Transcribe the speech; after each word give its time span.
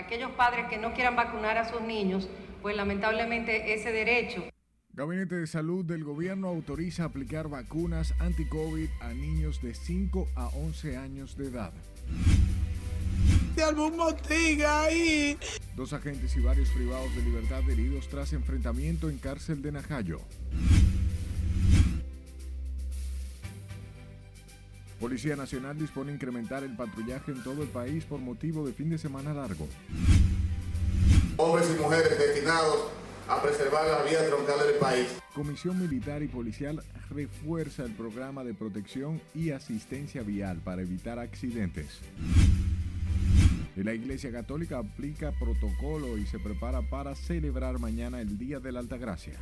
aquellos 0.00 0.30
padres 0.32 0.66
que 0.68 0.78
no 0.78 0.92
quieran 0.92 1.16
vacunar 1.16 1.58
a 1.58 1.68
sus 1.68 1.80
niños, 1.80 2.28
pues 2.62 2.76
lamentablemente 2.76 3.74
ese 3.74 3.92
derecho. 3.92 4.44
Gabinete 4.92 5.36
de 5.36 5.46
Salud 5.46 5.84
del 5.84 6.04
Gobierno 6.04 6.48
autoriza 6.48 7.04
aplicar 7.04 7.48
vacunas 7.48 8.12
anti-COVID 8.18 8.88
a 9.00 9.14
niños 9.14 9.62
de 9.62 9.74
5 9.74 10.28
a 10.34 10.48
11 10.48 10.96
años 10.96 11.36
de 11.36 11.46
edad. 11.46 11.72
ahí. 14.64 15.38
Dos 15.76 15.92
agentes 15.92 16.36
y 16.36 16.40
varios 16.40 16.68
privados 16.70 17.14
de 17.14 17.22
libertad 17.22 17.68
heridos 17.70 18.08
tras 18.08 18.32
enfrentamiento 18.32 19.08
en 19.08 19.18
cárcel 19.18 19.62
de 19.62 19.72
Najayo. 19.72 20.20
Policía 25.00 25.34
Nacional 25.34 25.78
dispone 25.78 26.12
incrementar 26.12 26.62
el 26.62 26.76
patrullaje 26.76 27.32
en 27.32 27.42
todo 27.42 27.62
el 27.62 27.68
país 27.68 28.04
por 28.04 28.20
motivo 28.20 28.66
de 28.66 28.74
fin 28.74 28.90
de 28.90 28.98
semana 28.98 29.32
largo. 29.32 29.66
Hombres 31.38 31.74
y 31.74 31.80
mujeres 31.80 32.18
destinados 32.18 32.90
a 33.26 33.40
preservar 33.40 33.86
la 33.86 34.02
vía 34.02 34.26
troncal 34.26 34.58
del 34.58 34.76
país. 34.76 35.06
Comisión 35.34 35.80
Militar 35.80 36.22
y 36.22 36.28
Policial 36.28 36.82
refuerza 37.08 37.84
el 37.84 37.92
programa 37.92 38.44
de 38.44 38.52
protección 38.52 39.22
y 39.34 39.52
asistencia 39.52 40.22
vial 40.22 40.58
para 40.58 40.82
evitar 40.82 41.18
accidentes. 41.18 42.00
La 43.76 43.94
Iglesia 43.94 44.30
Católica 44.30 44.78
aplica 44.78 45.32
protocolo 45.32 46.18
y 46.18 46.26
se 46.26 46.38
prepara 46.38 46.82
para 46.82 47.14
celebrar 47.14 47.78
mañana 47.78 48.20
el 48.20 48.36
Día 48.36 48.60
de 48.60 48.72
la 48.72 48.80
Altagracia. 48.80 49.34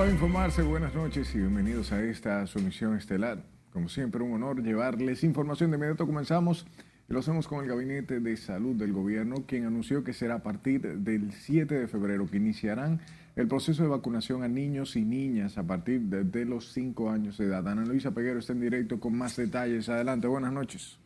Hola, 0.00 0.12
informarse, 0.12 0.62
buenas 0.62 0.94
noches 0.94 1.34
y 1.34 1.38
bienvenidos 1.40 1.92
a 1.92 2.02
esta 2.02 2.46
sumisión 2.46 2.96
estelar. 2.96 3.44
Como 3.70 3.90
siempre, 3.90 4.22
un 4.22 4.32
honor 4.32 4.62
llevarles 4.62 5.22
información. 5.24 5.70
De 5.70 5.76
inmediato 5.76 6.06
comenzamos 6.06 6.66
y 7.06 7.12
lo 7.12 7.18
hacemos 7.18 7.46
con 7.46 7.62
el 7.62 7.68
Gabinete 7.68 8.18
de 8.18 8.34
Salud 8.38 8.76
del 8.76 8.94
Gobierno, 8.94 9.44
quien 9.46 9.66
anunció 9.66 10.02
que 10.02 10.14
será 10.14 10.36
a 10.36 10.42
partir 10.42 10.80
del 10.80 11.32
7 11.32 11.74
de 11.74 11.86
febrero 11.86 12.26
que 12.30 12.38
iniciarán 12.38 13.02
el 13.36 13.46
proceso 13.46 13.82
de 13.82 13.90
vacunación 13.90 14.42
a 14.42 14.48
niños 14.48 14.96
y 14.96 15.02
niñas 15.02 15.58
a 15.58 15.64
partir 15.64 16.00
de, 16.00 16.44
los 16.46 16.72
5 16.72 17.10
años 17.10 17.36
de 17.36 17.44
edad. 17.44 17.68
Ana 17.68 17.84
Luisa 17.84 18.12
Peguero 18.12 18.38
está 18.38 18.54
en 18.54 18.62
directo 18.62 18.98
con 19.00 19.18
más 19.18 19.36
detalles. 19.36 19.90
Adelante, 19.90 20.26
buenas 20.28 20.54
noches. 20.54 20.98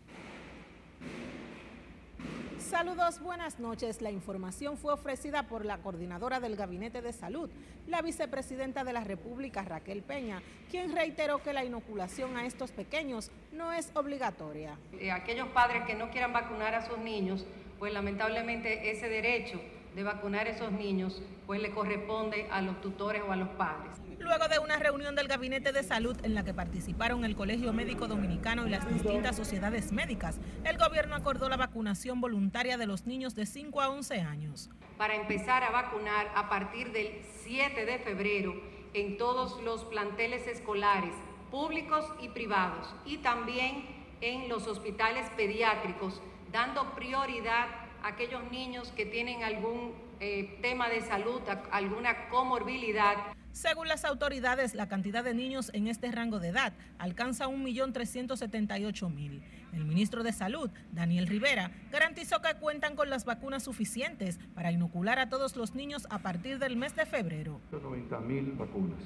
Saludos, 2.75 3.21
buenas 3.21 3.61
noches. 3.61 4.03
La 4.03 4.11
información 4.11 4.77
fue 4.77 4.93
ofrecida 4.93 5.45
por 5.45 5.65
la 5.65 5.79
coordinadora 5.79 6.41
del 6.41 6.57
Gabinete 6.57 7.03
de 7.03 7.13
Salud, 7.13 7.49
la 7.87 8.03
vicepresidenta 8.03 8.83
de 8.83 8.93
la 8.93 9.05
República, 9.05 9.63
Raquel 9.63 10.03
Peña, 10.03 10.43
quien 10.73 10.93
reiteró 10.93 11.41
que 11.41 11.53
la 11.53 11.65
inoculación 11.65 12.37
a 12.37 12.47
estos 12.47 12.73
pequeños 12.73 13.31
no 13.53 13.73
es 13.73 13.93
obligatoria. 13.95 14.77
Eh, 14.99 15.13
aquellos 15.13 15.47
padres 15.51 15.85
que 15.85 15.95
no 15.95 16.11
quieran 16.11 16.33
vacunar 16.33 16.75
a 16.75 16.85
sus 16.85 16.99
niños, 16.99 17.47
pues 17.79 17.93
lamentablemente 17.93 18.91
ese 18.91 19.09
derecho 19.09 19.61
de 19.95 20.03
vacunar 20.03 20.49
a 20.49 20.51
esos 20.51 20.73
niños, 20.73 21.23
pues 21.47 21.63
le 21.63 21.71
corresponde 21.71 22.49
a 22.51 22.61
los 22.61 22.81
tutores 22.81 23.23
o 23.23 23.31
a 23.31 23.37
los 23.37 23.51
padres. 23.51 23.93
Luego 24.25 24.49
de 24.49 24.59
una 24.59 24.79
reunión 24.79 25.15
del 25.15 25.29
Gabinete 25.29 25.71
de 25.71 25.83
Salud 25.83 26.17
en 26.23 26.35
la 26.35 26.45
que 26.45 26.55
participaron 26.55 27.27
el 27.27 27.37
Colegio 27.37 27.75
Médico 27.75 28.09
Dominicano 28.09 28.67
y 28.67 28.71
las 28.71 28.89
distintas 28.89 29.37
sociedades 29.37 29.93
médicas, 29.93 30.41
el 30.65 30.79
gobierno 30.79 31.15
acordó 31.15 31.51
la 31.51 31.59
vacunación 31.59 32.23
voluntaria 32.23 32.79
de 32.79 32.87
los 32.87 33.05
niños 33.05 33.35
de 33.35 33.45
5 33.45 33.83
a 33.83 33.91
11 33.91 34.23
años. 34.23 34.71
Para 34.97 35.15
empezar 35.15 35.63
a 35.63 35.71
vacunar 35.71 36.33
a 36.35 36.49
partir 36.49 36.91
del 36.93 37.21
7 37.43 37.85
de 37.85 37.99
febrero 37.99 38.55
en 38.95 39.19
todos 39.19 39.63
los 39.63 39.85
planteles 39.85 40.47
escolares, 40.47 41.13
públicos 41.51 42.11
y 42.23 42.31
privados, 42.31 42.95
y 43.05 43.19
también 43.19 43.85
en 44.23 44.49
los 44.49 44.67
hospitales 44.67 45.29
pediátricos, 45.37 46.23
dando 46.51 46.95
prioridad 46.95 47.69
a 48.03 48.09
aquellos 48.09 48.51
niños 48.51 48.91
que 48.97 49.05
tienen 49.05 49.45
algún 49.45 49.93
eh, 50.21 50.59
tema 50.63 50.89
de 50.89 51.01
salud, 51.03 51.41
alguna 51.71 52.29
comorbilidad. 52.29 53.17
Según 53.53 53.87
las 53.87 54.05
autoridades, 54.05 54.75
la 54.75 54.89
cantidad 54.89 55.23
de 55.23 55.33
niños 55.33 55.71
en 55.75 55.87
este 55.87 56.11
rango 56.11 56.41
de 56.41 56.49
edad 56.49 56.73
alcanza 56.99 57.47
1.378.000. 57.47 59.43
El 59.73 59.85
ministro 59.85 60.23
de 60.23 60.33
Salud, 60.33 60.71
Daniel 60.93 61.27
Rivera, 61.27 61.71
garantizó 61.93 62.41
que 62.43 62.55
cuentan 62.55 62.97
con 62.97 63.11
las 63.11 63.25
vacunas 63.25 63.63
suficientes 63.63 64.39
para 64.55 64.73
inocular 64.73 65.19
a 65.19 65.29
todos 65.29 65.57
los 65.57 65.75
niños 65.75 66.07
a 66.11 66.19
partir 66.19 66.59
del 66.59 66.77
mes 66.77 66.97
de 66.97 67.07
febrero. 67.07 67.61
90.000 67.73 68.57
vacunas. 68.57 69.01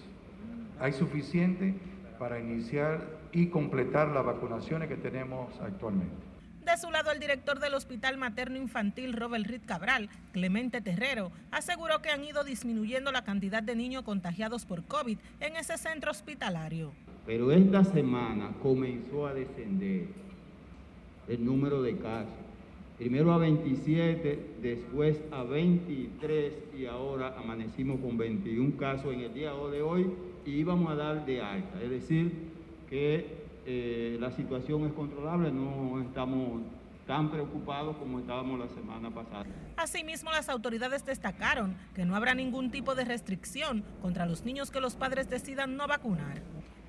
Hay 0.80 0.92
suficiente 0.92 1.74
para 2.18 2.38
iniciar 2.38 3.00
y 3.32 3.48
completar 3.48 4.08
las 4.08 4.24
vacunaciones 4.24 4.88
que 4.88 4.96
tenemos 4.96 5.48
actualmente. 5.60 6.27
De 6.64 6.76
su 6.76 6.90
lado, 6.90 7.10
el 7.10 7.18
director 7.18 7.60
del 7.60 7.74
Hospital 7.74 8.18
Materno 8.18 8.56
Infantil 8.56 9.14
Robert 9.14 9.46
Ritt 9.46 9.64
Cabral, 9.64 10.10
Clemente 10.32 10.80
Terrero, 10.80 11.32
aseguró 11.50 12.02
que 12.02 12.10
han 12.10 12.24
ido 12.24 12.44
disminuyendo 12.44 13.10
la 13.10 13.24
cantidad 13.24 13.62
de 13.62 13.74
niños 13.74 14.02
contagiados 14.02 14.66
por 14.66 14.84
COVID 14.84 15.18
en 15.40 15.56
ese 15.56 15.78
centro 15.78 16.10
hospitalario. 16.10 16.92
Pero 17.26 17.52
esta 17.52 17.84
semana 17.84 18.52
comenzó 18.62 19.26
a 19.26 19.34
descender 19.34 20.08
el 21.28 21.44
número 21.44 21.82
de 21.82 21.96
casos. 21.96 22.32
Primero 22.98 23.32
a 23.32 23.38
27, 23.38 24.56
después 24.60 25.20
a 25.30 25.44
23 25.44 26.52
y 26.76 26.86
ahora 26.86 27.34
amanecimos 27.38 28.00
con 28.00 28.18
21 28.18 28.76
casos 28.76 29.14
en 29.14 29.20
el 29.20 29.32
día 29.32 29.52
de 29.52 29.82
hoy 29.82 30.10
y 30.44 30.50
íbamos 30.50 30.90
a 30.90 30.96
dar 30.96 31.24
de 31.24 31.40
alta. 31.40 31.80
Es 31.80 31.90
decir, 31.90 32.32
que 32.90 33.37
eh, 33.70 34.16
la 34.18 34.30
situación 34.30 34.86
es 34.86 34.94
controlable, 34.94 35.52
no 35.52 36.00
estamos 36.00 36.62
tan 37.06 37.30
preocupados 37.30 37.98
como 37.98 38.18
estábamos 38.18 38.58
la 38.58 38.68
semana 38.68 39.10
pasada. 39.10 39.44
Asimismo, 39.76 40.30
las 40.30 40.48
autoridades 40.48 41.04
destacaron 41.04 41.76
que 41.94 42.06
no 42.06 42.16
habrá 42.16 42.34
ningún 42.34 42.70
tipo 42.70 42.94
de 42.94 43.04
restricción 43.04 43.84
contra 44.00 44.24
los 44.24 44.46
niños 44.46 44.70
que 44.70 44.80
los 44.80 44.96
padres 44.96 45.28
decidan 45.28 45.76
no 45.76 45.86
vacunar. 45.86 46.40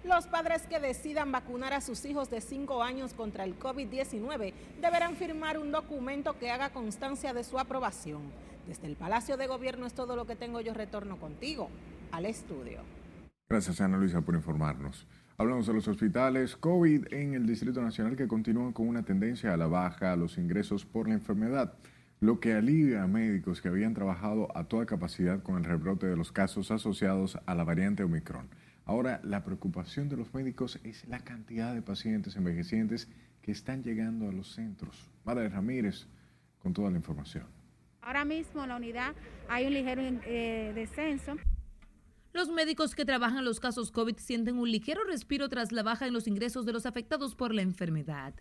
Los 0.06 0.28
padres 0.28 0.68
que 0.68 0.79
decidan 0.79 1.34
vacunar 1.34 1.73
a 1.73 1.81
sus 1.81 2.06
hijos 2.06 2.29
de 2.29 2.39
5 2.39 2.81
años 2.81 3.13
contra 3.13 3.44
el 3.44 3.59
COVID-19 3.59 4.53
deberán 4.81 5.18
firmar 5.18 5.57
un 5.57 5.73
documento 5.73 6.39
que 6.39 6.50
haga 6.50 6.69
constancia 6.69 7.34
de 7.34 7.44
su 7.44 7.59
aprobación. 7.59 8.22
Desde 8.68 8.88
el 8.88 8.95
Palacio 8.95 9.35
de 9.35 9.47
Gobierno 9.47 9.85
es 9.85 9.94
todo 9.94 10.16
lo 10.16 10.25
que 10.25 10.38
tengo 10.38 10.62
yo 10.62 10.73
retorno 10.73 11.18
contigo 11.18 11.69
al 12.13 12.25
estudio. 12.25 12.79
Gracias 13.50 13.81
Ana 13.81 13.97
Luisa 13.97 14.22
por 14.22 14.35
informarnos. 14.35 15.06
Hablamos 15.39 15.67
de 15.67 15.73
los 15.73 15.88
hospitales 15.88 16.57
COVID 16.57 17.13
en 17.13 17.33
el 17.33 17.47
Distrito 17.47 17.81
Nacional 17.81 18.17
que 18.17 18.27
continúan 18.27 18.73
con 18.73 18.89
una 18.89 19.03
tendencia 19.03 19.53
a 19.53 19.57
la 19.57 19.67
baja 19.67 20.11
a 20.11 20.17
los 20.17 20.38
ingresos 20.38 20.85
por 20.85 21.07
la 21.07 21.13
enfermedad, 21.13 21.75
lo 22.19 22.41
que 22.41 22.55
alivia 22.55 23.03
a 23.03 23.07
médicos 23.07 23.61
que 23.61 23.69
habían 23.69 23.94
trabajado 23.94 24.50
a 24.53 24.66
toda 24.66 24.85
capacidad 24.85 25.41
con 25.41 25.55
el 25.55 25.63
rebrote 25.63 26.07
de 26.07 26.17
los 26.17 26.33
casos 26.33 26.72
asociados 26.72 27.39
a 27.45 27.55
la 27.55 27.63
variante 27.63 28.03
Omicron. 28.03 28.50
Ahora, 28.83 29.22
la 29.23 29.45
preocupación 29.45 30.09
de 30.09 30.17
los 30.17 30.33
médicos 30.33 30.77
es 30.83 31.07
la 31.07 31.19
cantidad 31.19 31.73
de 31.73 31.83
pacientes 31.83 32.35
envejecientes 32.35 33.07
que 33.41 33.53
están 33.53 33.81
llegando 33.81 34.27
a 34.27 34.33
los 34.33 34.51
centros. 34.53 35.09
Madre 35.23 35.47
Ramírez, 35.47 36.07
con 36.61 36.73
toda 36.73 36.91
la 36.91 36.97
información. 36.97 37.45
Ahora 38.01 38.25
mismo 38.25 38.63
en 38.63 38.67
la 38.67 38.75
unidad 38.75 39.16
hay 39.47 39.67
un 39.67 39.73
ligero 39.73 40.01
eh, 40.01 40.73
descenso. 40.75 41.38
Los 42.31 42.50
médicos 42.50 42.94
que 42.94 43.06
trabajan 43.06 43.44
los 43.44 43.59
casos 43.59 43.90
COVID 43.91 44.17
sienten 44.17 44.59
un 44.59 44.72
ligero 44.72 45.03
respiro 45.03 45.50
tras 45.50 45.72
la 45.72 45.81
baja 45.81 46.06
en 46.06 46.13
los 46.13 46.28
ingresos 46.28 46.63
de 46.63 46.73
los 46.73 46.85
afectados 46.85 47.34
por 47.34 47.56
la 47.56 47.63
enfermedad. 47.63 48.35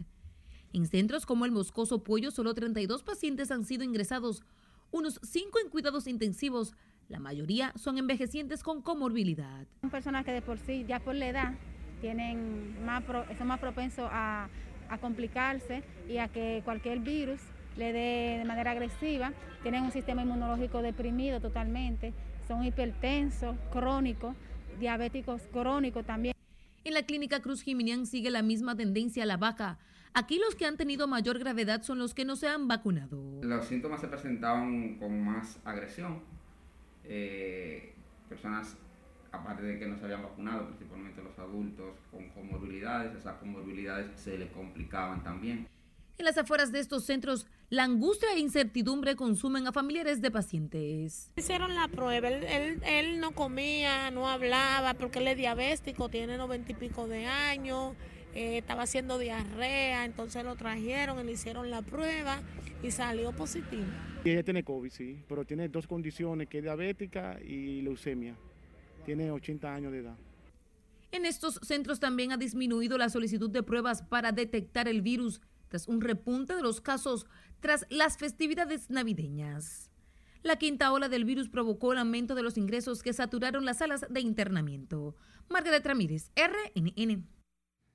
En 0.75 0.87
centros 0.87 1.25
como 1.25 1.47
el 1.47 1.53
Moscoso 1.53 2.03
Pollo, 2.03 2.31
solo 2.31 2.53
32 2.53 3.03
pacientes 3.03 3.51
han 3.51 3.65
sido 3.65 3.85
ingresados, 3.85 4.43
unos 4.91 5.19
5 5.23 5.59
en 5.65 5.71
cuidados 5.71 6.07
intensivos. 6.07 6.75
La 7.09 7.19
mayoría 7.19 7.73
son 7.77 7.97
envejecientes 7.97 8.63
con 8.63 8.83
comorbilidad. 8.83 9.67
Son 9.81 9.89
personas 9.89 10.27
que 10.27 10.33
de 10.33 10.43
por 10.43 10.59
sí, 10.59 10.85
ya 10.87 11.01
por 11.01 11.15
la 11.15 11.29
edad, 11.29 11.55
tienen 12.03 12.85
más 12.85 13.03
son 13.39 13.47
más 13.47 13.59
propensos 13.59 14.07
a, 14.13 14.51
a 14.91 14.99
complicarse 14.99 15.83
y 16.07 16.19
a 16.19 16.29
que 16.29 16.61
cualquier 16.63 16.99
virus 16.99 17.41
le 17.79 17.95
dé 17.95 18.37
de 18.39 18.45
manera 18.45 18.73
agresiva. 18.73 19.33
Tienen 19.63 19.83
un 19.83 19.93
sistema 19.93 20.23
inmunológico 20.23 20.83
deprimido 20.83 21.41
totalmente 21.41 22.13
son 22.49 22.65
hipertensos, 22.65 23.57
crónicos, 23.71 24.35
diabéticos 24.81 25.43
crónicos 25.53 26.05
también. 26.05 26.35
En 26.83 26.95
la 26.95 27.03
clínica 27.03 27.41
Cruz 27.41 27.63
Jiminián 27.63 28.07
sigue 28.07 28.31
la 28.31 28.43
misma 28.43 28.75
tendencia 28.75 29.25
a 29.25 29.27
la 29.27 29.37
baja. 29.37 29.79
Aquí 30.15 30.39
los 30.39 30.55
que 30.55 30.65
han 30.65 30.79
tenido 30.79 31.07
mayor 31.07 31.39
gravedad 31.39 31.83
son 31.83 31.99
los 31.99 32.15
que 32.15 32.25
no 32.25 32.35
se 32.35 32.49
han 32.49 32.67
vacunado. 32.67 33.23
Los 33.43 33.67
síntomas 33.67 34.01
se 34.01 34.09
presentaban 34.09 34.99
con 34.99 35.23
más 35.23 35.61
agresión. 35.65 36.23
Eh, 37.05 37.95
personas, 38.29 38.79
aparte 39.31 39.63
de 39.63 39.79
que 39.79 39.87
no 39.87 39.99
se 39.99 40.05
habían 40.05 40.23
vacunado, 40.23 40.67
principalmente 40.69 41.23
los 41.23 41.39
adultos 41.39 41.95
con 42.11 42.31
comorbilidades, 42.31 43.15
esas 43.15 43.37
comorbilidades 43.37 44.19
se 44.19 44.39
les 44.39 44.51
complicaban 44.51 45.23
también. 45.23 45.69
En 46.19 46.25
las 46.25 46.37
afueras 46.37 46.73
de 46.73 46.81
estos 46.81 47.05
centros, 47.05 47.47
La 47.71 47.85
angustia 47.85 48.33
e 48.35 48.41
incertidumbre 48.41 49.15
consumen 49.15 49.69
a 49.69 49.73
familiares 49.73 50.21
de 50.21 50.31
pacientes. 50.31 51.31
Hicieron 51.37 51.75
la 51.75 51.87
prueba, 51.87 52.29
él, 52.29 52.81
él, 52.83 53.21
no 53.21 53.33
comía, 53.33 54.11
no 54.11 54.27
hablaba 54.27 54.95
porque 54.95 55.19
él 55.21 55.29
es 55.29 55.37
diabético, 55.37 56.09
tiene 56.09 56.39
noventa 56.39 56.73
y 56.73 56.75
pico 56.75 57.07
de 57.07 57.27
años, 57.27 57.95
eh, 58.35 58.59
estaba 58.59 58.85
haciendo 58.85 59.19
diarrea, 59.19 60.07
entonces 60.07 60.45
lo 60.45 60.57
trajeron, 60.57 61.25
le 61.25 61.33
hicieron 61.33 61.71
la 61.71 61.83
prueba 61.83 62.41
y 62.83 62.91
salió 62.91 63.33
positivo. 63.33 63.85
Y 64.25 64.31
ella 64.31 64.43
tiene 64.43 64.65
COVID, 64.65 64.91
sí, 64.91 65.23
pero 65.29 65.45
tiene 65.45 65.69
dos 65.69 65.87
condiciones, 65.87 66.49
que 66.49 66.59
es 66.59 66.65
diabética 66.65 67.39
y 67.41 67.83
leucemia. 67.83 68.35
Tiene 69.05 69.31
80 69.31 69.75
años 69.75 69.93
de 69.93 69.99
edad. 69.99 70.17
En 71.13 71.27
estos 71.27 71.61
centros 71.63 72.01
también 72.01 72.33
ha 72.33 72.37
disminuido 72.39 72.99
la 72.99 73.09
solicitud 73.09 73.51
de 73.51 73.63
pruebas 73.63 74.03
para 74.03 74.33
detectar 74.33 74.89
el 74.89 75.03
virus 75.03 75.43
tras 75.69 75.89
un 75.89 76.01
repunte 76.01 76.55
de 76.55 76.63
los 76.63 76.81
casos 76.81 77.27
tras 77.61 77.87
las 77.91 78.17
festividades 78.17 78.91
navideñas. 78.91 79.91
La 80.43 80.57
quinta 80.57 80.93
ola 80.93 81.09
del 81.09 81.25
virus 81.25 81.49
provocó 81.49 81.93
el 81.93 81.99
aumento 81.99 82.35
de 82.35 82.43
los 82.43 82.57
ingresos 82.57 83.03
que 83.03 83.13
saturaron 83.13 83.65
las 83.65 83.79
salas 83.79 84.07
de 84.09 84.21
internamiento. 84.21 85.17
Margaret 85.49 85.85
Ramírez, 85.85 86.31
RNN. 86.37 87.27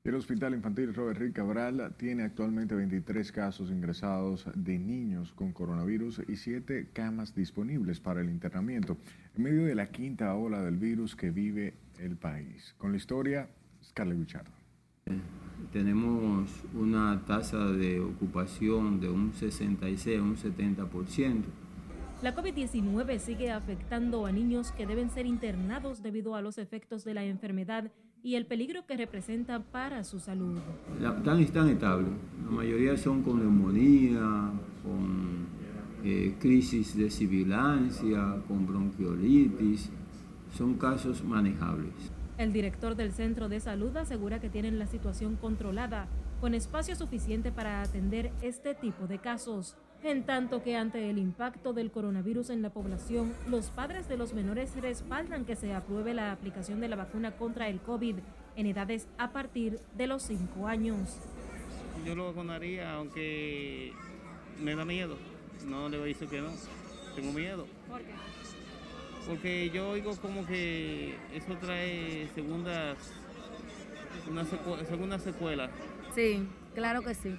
El 0.03 0.15
Hospital 0.15 0.53
Infantil 0.53 0.93
Robert 0.93 1.33
Cabral 1.33 1.95
tiene 1.97 2.23
actualmente 2.23 2.75
23 2.75 3.31
casos 3.31 3.71
ingresados 3.71 4.45
de 4.53 4.77
niños 4.77 5.31
con 5.31 5.53
coronavirus 5.53 6.23
y 6.27 6.35
7 6.35 6.89
camas 6.91 7.33
disponibles 7.33 8.01
para 8.01 8.19
el 8.19 8.29
internamiento 8.29 8.97
en 9.33 9.43
medio 9.43 9.63
de 9.63 9.75
la 9.75 9.91
quinta 9.91 10.35
ola 10.35 10.61
del 10.61 10.75
virus 10.75 11.15
que 11.15 11.31
vive 11.31 11.75
el 11.99 12.17
país. 12.17 12.75
Con 12.77 12.91
la 12.91 12.97
historia, 12.97 13.49
Scarlett 13.81 14.19
Guichardo. 14.19 14.62
Tenemos 15.73 16.50
una 16.75 17.23
tasa 17.25 17.65
de 17.65 18.00
ocupación 18.00 19.00
de 19.00 19.09
un 19.09 19.33
66 19.33 20.19
a 20.19 20.21
un 20.21 20.35
70%. 20.35 21.44
La 22.21 22.35
COVID-19 22.35 23.17
sigue 23.17 23.51
afectando 23.51 24.25
a 24.25 24.31
niños 24.31 24.71
que 24.71 24.85
deben 24.85 25.09
ser 25.09 25.25
internados 25.25 26.03
debido 26.03 26.35
a 26.35 26.41
los 26.41 26.57
efectos 26.57 27.03
de 27.03 27.15
la 27.15 27.25
enfermedad 27.25 27.91
y 28.21 28.35
el 28.35 28.45
peligro 28.45 28.85
que 28.85 28.95
representa 28.95 29.59
para 29.59 30.03
su 30.03 30.19
salud. 30.19 30.57
Están, 31.01 31.39
están 31.39 31.69
estables. 31.69 32.11
La 32.45 32.51
mayoría 32.51 32.95
son 32.95 33.23
con 33.23 33.39
neumonía, 33.39 34.51
con 34.83 35.47
eh, 36.03 36.35
crisis 36.39 36.95
de 36.95 37.09
sibilancia, 37.09 38.38
con 38.47 38.67
bronquiolitis. 38.67 39.89
Son 40.55 40.75
casos 40.75 41.23
manejables. 41.23 42.11
El 42.38 42.51
director 42.51 42.95
del 42.95 43.13
centro 43.13 43.47
de 43.47 43.59
salud 43.59 43.95
asegura 43.95 44.39
que 44.39 44.50
tienen 44.50 44.80
la 44.80 44.88
situación 44.88 45.35
controlada, 45.35 46.07
con 46.41 46.56
espacio 46.56 46.95
suficiente 46.95 47.51
para 47.51 47.81
atender 47.81 48.31
este 48.41 48.74
tipo 48.74 49.06
de 49.07 49.19
casos. 49.19 49.75
En 50.03 50.24
tanto 50.24 50.63
que 50.63 50.75
ante 50.75 51.09
el 51.09 51.18
impacto 51.18 51.71
del 51.71 51.91
coronavirus 51.91 52.50
en 52.50 52.62
la 52.62 52.71
población, 52.71 53.33
los 53.47 53.68
padres 53.68 54.09
de 54.09 54.18
los 54.18 54.33
menores 54.33 54.75
respaldan 54.81 55.45
que 55.45 55.56
se 55.56 55.74
apruebe 55.74 56.13
la 56.13 56.31
aplicación 56.31 56.81
de 56.81 56.89
la 56.89 56.97
vacuna 56.97 57.31
contra 57.38 57.69
el 57.69 57.80
COVID 57.80 58.15
en 58.56 58.65
edades 58.65 59.07
a 59.18 59.31
partir 59.31 59.79
de 59.95 60.07
los 60.07 60.24
5 60.24 60.68
años. 60.68 61.19
Yo 62.06 62.15
lo 62.15 62.25
vacunaría, 62.25 62.94
aunque 62.95 63.94
me 64.62 64.75
da 64.75 64.83
miedo. 64.83 65.18
No 65.65 65.88
le 65.88 65.97
voy 65.97 66.09
a 66.09 66.13
decir 66.13 66.27
que 66.27 66.41
no. 66.41 66.50
Tengo 67.15 67.31
miedo. 67.31 67.65
¿Por 67.88 68.01
qué? 68.01 68.12
Porque 69.27 69.69
yo 69.69 69.89
oigo 69.89 70.15
como 70.17 70.45
que 70.45 71.15
eso 71.33 71.55
trae 71.59 72.27
segundas, 72.35 72.97
una 74.29 74.45
segunda 74.85 75.19
secuela. 75.19 75.69
Sí, 76.13 76.47
claro 76.75 77.01
que 77.01 77.13
sí. 77.13 77.35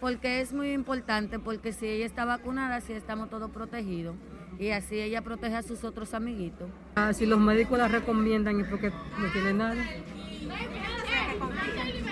Porque 0.00 0.40
es 0.40 0.52
muy 0.52 0.72
importante, 0.72 1.38
porque 1.38 1.72
si 1.72 1.86
ella 1.86 2.06
está 2.06 2.24
vacunada, 2.24 2.76
así 2.76 2.92
estamos 2.92 3.30
todos 3.30 3.50
protegidos. 3.50 4.16
Y 4.58 4.70
así 4.70 5.00
ella 5.00 5.22
protege 5.22 5.56
a 5.56 5.62
sus 5.62 5.82
otros 5.82 6.14
amiguitos. 6.14 6.68
Ah, 6.94 7.12
si 7.12 7.26
los 7.26 7.40
médicos 7.40 7.78
la 7.78 7.88
recomiendan 7.88 8.60
es 8.60 8.68
porque 8.68 8.90
no 8.90 9.32
tienen 9.32 9.58
nada. 9.58 9.82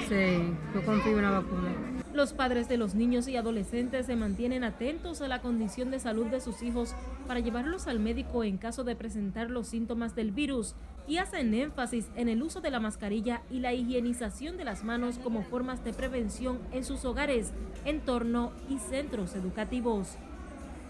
Sí, 0.09 0.55
yo 0.75 0.83
confío 0.85 1.17
en 1.19 1.23
la 1.23 1.31
vacuna. 1.31 1.92
Los 2.15 2.35
padres 2.35 2.69
de 2.69 2.77
los 2.77 2.95
niños 2.95 3.27
y 3.27 3.37
adolescentes 3.37 4.05
se 4.05 4.17
mantienen 4.17 4.65
atentos 4.65 5.23
a 5.23 5.29
la 5.29 5.41
condición 5.41 5.91
de 5.91 5.99
salud 5.99 6.27
de 6.27 6.43
sus 6.43 6.63
hijos 6.63 6.95
para 7.27 7.41
llevarlos 7.41 7.87
al 7.87 8.01
médico 8.01 8.45
en 8.45 8.59
caso 8.59 8.85
de 8.85 8.95
presentar 8.95 9.51
los 9.51 9.69
síntomas 9.69 10.15
del 10.15 10.31
virus 10.31 10.75
y 11.09 11.17
hacen 11.17 11.55
énfasis 11.55 12.11
en 12.15 12.29
el 12.29 12.43
uso 12.43 12.61
de 12.61 12.71
la 12.71 12.81
mascarilla 12.81 13.41
y 13.51 13.61
la 13.61 13.73
higienización 13.73 14.59
de 14.59 14.65
las 14.65 14.85
manos 14.85 15.17
como 15.19 15.43
formas 15.43 15.83
de 15.85 15.95
prevención 15.95 16.59
en 16.71 16.85
sus 16.85 17.07
hogares, 17.07 17.51
entorno 17.87 18.53
y 18.69 18.79
centros 18.79 19.35
educativos. 19.35 20.17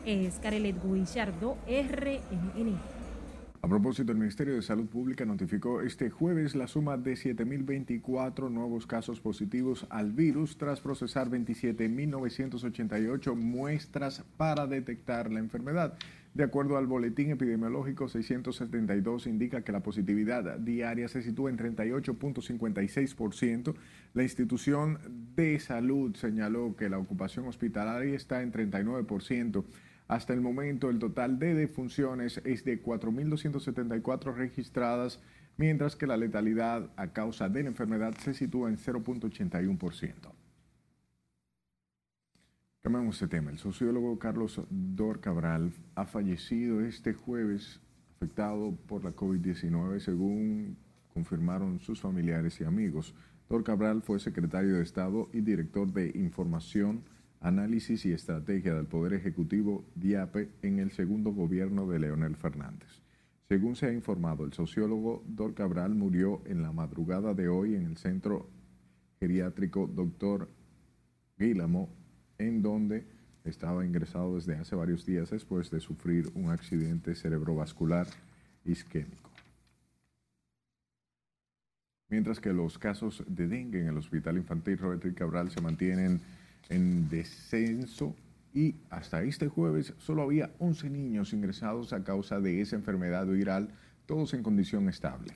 Es 0.05 0.41
Carelet 0.41 0.77
Guillardo, 0.83 1.57
RNN. 1.69 2.92
A 3.65 3.69
propósito, 3.69 4.11
el 4.11 4.19
Ministerio 4.19 4.57
de 4.57 4.63
Salud 4.63 4.87
Pública 4.87 5.25
notificó 5.25 5.83
este 5.83 6.11
jueves 6.11 6.57
la 6.57 6.67
suma 6.67 6.97
de 6.97 7.13
7.024 7.13 8.51
nuevos 8.51 8.89
casos 8.89 9.21
positivos 9.21 9.87
al 9.89 10.11
virus 10.11 10.59
tras 10.59 10.81
procesar 10.81 11.31
27.988 11.31 13.37
muestras 13.37 14.25
para 14.37 14.67
detectar 14.67 15.31
la 15.31 15.39
enfermedad. 15.39 15.97
De 16.35 16.43
acuerdo 16.43 16.77
al 16.77 16.89
boletín 16.89 17.31
epidemiológico 17.31 18.09
672 18.09 19.29
indica 19.29 19.63
que 19.63 19.71
la 19.71 19.85
positividad 19.85 20.59
diaria 20.59 21.07
se 21.07 21.23
sitúa 21.23 21.49
en 21.49 21.59
38.56%. 21.59 23.77
La 24.15 24.25
institución 24.25 24.99
de 25.37 25.61
salud 25.61 26.17
señaló 26.17 26.75
que 26.75 26.91
la 26.91 26.99
ocupación 26.99 27.47
hospitalaria 27.47 28.17
está 28.17 28.43
en 28.43 28.51
39%. 28.51 29.65
Hasta 30.09 30.33
el 30.33 30.41
momento, 30.41 30.91
el 30.91 30.99
total 30.99 31.39
de 31.39 31.55
defunciones 31.55 32.41
es 32.45 32.65
de 32.65 32.83
4.274 32.83 34.35
registradas, 34.35 35.21
mientras 35.57 35.97
que 35.97 36.07
la 36.07 36.17
letalidad 36.17 36.91
a 36.97 37.13
causa 37.13 37.49
de 37.49 37.63
la 37.63 37.71
enfermedad 37.71 38.15
se 38.19 38.35
sitúa 38.35 38.69
en 38.69 38.77
0.81%. 38.77 40.33
Cambiamos 42.83 43.21
de 43.21 43.29
tema. 43.29 43.51
El 43.51 43.59
sociólogo 43.59 44.19
Carlos 44.19 44.61
Dor 44.69 45.21
Cabral 45.21 45.73
ha 45.95 46.05
fallecido 46.05 46.81
este 46.81 47.15
jueves 47.15 47.81
afectado 48.17 48.77
por 48.87 49.05
la 49.05 49.13
COVID-19, 49.13 50.01
según 50.01 50.77
confirmaron 51.15 51.79
sus 51.79 52.01
familiares 52.01 52.61
y 52.61 52.65
amigos. 52.65 53.15
Dor 53.49 53.63
Cabral 53.63 54.03
fue 54.03 54.19
secretario 54.19 54.75
de 54.75 54.83
Estado 54.83 55.29
y 55.33 55.43
director 55.43 55.93
de 55.93 56.11
Información 56.15 57.05
Análisis 57.43 58.07
y 58.07 58.13
Estrategia 58.13 58.73
del 58.75 58.87
Poder 58.87 59.15
Ejecutivo 59.15 59.85
DIAPE 59.97 60.49
en 60.63 60.79
el 60.79 60.93
segundo 60.93 61.33
gobierno 61.33 61.89
de 61.89 61.99
Leonel 61.99 62.37
Fernández. 62.37 63.03
Según 63.49 63.75
se 63.75 63.87
ha 63.87 63.93
informado, 63.93 64.45
el 64.45 64.53
sociólogo 64.53 65.25
Dor 65.27 65.53
Cabral 65.55 65.95
murió 65.95 66.41
en 66.47 66.63
la 66.63 66.71
madrugada 66.71 67.35
de 67.35 67.49
hoy 67.49 67.75
en 67.75 67.85
el 67.85 67.97
centro 67.97 68.49
geriátrico 69.21 69.89
Dr. 69.89 70.49
Guílamo, 71.37 71.89
en 72.39 72.63
donde 72.63 73.07
estaba 73.45 73.85
ingresado 73.85 74.37
desde 74.37 74.55
hace 74.55 74.77
varios 74.77 75.05
días 75.05 75.31
después 75.31 75.69
de 75.71 75.81
sufrir 75.81 76.31
un 76.35 76.51
accidente 76.51 77.17
cerebrovascular 77.17 78.07
isquémico. 78.65 79.31
Mientras 82.09 82.39
que 82.39 82.53
los 82.53 82.79
casos 82.79 83.25
de 83.27 83.49
dengue 83.49 83.81
en 83.81 83.89
el 83.89 83.97
Hospital 83.97 84.37
Infantil 84.37 84.79
Roberto 84.79 85.09
Cabral 85.15 85.51
se 85.51 85.61
mantienen 85.61 86.21
en 86.69 87.09
descenso 87.09 88.15
y 88.55 88.77
hasta 88.91 89.23
este 89.23 89.49
jueves 89.49 89.95
solo 89.99 90.23
había 90.23 90.51
11 90.59 90.91
niños 90.91 91.33
ingresados 91.33 91.93
a 91.93 92.05
causa 92.05 92.41
de 92.41 92.61
esa 92.61 92.77
enfermedad 92.77 93.27
viral, 93.27 93.71
todos 94.07 94.35
en 94.35 94.43
condición 94.43 94.89
estable. 94.89 95.33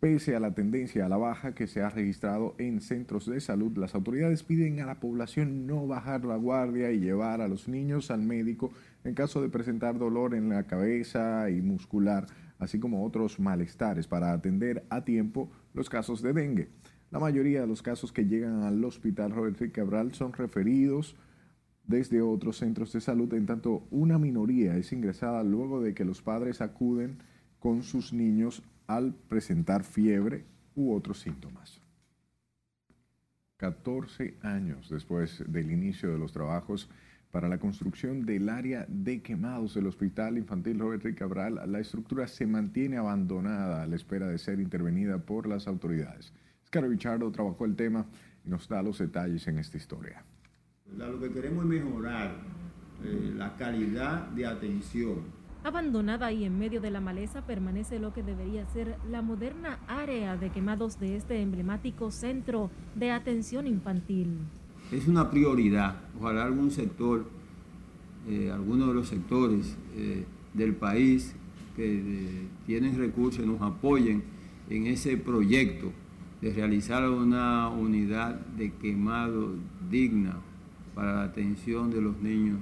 Pese 0.00 0.36
a 0.36 0.40
la 0.40 0.54
tendencia 0.54 1.06
a 1.06 1.08
la 1.08 1.16
baja 1.16 1.54
que 1.54 1.66
se 1.66 1.80
ha 1.80 1.88
registrado 1.88 2.54
en 2.58 2.82
centros 2.82 3.26
de 3.26 3.40
salud, 3.40 3.76
las 3.78 3.94
autoridades 3.94 4.42
piden 4.42 4.80
a 4.80 4.86
la 4.86 5.00
población 5.00 5.66
no 5.66 5.86
bajar 5.86 6.24
la 6.24 6.36
guardia 6.36 6.92
y 6.92 7.00
llevar 7.00 7.40
a 7.40 7.48
los 7.48 7.66
niños 7.66 8.10
al 8.10 8.20
médico 8.20 8.72
en 9.04 9.14
caso 9.14 9.40
de 9.40 9.48
presentar 9.48 9.98
dolor 9.98 10.34
en 10.34 10.50
la 10.50 10.64
cabeza 10.64 11.48
y 11.48 11.62
muscular, 11.62 12.26
así 12.58 12.78
como 12.78 13.06
otros 13.06 13.40
malestares 13.40 14.06
para 14.06 14.32
atender 14.32 14.84
a 14.90 15.04
tiempo 15.04 15.50
los 15.72 15.88
casos 15.88 16.20
de 16.20 16.32
dengue. 16.34 16.68
La 17.10 17.18
mayoría 17.18 17.60
de 17.60 17.66
los 17.66 17.82
casos 17.82 18.12
que 18.12 18.26
llegan 18.26 18.62
al 18.62 18.84
hospital 18.84 19.30
Robert 19.30 19.72
Cabral 19.72 20.12
son 20.14 20.32
referidos 20.32 21.16
desde 21.86 22.20
otros 22.20 22.56
centros 22.56 22.92
de 22.92 23.00
salud, 23.00 23.32
en 23.34 23.46
tanto 23.46 23.86
una 23.90 24.18
minoría 24.18 24.76
es 24.76 24.92
ingresada 24.92 25.44
luego 25.44 25.80
de 25.80 25.94
que 25.94 26.04
los 26.04 26.20
padres 26.20 26.60
acuden 26.60 27.18
con 27.60 27.82
sus 27.82 28.12
niños 28.12 28.62
al 28.86 29.14
presentar 29.14 29.84
fiebre 29.84 30.44
u 30.74 30.92
otros 30.92 31.20
síntomas. 31.20 31.80
14 33.56 34.36
años 34.42 34.90
después 34.90 35.44
del 35.46 35.70
inicio 35.70 36.12
de 36.12 36.18
los 36.18 36.32
trabajos 36.32 36.90
para 37.30 37.48
la 37.48 37.58
construcción 37.58 38.26
del 38.26 38.48
área 38.48 38.84
de 38.88 39.22
quemados 39.22 39.74
del 39.74 39.86
Hospital 39.86 40.38
Infantil 40.38 40.78
Robert 40.78 41.14
Cabral, 41.14 41.60
la 41.66 41.80
estructura 41.80 42.26
se 42.28 42.46
mantiene 42.46 42.96
abandonada 42.96 43.82
a 43.82 43.86
la 43.86 43.96
espera 43.96 44.26
de 44.28 44.38
ser 44.38 44.60
intervenida 44.60 45.18
por 45.18 45.46
las 45.46 45.66
autoridades. 45.66 46.32
Oscar 46.66 46.88
Bichardo 46.88 47.30
trabajó 47.30 47.64
el 47.64 47.76
tema 47.76 48.06
y 48.44 48.50
nos 48.50 48.68
da 48.68 48.82
los 48.82 48.98
detalles 48.98 49.46
en 49.46 49.58
esta 49.58 49.76
historia. 49.76 50.24
Lo 50.98 51.20
que 51.20 51.30
queremos 51.30 51.62
es 51.64 51.70
mejorar 51.70 52.38
eh, 53.04 53.32
la 53.36 53.56
calidad 53.56 54.26
de 54.30 54.46
atención. 54.46 55.20
Abandonada 55.62 56.32
y 56.32 56.44
en 56.44 56.58
medio 56.58 56.80
de 56.80 56.90
la 56.90 57.00
maleza 57.00 57.46
permanece 57.46 58.00
lo 58.00 58.12
que 58.12 58.24
debería 58.24 58.66
ser 58.66 58.96
la 59.08 59.22
moderna 59.22 59.78
área 59.86 60.36
de 60.36 60.50
quemados 60.50 60.98
de 60.98 61.14
este 61.14 61.40
emblemático 61.40 62.10
centro 62.10 62.68
de 62.96 63.12
atención 63.12 63.68
infantil. 63.68 64.38
Es 64.90 65.06
una 65.06 65.30
prioridad. 65.30 66.00
Ojalá 66.18 66.46
algún 66.46 66.72
sector, 66.72 67.30
eh, 68.28 68.50
algunos 68.52 68.88
de 68.88 68.94
los 68.94 69.06
sectores 69.08 69.76
eh, 69.94 70.24
del 70.52 70.74
país 70.74 71.32
que 71.76 72.48
tienen 72.66 72.98
recursos 72.98 73.46
nos 73.46 73.62
apoyen 73.62 74.24
en 74.68 74.88
ese 74.88 75.16
proyecto 75.16 75.92
de 76.40 76.52
realizar 76.52 77.08
una 77.08 77.68
unidad 77.68 78.34
de 78.56 78.72
quemado 78.74 79.54
digna 79.90 80.36
para 80.94 81.14
la 81.14 81.22
atención 81.24 81.90
de 81.90 82.00
los 82.00 82.18
niños 82.20 82.60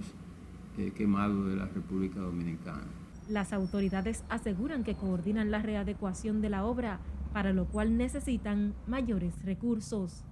eh, 0.79 0.93
quemados 0.95 1.49
de 1.49 1.57
la 1.57 1.67
República 1.67 2.21
Dominicana. 2.21 2.85
Las 3.29 3.53
autoridades 3.53 4.25
aseguran 4.29 4.85
que 4.85 4.95
coordinan 4.95 5.51
la 5.51 5.63
readecuación 5.63 6.41
de 6.41 6.51
la 6.51 6.65
obra, 6.65 7.01
para 7.33 7.53
lo 7.53 7.65
cual 7.67 7.97
necesitan 7.97 8.75
mayores 8.87 9.35
recursos. 9.45 10.25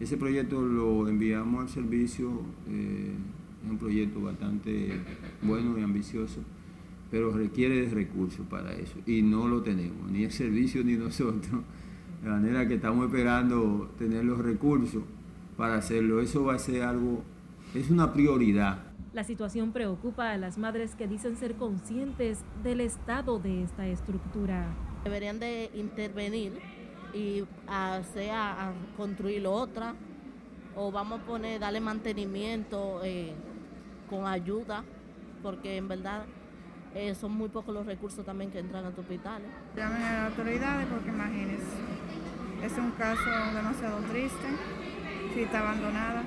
Ese 0.00 0.16
proyecto 0.16 0.60
lo 0.60 1.08
enviamos 1.08 1.62
al 1.62 1.68
servicio, 1.68 2.42
eh, 2.68 3.14
es 3.64 3.70
un 3.70 3.78
proyecto 3.78 4.20
bastante 4.20 5.00
bueno 5.42 5.78
y 5.78 5.82
ambicioso, 5.82 6.40
pero 7.10 7.32
requiere 7.32 7.86
de 7.86 7.94
recursos 7.94 8.46
para 8.46 8.74
eso 8.74 8.98
y 9.06 9.22
no 9.22 9.48
lo 9.48 9.62
tenemos, 9.62 10.10
ni 10.10 10.24
el 10.24 10.32
servicio 10.32 10.84
ni 10.84 10.94
nosotros. 10.94 11.62
De 12.24 12.30
manera 12.30 12.66
que 12.66 12.76
estamos 12.76 13.04
esperando 13.04 13.90
tener 13.98 14.24
los 14.24 14.38
recursos 14.38 15.02
para 15.58 15.74
hacerlo. 15.74 16.22
Eso 16.22 16.44
va 16.44 16.54
a 16.54 16.58
ser 16.58 16.82
algo, 16.82 17.22
es 17.74 17.90
una 17.90 18.14
prioridad. 18.14 18.78
La 19.12 19.24
situación 19.24 19.72
preocupa 19.72 20.32
a 20.32 20.38
las 20.38 20.56
madres 20.56 20.94
que 20.94 21.06
dicen 21.06 21.36
ser 21.36 21.54
conscientes 21.56 22.40
del 22.62 22.80
estado 22.80 23.38
de 23.38 23.62
esta 23.62 23.86
estructura. 23.86 24.66
Deberían 25.04 25.38
de 25.38 25.70
intervenir 25.74 26.54
y 27.12 27.44
hacer 27.68 28.30
a, 28.30 28.72
construir 28.96 29.46
otra 29.46 29.94
o 30.74 30.90
vamos 30.90 31.20
a 31.20 31.24
poner, 31.24 31.60
darle 31.60 31.80
mantenimiento 31.80 33.02
eh, 33.04 33.34
con 34.08 34.26
ayuda, 34.26 34.82
porque 35.42 35.76
en 35.76 35.88
verdad 35.88 36.24
eh, 36.94 37.14
son 37.14 37.32
muy 37.32 37.48
pocos 37.48 37.74
los 37.74 37.84
recursos 37.84 38.24
también 38.24 38.50
que 38.50 38.60
entran 38.60 38.84
a 38.84 38.90
tu 38.92 39.02
hospitales. 39.02 39.48
Llamen 39.76 40.02
a 40.02 40.12
las 40.12 40.30
autoridades 40.30 40.86
porque 40.86 41.10
imagínense, 41.10 41.93
es 42.64 42.78
un 42.78 42.92
caso 42.92 43.30
demasiado 43.54 43.98
triste, 44.10 44.46
está 45.36 45.58
abandonada, 45.60 46.22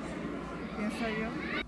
pienso 0.76 1.08
yo. 1.08 1.62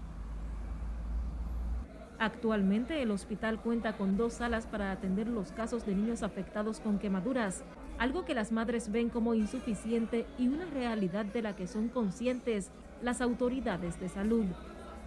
Actualmente 2.21 3.03
el 3.03 3.11
hospital 3.11 3.61
cuenta 3.61 3.97
con 3.97 4.17
dos 4.17 4.35
salas 4.35 4.67
para 4.67 4.93
atender 4.93 5.27
los 5.27 5.51
casos 5.51 5.85
de 5.87 5.97
niños 5.97 6.23
afectados 6.23 6.79
con 6.79 7.01
quemaduras, 7.01 7.65
algo 7.99 8.25
que 8.25 8.35
las 8.35 8.53
madres 8.53 8.93
ven 8.93 9.09
como 9.09 9.35
insuficiente 9.35 10.25
y 10.39 10.47
una 10.47 10.67
realidad 10.67 11.25
de 11.25 11.43
la 11.43 11.57
que 11.57 11.67
son 11.67 11.89
conscientes 11.89 12.71
las 13.03 13.21
autoridades 13.21 13.99
de 13.99 14.09
salud. 14.09 14.47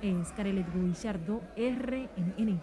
Es 0.01 0.33
Carelet 0.33 0.67
Guillardo, 0.73 1.39
RNN. 1.55 2.59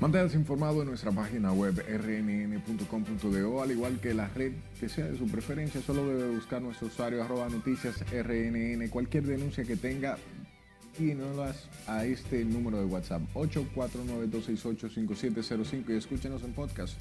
Manténgase 0.00 0.36
informado 0.36 0.82
en 0.82 0.88
nuestra 0.88 1.10
página 1.10 1.52
web 1.52 1.82
rnn.com.do, 1.88 3.62
al 3.62 3.70
igual 3.70 3.98
que 3.98 4.12
la 4.12 4.28
red 4.28 4.52
que 4.78 4.88
sea 4.88 5.06
de 5.06 5.16
su 5.16 5.26
preferencia. 5.26 5.80
Solo 5.80 6.06
debe 6.06 6.34
buscar 6.34 6.60
nuestro 6.60 6.88
usuario 6.88 7.22
arroba 7.22 7.48
noticias 7.48 8.04
rnn. 8.12 8.88
Cualquier 8.88 9.24
denuncia 9.24 9.64
que 9.64 9.76
tenga, 9.76 10.18
las 11.36 11.68
a 11.86 12.06
este 12.06 12.42
número 12.44 12.78
de 12.78 12.86
WhatsApp 12.86 13.22
849-268-5705 13.34 15.84
y 15.88 15.92
escúchenos 15.92 16.42
en 16.42 16.52
podcast. 16.52 16.98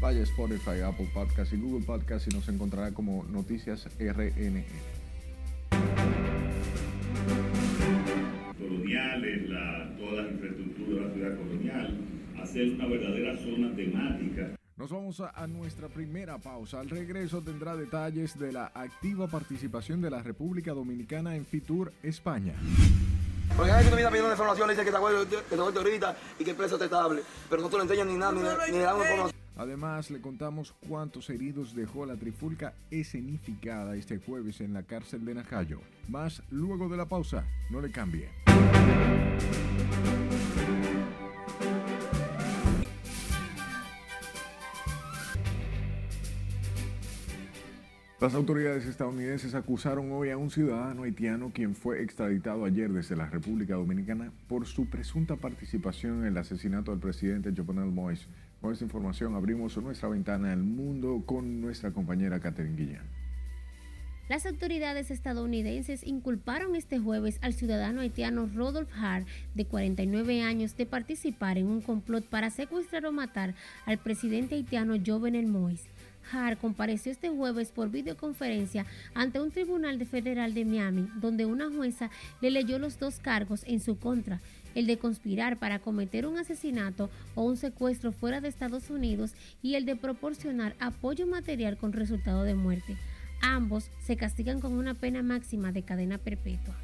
Vaya 0.00 0.22
Spotify, 0.22 0.80
Apple 0.84 1.08
Podcast 1.12 1.52
y 1.52 1.56
Google 1.56 1.84
Podcast 1.84 2.28
y 2.30 2.34
nos 2.34 2.48
encontrará 2.48 2.92
como 2.92 3.24
Noticias 3.24 3.88
RNN. 3.98 4.64
Coloniales, 8.58 9.48
la, 9.48 9.92
toda 9.98 10.22
la 10.22 10.30
infraestructura 10.30 10.88
de 10.88 11.08
la 11.08 11.14
ciudad 11.14 11.36
colonial, 11.36 11.67
hacer 12.48 12.72
una 12.72 12.86
verdadera 12.86 13.36
zona 13.36 13.74
temática. 13.76 14.56
Nos 14.76 14.90
vamos 14.90 15.20
a, 15.20 15.30
a, 15.30 15.46
nuestra 15.46 15.88
primera 15.88 16.38
pausa. 16.38 16.80
Al 16.80 16.88
regreso 16.88 17.42
tendrá 17.42 17.76
detalles 17.76 18.38
de 18.38 18.52
la 18.52 18.66
activa 18.74 19.26
participación 19.26 20.00
de 20.00 20.08
la 20.08 20.22
República 20.22 20.72
Dominicana 20.72 21.36
en 21.36 21.44
FITUR 21.44 21.92
España. 22.02 22.54
Porque 23.56 23.72
hay 23.72 23.84
que 23.84 23.94
viene 23.94 24.08
pidiendo 24.08 24.30
información, 24.30 24.68
le 24.68 24.74
dice 24.74 24.84
que 24.84 24.90
te 24.90 24.96
acuerdes 24.96 25.76
ahorita 25.76 26.16
y 26.38 26.44
que 26.44 26.50
el 26.50 26.56
precio 26.56 26.76
está 26.76 26.84
estable. 26.84 27.22
Pero 27.50 27.62
no 27.62 27.68
te 27.68 27.76
lo 27.76 27.82
enseñan 27.82 28.08
ni 28.08 28.16
nada, 28.16 28.32
ni, 28.32 28.40
ni 28.40 28.78
le 28.78 28.84
damos 28.84 29.04
información. 29.04 29.38
Además, 29.56 30.10
le 30.10 30.20
contamos 30.20 30.74
cuántos 30.88 31.28
heridos 31.30 31.74
dejó 31.74 32.06
la 32.06 32.14
trifulca 32.14 32.74
escenificada 32.92 33.96
este 33.96 34.18
jueves 34.18 34.60
en 34.60 34.72
la 34.72 34.84
cárcel 34.84 35.24
de 35.24 35.34
Najayo. 35.34 35.80
Más 36.08 36.42
luego 36.50 36.88
de 36.88 36.96
la 36.96 37.06
pausa. 37.06 37.44
No 37.70 37.80
le 37.80 37.90
cambie. 37.90 38.28
Las 48.28 48.34
autoridades 48.34 48.84
estadounidenses 48.84 49.54
acusaron 49.54 50.12
hoy 50.12 50.28
a 50.28 50.36
un 50.36 50.50
ciudadano 50.50 51.04
haitiano 51.04 51.50
quien 51.50 51.74
fue 51.74 52.02
extraditado 52.02 52.66
ayer 52.66 52.92
desde 52.92 53.16
la 53.16 53.24
República 53.24 53.76
Dominicana 53.76 54.30
por 54.48 54.66
su 54.66 54.84
presunta 54.84 55.36
participación 55.36 56.20
en 56.20 56.26
el 56.26 56.36
asesinato 56.36 56.90
del 56.90 57.00
presidente 57.00 57.54
Jovenel 57.56 57.90
Moïse. 57.90 58.26
Con 58.60 58.74
esta 58.74 58.84
información 58.84 59.34
abrimos 59.34 59.78
nuestra 59.78 60.10
ventana 60.10 60.52
al 60.52 60.62
mundo 60.62 61.22
con 61.24 61.62
nuestra 61.62 61.90
compañera 61.90 62.38
Catherine 62.38 62.76
Guillén. 62.76 63.00
Las 64.28 64.44
autoridades 64.44 65.10
estadounidenses 65.10 66.06
inculparon 66.06 66.76
este 66.76 66.98
jueves 66.98 67.38
al 67.40 67.54
ciudadano 67.54 68.02
haitiano 68.02 68.46
Rodolph 68.54 68.92
Hart, 68.94 69.26
de 69.54 69.64
49 69.64 70.42
años, 70.42 70.76
de 70.76 70.84
participar 70.84 71.56
en 71.56 71.68
un 71.68 71.80
complot 71.80 72.26
para 72.26 72.50
secuestrar 72.50 73.06
o 73.06 73.12
matar 73.12 73.54
al 73.86 73.96
presidente 73.96 74.56
haitiano 74.56 74.96
Jovenel 75.02 75.46
Moïse. 75.46 75.88
Hart 76.32 76.60
compareció 76.60 77.12
este 77.12 77.28
jueves 77.28 77.72
por 77.72 77.90
videoconferencia 77.90 78.86
ante 79.14 79.40
un 79.40 79.50
tribunal 79.50 79.98
de 79.98 80.06
federal 80.06 80.54
de 80.54 80.64
Miami, 80.64 81.08
donde 81.16 81.46
una 81.46 81.70
jueza 81.70 82.10
le 82.40 82.50
leyó 82.50 82.78
los 82.78 82.98
dos 82.98 83.18
cargos 83.18 83.62
en 83.66 83.80
su 83.80 83.98
contra, 83.98 84.40
el 84.74 84.86
de 84.86 84.98
conspirar 84.98 85.58
para 85.58 85.78
cometer 85.78 86.26
un 86.26 86.38
asesinato 86.38 87.10
o 87.34 87.42
un 87.42 87.56
secuestro 87.56 88.12
fuera 88.12 88.40
de 88.40 88.48
Estados 88.48 88.90
Unidos 88.90 89.32
y 89.62 89.74
el 89.74 89.84
de 89.84 89.96
proporcionar 89.96 90.76
apoyo 90.78 91.26
material 91.26 91.76
con 91.76 91.92
resultado 91.92 92.44
de 92.44 92.54
muerte. 92.54 92.96
Ambos 93.40 93.90
se 94.00 94.16
castigan 94.16 94.60
con 94.60 94.72
una 94.72 94.94
pena 94.94 95.22
máxima 95.22 95.72
de 95.72 95.82
cadena 95.82 96.18
perpetua. 96.18 96.74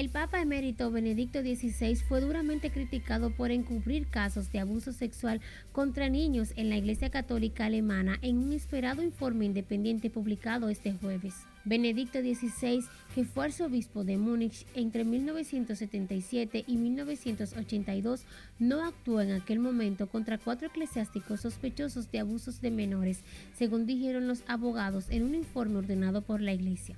El 0.00 0.08
Papa 0.08 0.40
emérito 0.40 0.90
Benedicto 0.90 1.42
XVI 1.42 1.94
fue 1.94 2.22
duramente 2.22 2.70
criticado 2.70 3.28
por 3.28 3.50
encubrir 3.50 4.06
casos 4.06 4.50
de 4.50 4.58
abuso 4.58 4.94
sexual 4.94 5.42
contra 5.72 6.08
niños 6.08 6.54
en 6.56 6.70
la 6.70 6.78
Iglesia 6.78 7.10
Católica 7.10 7.66
Alemana 7.66 8.18
en 8.22 8.38
un 8.38 8.54
esperado 8.54 9.02
informe 9.02 9.44
independiente 9.44 10.08
publicado 10.08 10.70
este 10.70 10.94
jueves. 10.94 11.34
Benedicto 11.66 12.20
XVI, 12.20 12.82
que 13.14 13.24
fue 13.24 13.44
arzobispo 13.44 14.02
de 14.02 14.16
Múnich 14.16 14.64
entre 14.74 15.04
1977 15.04 16.64
y 16.66 16.78
1982, 16.78 18.22
no 18.58 18.82
actuó 18.82 19.20
en 19.20 19.32
aquel 19.32 19.58
momento 19.58 20.08
contra 20.08 20.38
cuatro 20.38 20.68
eclesiásticos 20.68 21.42
sospechosos 21.42 22.10
de 22.10 22.20
abusos 22.20 22.62
de 22.62 22.70
menores, 22.70 23.22
según 23.54 23.84
dijeron 23.84 24.26
los 24.26 24.44
abogados 24.46 25.10
en 25.10 25.24
un 25.24 25.34
informe 25.34 25.76
ordenado 25.76 26.22
por 26.22 26.40
la 26.40 26.54
Iglesia. 26.54 26.96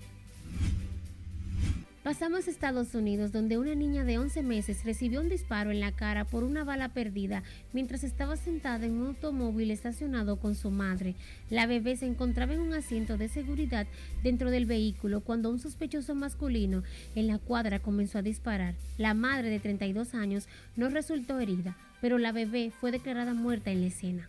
Pasamos 2.02 2.48
a 2.48 2.50
Estados 2.50 2.96
Unidos, 2.96 3.30
donde 3.30 3.58
una 3.58 3.76
niña 3.76 4.02
de 4.02 4.18
11 4.18 4.42
meses 4.42 4.84
recibió 4.84 5.20
un 5.20 5.28
disparo 5.28 5.70
en 5.70 5.78
la 5.78 5.92
cara 5.92 6.24
por 6.24 6.42
una 6.42 6.64
bala 6.64 6.88
perdida 6.88 7.44
mientras 7.72 8.02
estaba 8.02 8.36
sentada 8.36 8.86
en 8.86 8.94
un 8.94 9.06
automóvil 9.06 9.70
estacionado 9.70 10.40
con 10.40 10.56
su 10.56 10.72
madre. 10.72 11.14
La 11.48 11.66
bebé 11.68 11.96
se 11.96 12.06
encontraba 12.06 12.54
en 12.54 12.60
un 12.60 12.74
asiento 12.74 13.18
de 13.18 13.28
seguridad 13.28 13.86
dentro 14.24 14.50
del 14.50 14.66
vehículo 14.66 15.20
cuando 15.20 15.48
un 15.48 15.60
sospechoso 15.60 16.16
masculino 16.16 16.82
en 17.14 17.28
la 17.28 17.38
cuadra 17.38 17.78
comenzó 17.78 18.18
a 18.18 18.22
disparar. 18.22 18.74
La 18.98 19.14
madre 19.14 19.48
de 19.48 19.60
32 19.60 20.14
años 20.14 20.48
no 20.74 20.88
resultó 20.88 21.38
herida, 21.38 21.76
pero 22.00 22.18
la 22.18 22.32
bebé 22.32 22.72
fue 22.80 22.90
declarada 22.90 23.32
muerta 23.32 23.70
en 23.70 23.80
la 23.80 23.86
escena. 23.86 24.28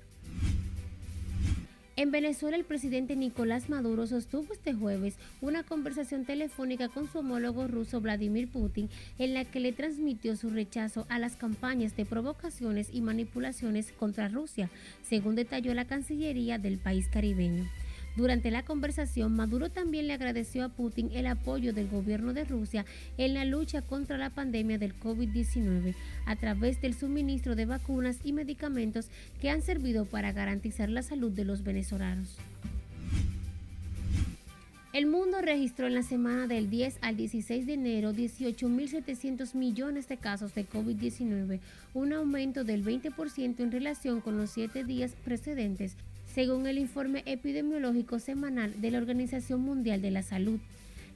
En 1.96 2.10
Venezuela, 2.10 2.58
el 2.58 2.64
presidente 2.64 3.16
Nicolás 3.16 3.70
Maduro 3.70 4.08
sostuvo 4.08 4.52
este 4.52 4.74
jueves 4.74 5.16
una 5.42 5.62
conversación 5.62 6.26
telefónica 6.26 6.90
con 6.90 7.08
su 7.08 7.20
homólogo 7.20 7.68
ruso 7.68 8.02
Vladimir 8.02 8.48
Putin 8.48 8.90
en 9.20 9.36
la 9.36 9.46
que 9.46 9.60
le 9.60 9.74
transmitió 9.74 10.36
su 10.36 10.50
rechazo 10.50 11.06
a 11.08 11.20
las 11.20 11.36
campañas 11.36 11.96
de 11.96 12.06
provocaciones 12.06 12.90
y 12.92 13.02
manipulaciones 13.02 13.92
contra 13.92 14.28
Rusia, 14.28 14.72
según 15.08 15.36
detalló 15.36 15.76
la 15.76 15.86
Cancillería 15.86 16.58
del 16.58 16.80
país 16.80 17.08
caribeño. 17.10 17.70
Durante 18.16 18.52
la 18.52 18.64
conversación, 18.64 19.36
Maduro 19.36 19.70
también 19.70 20.08
le 20.08 20.14
agradeció 20.14 20.64
a 20.64 20.70
Putin 20.70 21.10
el 21.14 21.26
apoyo 21.26 21.74
del 21.74 21.88
gobierno 21.88 22.34
de 22.34 22.44
Rusia 22.44 22.86
en 23.18 23.34
la 23.34 23.44
lucha 23.44 23.82
contra 23.82 24.18
la 24.18 24.30
pandemia 24.30 24.78
del 24.78 24.98
COVID-19 25.00 25.96
a 26.26 26.36
través 26.36 26.80
del 26.80 26.94
suministro 26.94 27.56
de 27.56 27.66
vacunas 27.66 28.18
y 28.24 28.34
medicamentos 28.34 29.08
que 29.42 29.50
han 29.50 29.64
servido 29.64 30.06
para 30.06 30.32
garantizar 30.32 30.90
la 30.90 31.02
salud 31.02 31.32
de 31.32 31.46
los 31.46 31.64
venezolanos. 31.64 32.38
El 34.94 35.08
mundo 35.08 35.42
registró 35.42 35.88
en 35.88 35.96
la 35.96 36.04
semana 36.04 36.46
del 36.46 36.70
10 36.70 37.00
al 37.02 37.18
16 37.18 37.66
de 37.66 37.74
enero 37.74 38.14
18.700 38.14 39.56
millones 39.56 40.08
de 40.08 40.18
casos 40.18 40.54
de 40.54 40.70
COVID-19, 40.70 41.60
un 41.96 42.14
aumento 42.14 42.64
del 42.64 42.86
20% 42.86 43.60
en 43.60 43.72
relación 43.72 44.22
con 44.22 44.38
los 44.38 44.52
siete 44.52 44.84
días 44.84 45.16
precedentes, 45.26 45.96
según 46.34 46.66
el 46.66 46.80
informe 46.80 47.22
epidemiológico 47.28 48.18
semanal 48.18 48.82
de 48.82 48.90
la 48.90 48.98
Organización 48.98 49.62
Mundial 49.62 50.02
de 50.02 50.12
la 50.12 50.24
Salud. 50.24 50.60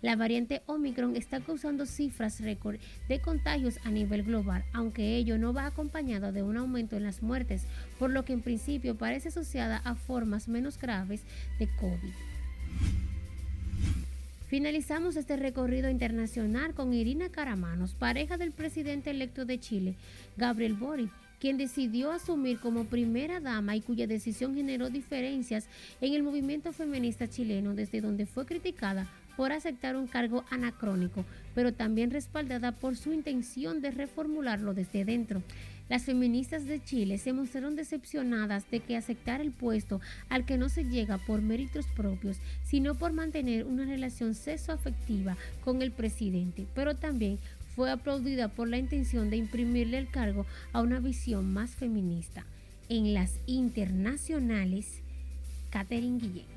La 0.03 0.15
variante 0.15 0.62
Omicron 0.67 1.15
está 1.15 1.39
causando 1.39 1.88
cifras 1.88 2.39
récord 2.39 2.77
de 3.09 3.19
contagios 3.19 3.79
a 3.83 3.89
nivel 3.89 4.21
global, 4.21 4.63
aunque 4.74 5.15
ello 5.15 5.39
no 5.39 5.53
va 5.53 5.65
acompañado 5.65 6.31
de 6.31 6.43
un 6.43 6.55
aumento 6.55 6.97
en 6.97 7.03
las 7.03 7.24
muertes, 7.24 7.63
por 7.97 8.12
lo 8.12 8.24
que 8.25 8.33
en 8.33 8.41
principio 8.41 8.95
parece 8.95 9.29
asociada 9.29 9.77
a 9.77 9.95
formas 9.95 10.47
menos 10.47 10.79
graves 10.79 11.24
de 11.57 11.67
COVID. 11.77 12.13
Finalizamos 14.47 15.15
este 15.15 15.36
recorrido 15.36 15.89
internacional 15.89 16.75
con 16.75 16.93
Irina 16.93 17.29
Caramanos, 17.29 17.95
pareja 17.95 18.38
del 18.38 18.51
presidente 18.51 19.09
electo 19.09 19.45
de 19.45 19.59
Chile, 19.59 19.95
Gabriel 20.38 20.75
Boric, 20.75 21.12
quien 21.39 21.58
decidió 21.58 22.12
asumir 22.12 22.60
como 22.60 22.86
primera 22.86 23.39
dama 23.39 23.75
y 23.75 23.82
cuya 23.82 24.08
decisión 24.08 24.56
generó 24.56 24.89
diferencias 24.89 25.67
en 26.01 26.13
el 26.13 26.24
movimiento 26.24 26.72
feminista 26.74 27.27
chileno, 27.27 27.74
desde 27.74 28.01
donde 28.01 28.25
fue 28.25 28.46
criticada 28.46 29.08
por 29.38 29.51
aceptar 29.51 29.96
un 29.96 30.08
cargo 30.08 30.44
anacrónico, 30.50 31.24
pero 31.53 31.72
también 31.72 32.10
respaldada 32.10 32.72
por 32.72 32.98
su 32.98 33.13
intención 33.13 33.82
de 33.82 33.91
reformularlo 33.91 34.74
desde 34.74 35.06
dentro. 35.06 35.44
Las 35.89 36.03
feministas 36.03 36.65
de 36.65 36.84
Chile 36.84 37.17
se 37.17 37.32
mostraron 37.32 37.77
decepcionadas 37.77 38.70
de 38.70 38.82
que 38.82 38.98
aceptar 38.98 39.39
el 39.39 39.51
puesto 39.51 40.01
al 40.27 40.46
que 40.46 40.58
no 40.58 40.67
se 40.67 40.84
llega 40.84 41.17
por 41.17 41.41
méritos 41.41 41.86
propios, 41.96 42.39
sino 42.63 42.96
por 42.96 43.13
mantener 43.13 43.63
una 43.63 43.86
relación 43.86 44.34
sexoafectiva 44.34 45.38
con 45.63 45.82
el 45.82 45.91
presidente, 45.91 46.67
pero 46.75 46.96
también 46.96 47.39
fue 47.77 47.91
aplaudida 47.91 48.48
por 48.48 48.67
la 48.67 48.79
intención 48.79 49.29
de 49.29 49.38
imprimirle 49.38 50.00
el 50.00 50.10
cargo 50.10 50.48
a 50.74 50.81
una 50.81 51.00
visión 51.00 51.53
más 51.53 51.75
feminista. 51.75 52.43
En 52.89 53.13
las 53.13 53.39
internacionales, 53.46 55.03
Catherine 55.69 56.17
Guillén. 56.17 56.48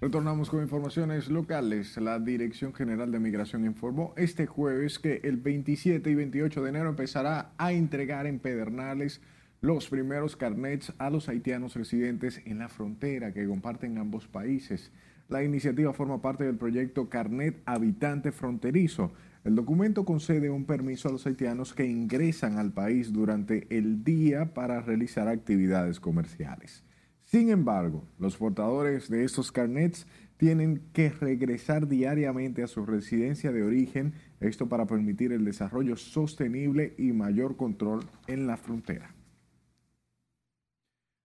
Retornamos 0.00 0.50
con 0.50 0.60
informaciones 0.60 1.28
locales. 1.28 1.96
La 1.96 2.18
Dirección 2.18 2.74
General 2.74 3.12
de 3.12 3.20
Migración 3.20 3.64
informó 3.64 4.14
este 4.16 4.46
jueves 4.46 4.98
que 4.98 5.20
el 5.22 5.36
27 5.36 6.10
y 6.10 6.14
28 6.16 6.60
de 6.60 6.70
enero 6.70 6.88
empezará 6.88 7.52
a 7.56 7.72
entregar 7.72 8.26
en 8.26 8.40
Pedernales 8.40 9.20
los 9.60 9.88
primeros 9.88 10.34
carnets 10.34 10.92
a 10.98 11.08
los 11.08 11.28
haitianos 11.28 11.76
residentes 11.76 12.42
en 12.46 12.58
la 12.58 12.68
frontera 12.68 13.32
que 13.32 13.46
comparten 13.46 13.96
ambos 13.96 14.26
países. 14.26 14.90
La 15.28 15.44
iniciativa 15.44 15.92
forma 15.92 16.20
parte 16.20 16.42
del 16.42 16.56
proyecto 16.56 17.08
Carnet 17.08 17.62
Habitante 17.64 18.32
Fronterizo. 18.32 19.12
El 19.44 19.56
documento 19.56 20.04
concede 20.04 20.50
un 20.50 20.66
permiso 20.66 21.08
a 21.08 21.12
los 21.12 21.26
haitianos 21.26 21.74
que 21.74 21.84
ingresan 21.84 22.58
al 22.58 22.72
país 22.72 23.12
durante 23.12 23.66
el 23.76 24.04
día 24.04 24.54
para 24.54 24.80
realizar 24.80 25.26
actividades 25.26 25.98
comerciales. 25.98 26.84
Sin 27.24 27.50
embargo, 27.50 28.06
los 28.20 28.36
portadores 28.36 29.08
de 29.08 29.24
estos 29.24 29.50
carnets 29.50 30.06
tienen 30.36 30.82
que 30.92 31.08
regresar 31.10 31.88
diariamente 31.88 32.62
a 32.62 32.68
su 32.68 32.86
residencia 32.86 33.50
de 33.50 33.64
origen, 33.64 34.14
esto 34.38 34.68
para 34.68 34.86
permitir 34.86 35.32
el 35.32 35.44
desarrollo 35.44 35.96
sostenible 35.96 36.94
y 36.96 37.12
mayor 37.12 37.56
control 37.56 38.04
en 38.28 38.46
la 38.46 38.56
frontera. 38.56 39.14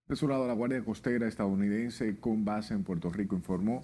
De 0.08 0.16
su 0.16 0.28
lado, 0.28 0.48
la 0.48 0.54
Guardia 0.54 0.84
Costera 0.84 1.28
estadounidense 1.28 2.20
con 2.20 2.46
base 2.46 2.74
en 2.74 2.84
Puerto 2.84 3.10
Rico 3.10 3.36
informó 3.36 3.82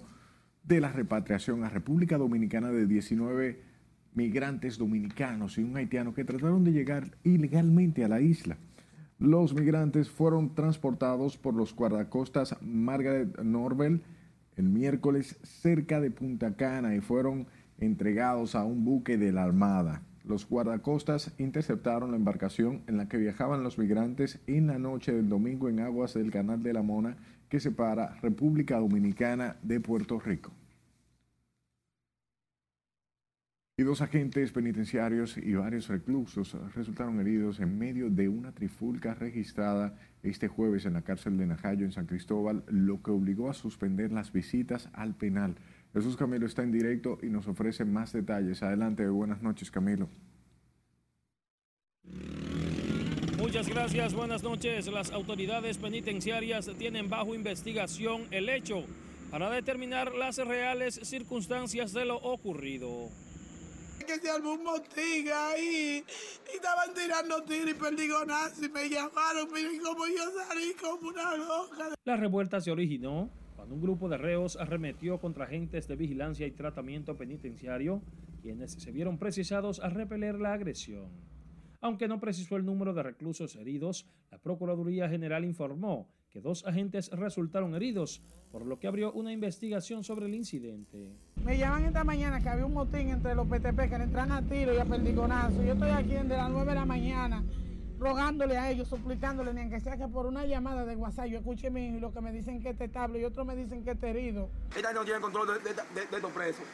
de 0.64 0.80
la 0.80 0.90
repatriación 0.90 1.62
a 1.62 1.68
República 1.68 2.16
Dominicana 2.16 2.70
de 2.70 2.86
19 2.86 3.73
migrantes 4.14 4.78
dominicanos 4.78 5.58
y 5.58 5.62
un 5.62 5.76
haitiano 5.76 6.14
que 6.14 6.24
trataron 6.24 6.64
de 6.64 6.72
llegar 6.72 7.10
ilegalmente 7.24 8.04
a 8.04 8.08
la 8.08 8.20
isla. 8.20 8.56
Los 9.18 9.54
migrantes 9.54 10.10
fueron 10.10 10.54
transportados 10.54 11.36
por 11.36 11.54
los 11.54 11.74
guardacostas 11.74 12.56
Margaret 12.62 13.40
Norvel 13.42 14.02
el 14.56 14.68
miércoles 14.68 15.38
cerca 15.42 16.00
de 16.00 16.10
Punta 16.10 16.54
Cana 16.56 16.94
y 16.94 17.00
fueron 17.00 17.46
entregados 17.78 18.54
a 18.54 18.64
un 18.64 18.84
buque 18.84 19.18
de 19.18 19.32
la 19.32 19.42
Armada. 19.42 20.02
Los 20.24 20.48
guardacostas 20.48 21.32
interceptaron 21.38 22.12
la 22.12 22.16
embarcación 22.16 22.82
en 22.86 22.96
la 22.96 23.08
que 23.08 23.18
viajaban 23.18 23.62
los 23.62 23.78
migrantes 23.78 24.40
en 24.46 24.68
la 24.68 24.78
noche 24.78 25.12
del 25.12 25.28
domingo 25.28 25.68
en 25.68 25.80
aguas 25.80 26.14
del 26.14 26.30
Canal 26.30 26.62
de 26.62 26.72
la 26.72 26.82
Mona 26.82 27.16
que 27.48 27.60
separa 27.60 28.16
República 28.22 28.78
Dominicana 28.78 29.56
de 29.62 29.80
Puerto 29.80 30.18
Rico. 30.18 30.50
Y 33.76 33.82
dos 33.82 34.02
agentes 34.02 34.52
penitenciarios 34.52 35.36
y 35.36 35.52
varios 35.54 35.88
reclusos 35.88 36.56
resultaron 36.76 37.18
heridos 37.18 37.58
en 37.58 37.76
medio 37.76 38.08
de 38.08 38.28
una 38.28 38.52
trifulca 38.52 39.14
registrada 39.14 39.98
este 40.22 40.46
jueves 40.46 40.86
en 40.86 40.92
la 40.92 41.02
cárcel 41.02 41.36
de 41.36 41.46
Najayo 41.46 41.84
en 41.84 41.90
San 41.90 42.06
Cristóbal, 42.06 42.62
lo 42.68 43.02
que 43.02 43.10
obligó 43.10 43.50
a 43.50 43.54
suspender 43.54 44.12
las 44.12 44.30
visitas 44.32 44.88
al 44.92 45.16
penal. 45.16 45.56
Jesús 45.92 46.16
Camilo 46.16 46.46
está 46.46 46.62
en 46.62 46.70
directo 46.70 47.18
y 47.20 47.26
nos 47.26 47.48
ofrece 47.48 47.84
más 47.84 48.12
detalles. 48.12 48.62
Adelante, 48.62 49.08
buenas 49.08 49.42
noches 49.42 49.72
Camilo. 49.72 50.08
Muchas 53.38 53.68
gracias, 53.68 54.14
buenas 54.14 54.44
noches. 54.44 54.86
Las 54.86 55.10
autoridades 55.10 55.78
penitenciarias 55.78 56.70
tienen 56.78 57.08
bajo 57.10 57.34
investigación 57.34 58.22
el 58.30 58.50
hecho 58.50 58.84
para 59.32 59.50
determinar 59.50 60.14
las 60.14 60.36
reales 60.36 61.00
circunstancias 61.02 61.92
de 61.92 62.04
lo 62.04 62.18
ocurrido 62.18 63.10
que 64.04 64.18
se 64.18 64.30
armó 64.30 64.54
un 64.54 64.64
motín 64.64 65.26
y 65.58 66.04
estaban 66.54 66.94
tirando 66.94 67.42
tiros 67.44 67.70
y 67.70 67.74
perdigonas 67.74 68.62
y 68.62 68.68
me 68.68 68.88
llamaron, 68.88 69.52
miren 69.52 69.80
cómo 69.82 70.06
yo 70.06 70.24
salí 70.46 70.74
como 70.74 71.08
una 71.08 71.36
loca. 71.36 71.94
La 72.04 72.16
revuelta 72.16 72.60
se 72.60 72.70
originó 72.70 73.30
cuando 73.56 73.74
un 73.74 73.80
grupo 73.80 74.08
de 74.08 74.18
reos 74.18 74.56
arremetió 74.56 75.18
contra 75.18 75.44
agentes 75.44 75.88
de 75.88 75.96
vigilancia 75.96 76.46
y 76.46 76.50
tratamiento 76.50 77.16
penitenciario, 77.16 78.02
quienes 78.42 78.72
se 78.72 78.92
vieron 78.92 79.18
precisados 79.18 79.80
a 79.80 79.88
repeler 79.88 80.34
la 80.34 80.52
agresión. 80.52 81.08
Aunque 81.80 82.08
no 82.08 82.20
precisó 82.20 82.56
el 82.56 82.64
número 82.64 82.92
de 82.94 83.02
reclusos 83.02 83.56
heridos, 83.56 84.06
la 84.30 84.38
Procuraduría 84.38 85.08
General 85.08 85.44
informó 85.44 86.08
que 86.34 86.40
dos 86.40 86.64
agentes 86.66 87.10
resultaron 87.12 87.76
heridos, 87.76 88.20
por 88.50 88.66
lo 88.66 88.80
que 88.80 88.88
abrió 88.88 89.12
una 89.12 89.30
investigación 89.30 90.02
sobre 90.02 90.26
el 90.26 90.34
incidente. 90.34 91.12
Me 91.44 91.56
llaman 91.56 91.84
esta 91.84 92.02
mañana 92.02 92.40
que 92.40 92.48
había 92.48 92.66
un 92.66 92.74
motín 92.74 93.10
entre 93.10 93.36
los 93.36 93.46
PTP 93.46 93.88
que 93.88 93.98
le 93.98 94.04
entran 94.04 94.32
a 94.32 94.42
tiro 94.42 94.74
y 94.74 94.78
a 94.78 94.84
perdigonazo. 94.84 95.62
Yo 95.62 95.74
estoy 95.74 95.90
aquí 95.90 96.14
desde 96.14 96.36
las 96.36 96.50
9 96.50 96.66
de 96.70 96.74
la 96.74 96.84
mañana 96.84 97.44
rogándole 98.00 98.58
a 98.58 98.68
ellos, 98.68 98.88
suplicándole, 98.88 99.54
ni 99.54 99.60
aunque 99.60 99.78
sea 99.78 99.96
que 99.96 100.08
por 100.08 100.26
una 100.26 100.44
llamada 100.44 100.84
de 100.84 100.96
WhatsApp 100.96 101.26
yo 101.26 101.38
escuche 101.38 101.70
mi, 101.70 102.00
lo 102.00 102.12
que 102.12 102.20
me 102.20 102.32
dicen 102.32 102.60
que 102.60 102.70
este 102.70 102.86
estable 102.86 103.20
y 103.20 103.24
otros 103.24 103.46
me 103.46 103.54
dicen 103.54 103.84
que 103.84 103.92
este 103.92 104.10
herido. 104.10 104.50
Esta 104.76 104.92
no 104.92 105.04
tiene 105.04 105.20
control 105.20 105.46
de, 105.46 105.60
de 105.62 106.16
estos 106.16 106.32
presos 106.32 106.64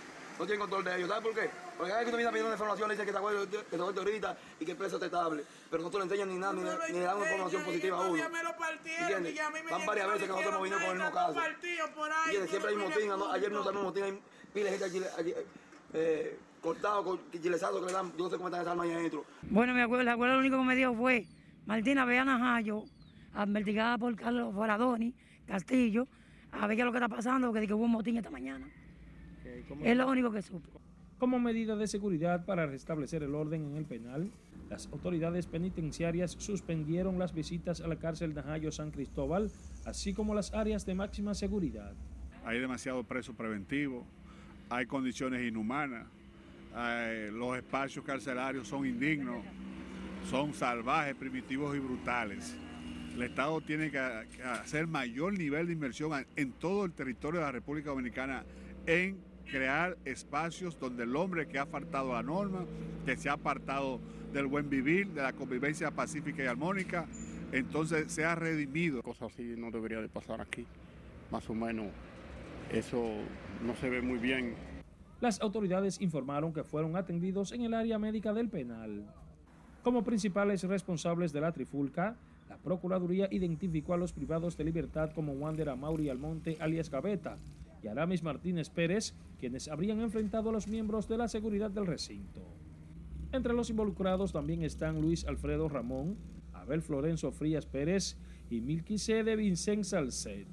no 0.41 0.47
tienen 0.47 0.61
control 0.61 0.85
de 0.85 0.97
ellos. 0.97 1.09
¿Sabes 1.09 1.23
por 1.23 1.35
qué? 1.35 1.51
Porque 1.77 1.91
cada 1.91 1.99
vez 2.01 2.07
que 2.07 2.11
tú 2.11 2.17
vienes 2.17 2.33
pidiendo 2.33 2.53
información, 2.53 2.89
le 2.89 2.95
dicen 2.95 3.07
que 3.07 3.13
te 3.13 3.19
acuerdas 3.19 3.47
que 3.47 3.77
te 3.77 3.83
ahorita 3.83 4.39
y 4.59 4.65
que 4.65 4.71
el 4.71 4.77
precio 4.79 4.97
está 4.97 5.07
estable. 5.07 5.45
Pero 5.71 5.83
no 5.83 5.91
le 5.91 6.05
enseñan 6.05 6.29
ni 6.31 6.39
nada, 6.39 6.53
ni, 6.55 6.63
le 6.63 7.01
dan 7.01 7.17
una 7.17 7.27
información 7.27 7.63
positiva 7.63 7.99
a 7.99 8.09
uno. 8.09 8.17
Ya 8.17 8.29
me 8.31 8.43
lo 8.43 8.57
partieron 8.57 9.27
y 9.27 9.33
ya 9.35 9.51
Van 9.51 9.87
varias 9.87 10.07
veces 10.07 10.23
que 10.23 10.29
nosotros 10.29 10.55
hemos 10.55 10.63
venido 10.63 10.81
con 10.81 10.91
el 10.91 10.97
mismo 10.97 11.13
caso. 11.13 11.41
Siempre 12.49 12.71
hay 12.71 12.77
motín. 12.77 13.11
Ayer 13.33 13.53
no 13.53 13.63
sabemos 13.63 13.85
motín, 13.85 14.05
hay 14.05 14.23
piles 14.55 14.81
de 14.81 15.47
eh, 15.93 16.39
cortado, 16.63 17.05
con 17.05 17.21
chilezado 17.31 17.81
que 17.81 17.87
le 17.87 17.93
dan. 17.93 18.11
Yo 18.17 18.25
no 18.25 18.31
sé 18.31 18.37
cómo 18.37 18.49
están 18.49 18.63
esas 18.63 18.73
armas 18.73 18.87
ahí 18.87 18.95
adentro. 18.95 19.27
Bueno, 19.43 19.75
mi 19.75 19.83
abuela, 19.83 20.05
la 20.05 20.13
abuela 20.13 20.35
lo 20.35 20.41
único 20.41 20.57
que 20.57 20.65
me 20.65 20.75
dijo 20.75 20.95
fue, 20.95 21.27
Martina, 21.67 22.07
ve 22.07 22.19
a 22.19 22.25
Najayo, 22.25 22.85
investigada 23.45 23.99
por 23.99 24.17
Carlos 24.17 24.55
Foradoni, 24.55 25.13
Castillo, 25.47 26.09
a 26.53 26.67
ver 26.67 26.77
qué 26.77 26.83
es 26.83 26.87
lo 26.87 26.93
que 26.93 26.99
está 26.99 27.09
pasando, 27.09 27.53
porque 27.53 27.75
hubo 27.75 27.85
un 27.85 27.91
motín 27.91 28.17
esta 28.17 28.31
mañana 28.31 28.67
es 29.83 29.97
lo 29.97 30.09
único 30.09 30.31
que 30.31 30.43
supo. 30.43 30.81
Como 31.19 31.39
medida 31.39 31.77
de 31.77 31.87
seguridad 31.87 32.47
para 32.47 32.67
restablecer 32.67 33.23
el 33.23 33.35
orden 33.35 33.67
en 33.67 33.77
el 33.77 33.85
penal, 33.85 34.31
las 34.71 34.87
autoridades 34.87 35.47
penitenciarias 35.47 36.37
suspendieron 36.39 37.19
las 37.19 37.35
visitas 37.35 37.81
a 37.81 37.89
la 37.89 37.97
cárcel 37.97 38.35
de 38.35 38.43
Najayo 38.43 38.73
San 38.73 38.91
Cristóbal, 38.91 39.51
así 39.85 40.15
como 40.15 40.35
las 40.35 40.55
áreas 40.55 40.87
de 40.87 40.95
máxima 40.95 41.35
seguridad. 41.35 41.93
Hay 42.45 42.59
demasiado 42.59 43.05
preso 43.05 43.35
preventivo, 43.35 44.07
hay 44.71 44.87
condiciones 44.87 45.47
inhumanas, 45.47 46.07
eh, 46.77 47.31
los 47.33 47.57
espacios 47.57 48.05
carcelarios 48.05 48.69
son 48.69 48.87
indignos, 48.87 49.45
son 50.31 50.55
salvajes, 50.55 51.17
primitivos 51.17 51.77
y 51.77 51.81
brutales. 51.81 52.57
El 53.15 53.23
Estado 53.23 53.61
tiene 53.61 53.91
que 53.91 53.99
hacer 53.99 54.87
mayor 54.87 55.37
nivel 55.37 55.67
de 55.67 55.73
inversión 55.73 56.25
en 56.37 56.53
todo 56.53 56.85
el 56.85 56.93
territorio 56.93 57.41
de 57.41 57.47
la 57.47 57.53
República 57.53 57.91
Dominicana 57.91 58.45
en 58.87 59.19
crear 59.51 59.97
espacios 60.05 60.79
donde 60.79 61.03
el 61.03 61.17
hombre 61.17 61.47
que 61.47 61.59
ha 61.59 61.67
faltado 61.67 62.13
a 62.13 62.17
la 62.17 62.23
norma, 62.23 62.65
que 63.05 63.17
se 63.17 63.29
ha 63.29 63.35
apartado 63.35 64.01
del 64.33 64.47
buen 64.47 64.71
vivir, 64.71 65.09
de 65.09 65.23
la 65.23 65.33
convivencia 65.33 65.91
pacífica 65.91 66.45
y 66.45 66.47
armónica, 66.47 67.07
entonces 67.53 68.13
se 68.13 68.25
ha 68.25 68.35
redimido. 68.35 69.03
Cosas 69.03 69.33
así 69.33 69.55
no 69.57 69.71
debería 69.71 70.01
de 70.01 70.09
pasar 70.09 70.41
aquí. 70.41 70.67
Más 71.31 71.49
o 71.51 71.55
menos 71.55 71.89
eso 72.73 73.03
no 73.65 73.75
se 73.77 73.91
ve 73.91 74.01
muy 74.01 74.19
bien. 74.19 74.55
Las 75.21 75.41
autoridades 75.41 76.01
informaron 76.01 76.53
que 76.53 76.65
fueron 76.65 76.97
atendidos 76.97 77.53
en 77.53 77.63
el 77.63 77.75
área 77.75 77.99
médica 77.99 78.33
del 78.33 78.49
penal. 78.49 79.05
Como 79.83 80.05
principales 80.05 80.63
responsables 80.65 81.33
de 81.33 81.41
la 81.41 81.53
trifulca, 81.53 82.17
la 82.49 82.57
Procuraduría 82.57 83.29
identificó 83.31 83.95
a 83.95 83.97
los 83.97 84.13
privados 84.13 84.57
de 84.57 84.65
libertad 84.65 85.11
como 85.15 85.33
Wander 85.33 85.69
Amauri 85.69 86.09
Almonte 86.09 86.57
alias 86.61 86.91
Gaveta 86.91 87.37
y 87.83 87.89
Aramis 87.89 88.23
Martínez 88.23 88.71
Pérez, 88.71 89.15
quienes 89.39 89.69
habrían 89.69 90.01
enfrentado 90.01 90.51
a 90.51 90.53
los 90.53 90.69
miembros 90.69 91.09
de 91.09 91.19
la 91.19 91.29
seguridad 91.29 91.71
del 91.71 91.87
recinto. 91.87 92.43
Entre 93.33 93.53
los 93.53 93.71
involucrados 93.71 94.33
también 94.33 94.63
están 94.63 95.01
Luis 95.01 95.25
Alfredo 95.25 95.69
Ramón, 95.69 96.17
Abel 96.53 96.83
Florenzo 96.83 97.33
Frías 97.33 97.67
Pérez 97.67 98.17
y 98.51 98.61
Milquise 98.61 99.23
de 99.23 99.37
Vincent 99.37 99.85
Salcet. 99.85 100.47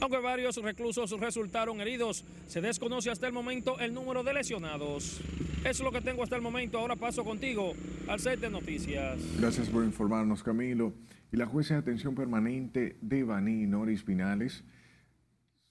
Aunque 0.00 0.18
varios 0.18 0.56
reclusos 0.56 1.10
resultaron 1.18 1.80
heridos, 1.80 2.24
se 2.46 2.60
desconoce 2.60 3.10
hasta 3.10 3.26
el 3.26 3.32
momento 3.32 3.78
el 3.78 3.94
número 3.94 4.22
de 4.22 4.34
lesionados. 4.34 5.20
Eso 5.60 5.68
es 5.68 5.80
lo 5.80 5.92
que 5.92 6.00
tengo 6.00 6.22
hasta 6.22 6.36
el 6.36 6.42
momento. 6.42 6.78
Ahora 6.78 6.96
paso 6.96 7.24
contigo 7.24 7.72
al 8.06 8.20
set 8.20 8.40
de 8.40 8.50
noticias. 8.50 9.18
Gracias 9.38 9.68
por 9.68 9.84
informarnos, 9.84 10.42
Camilo. 10.42 10.92
Y 11.32 11.36
la 11.36 11.46
jueza 11.46 11.74
de 11.74 11.80
atención 11.80 12.14
permanente 12.14 12.96
de 13.00 13.24
Baní, 13.24 13.66
Noris 13.66 14.04
Pinales, 14.04 14.62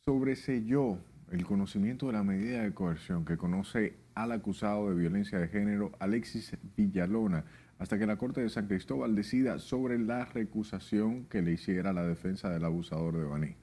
sobreselló 0.06 0.98
el 1.32 1.46
conocimiento 1.46 2.08
de 2.08 2.14
la 2.14 2.24
medida 2.24 2.62
de 2.62 2.74
coerción 2.74 3.24
que 3.24 3.38
conoce 3.38 3.96
al 4.16 4.34
acusado 4.34 4.90
de 4.90 4.96
violencia 4.96 5.40
de 5.40 5.48
género, 5.48 5.94
Alexis 6.00 6.58
Villalona, 6.76 7.46
hasta 7.80 7.98
que 7.98 8.06
la 8.06 8.18
Corte 8.18 8.42
de 8.42 8.50
San 8.50 8.68
Cristóbal 8.68 9.16
decida 9.16 9.60
sobre 9.60 9.98
la 9.98 10.26
recusación 10.26 11.26
que 11.26 11.42
le 11.42 11.54
hiciera 11.54 11.94
la 11.94 12.04
defensa 12.04 12.50
del 12.50 12.66
abusador 12.66 13.18
de 13.18 13.24
Baní. 13.24 13.56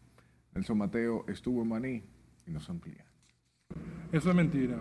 Nelson 0.55 0.79
Mateo 0.79 1.27
estuvo 1.29 1.63
en 1.63 1.69
Maní 1.69 2.03
y 2.47 2.51
nos 2.51 2.69
amplía. 2.71 3.05
Eso 4.11 4.31
es 4.31 4.35
mentira. 4.35 4.79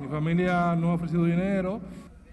Mi 0.00 0.08
familia 0.08 0.74
no 0.74 0.90
ha 0.90 0.94
ofrecido 0.94 1.24
dinero. 1.24 1.80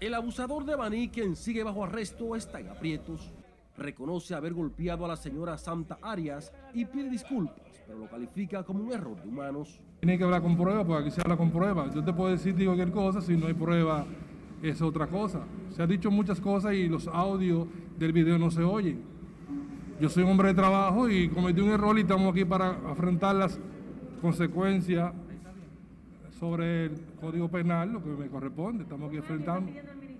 El 0.00 0.14
abusador 0.14 0.64
de 0.64 0.74
Baní, 0.74 1.08
quien 1.08 1.36
sigue 1.36 1.62
bajo 1.62 1.84
arresto, 1.84 2.34
está 2.34 2.58
en 2.58 2.68
aprietos. 2.68 3.32
Reconoce 3.76 4.34
haber 4.34 4.54
golpeado 4.54 5.04
a 5.04 5.08
la 5.08 5.16
señora 5.16 5.58
Santa 5.58 5.98
Arias 6.00 6.52
y 6.72 6.84
pide 6.84 7.10
disculpas, 7.10 7.82
pero 7.86 7.98
lo 7.98 8.08
califica 8.08 8.62
como 8.62 8.84
un 8.84 8.92
error 8.92 9.20
de 9.20 9.28
humanos. 9.28 9.80
Tiene 10.00 10.16
que 10.16 10.24
hablar 10.24 10.42
con 10.42 10.56
pruebas, 10.56 10.84
porque 10.84 11.02
aquí 11.02 11.10
se 11.10 11.20
habla 11.20 11.36
con 11.36 11.50
pruebas. 11.50 11.94
Yo 11.94 12.04
te 12.04 12.12
puedo 12.12 12.30
decir 12.30 12.54
cualquier 12.54 12.92
cosa, 12.92 13.20
si 13.20 13.36
no 13.36 13.46
hay 13.46 13.54
prueba 13.54 14.06
es 14.62 14.80
otra 14.80 15.06
cosa. 15.06 15.40
Se 15.70 15.82
han 15.82 15.88
dicho 15.88 16.10
muchas 16.10 16.40
cosas 16.40 16.74
y 16.74 16.88
los 16.88 17.08
audios 17.08 17.66
del 17.98 18.12
video 18.12 18.38
no 18.38 18.50
se 18.50 18.62
oyen. 18.62 19.02
Yo 20.00 20.08
soy 20.08 20.24
un 20.24 20.30
hombre 20.30 20.48
de 20.48 20.54
trabajo 20.54 21.08
y 21.08 21.28
cometí 21.28 21.60
un 21.60 21.70
error 21.70 21.98
y 21.98 22.02
estamos 22.02 22.32
aquí 22.32 22.44
para 22.44 22.70
afrontar 22.90 23.34
las 23.36 23.58
consecuencias 24.20 25.12
sobre 26.38 26.86
el 26.86 27.00
Código 27.20 27.48
Penal, 27.48 27.92
lo 27.92 28.02
que 28.02 28.10
me 28.10 28.28
corresponde. 28.28 28.84
Estamos 28.84 29.08
aquí 29.08 29.18
enfrentando. 29.18 29.70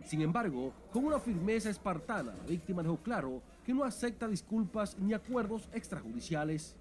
Sin 0.04 0.20
embargo, 0.20 0.72
con 0.92 1.06
una 1.06 1.18
firmeza 1.18 1.70
espartana, 1.70 2.34
la 2.36 2.44
víctima 2.44 2.82
dejó 2.82 2.98
claro 2.98 3.42
que 3.64 3.72
no 3.72 3.84
acepta 3.84 4.28
disculpas 4.28 4.98
ni 4.98 5.14
acuerdos 5.14 5.68
extrajudiciales. 5.72 6.76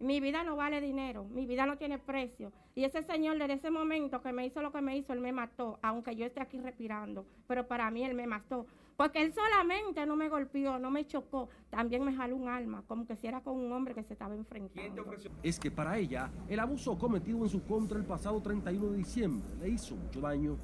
Mi 0.00 0.20
vida 0.20 0.42
no 0.42 0.56
vale 0.56 0.80
dinero, 0.80 1.24
mi 1.24 1.46
vida 1.46 1.66
no 1.66 1.78
tiene 1.78 1.98
precio. 1.98 2.52
Y 2.74 2.84
ese 2.84 3.02
señor 3.04 3.38
desde 3.38 3.54
ese 3.54 3.70
momento 3.70 4.20
que 4.20 4.32
me 4.32 4.44
hizo 4.44 4.60
lo 4.60 4.72
que 4.72 4.82
me 4.82 4.96
hizo, 4.98 5.12
él 5.12 5.20
me 5.20 5.32
mató, 5.32 5.78
aunque 5.82 6.16
yo 6.16 6.26
esté 6.26 6.40
aquí 6.40 6.60
respirando. 6.60 7.24
Pero 7.46 7.66
para 7.68 7.90
mí 7.92 8.04
él 8.04 8.14
me 8.14 8.26
mató. 8.26 8.66
Porque 8.96 9.22
él 9.22 9.32
solamente 9.32 10.04
no 10.04 10.16
me 10.16 10.28
golpeó, 10.28 10.78
no 10.78 10.90
me 10.90 11.06
chocó, 11.06 11.48
también 11.70 12.04
me 12.04 12.14
jaló 12.14 12.36
un 12.36 12.48
alma, 12.48 12.84
como 12.86 13.06
que 13.06 13.16
si 13.16 13.26
era 13.26 13.40
con 13.40 13.56
un 13.56 13.72
hombre 13.72 13.94
que 13.94 14.02
se 14.02 14.12
estaba 14.12 14.34
enfrentando. 14.34 15.04
Es 15.42 15.58
que 15.58 15.70
para 15.70 15.96
ella, 15.96 16.30
el 16.48 16.60
abuso 16.60 16.98
cometido 16.98 17.38
en 17.38 17.48
su 17.48 17.64
contra 17.64 17.98
el 17.98 18.04
pasado 18.04 18.40
31 18.40 18.90
de 18.90 18.96
diciembre 18.98 19.48
le 19.60 19.68
hizo 19.68 19.96
mucho 19.96 20.20
daño. 20.20 20.56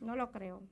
No 0.00 0.14
lo 0.14 0.30
creo. 0.30 0.62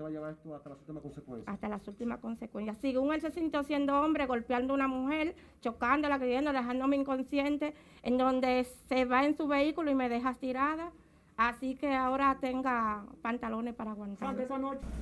¿Usted 0.00 0.04
va 0.04 0.08
a 0.08 0.12
llevar 0.12 0.32
esto 0.32 0.54
hasta 0.54 0.70
las 0.70 0.78
últimas 0.78 1.02
consecuencias? 1.02 1.54
Hasta 1.54 1.68
las 1.68 1.86
últimas 1.88 2.18
consecuencias. 2.20 2.78
Según 2.78 3.12
él 3.12 3.20
se 3.20 3.30
sintió 3.30 3.62
siendo 3.62 4.00
hombre, 4.00 4.24
golpeando 4.24 4.72
a 4.72 4.76
una 4.76 4.88
mujer, 4.88 5.34
chocándola, 5.60 6.14
agrediendo, 6.14 6.54
dejándome 6.54 6.96
inconsciente, 6.96 7.74
en 8.02 8.16
donde 8.16 8.66
se 8.88 9.04
va 9.04 9.26
en 9.26 9.36
su 9.36 9.46
vehículo 9.46 9.90
y 9.90 9.94
me 9.94 10.08
deja 10.08 10.32
tirada. 10.32 10.90
Así 11.36 11.74
que 11.74 11.94
ahora 11.94 12.38
tenga 12.40 13.04
pantalones 13.20 13.74
para 13.74 13.90
aguantar. 13.90 14.34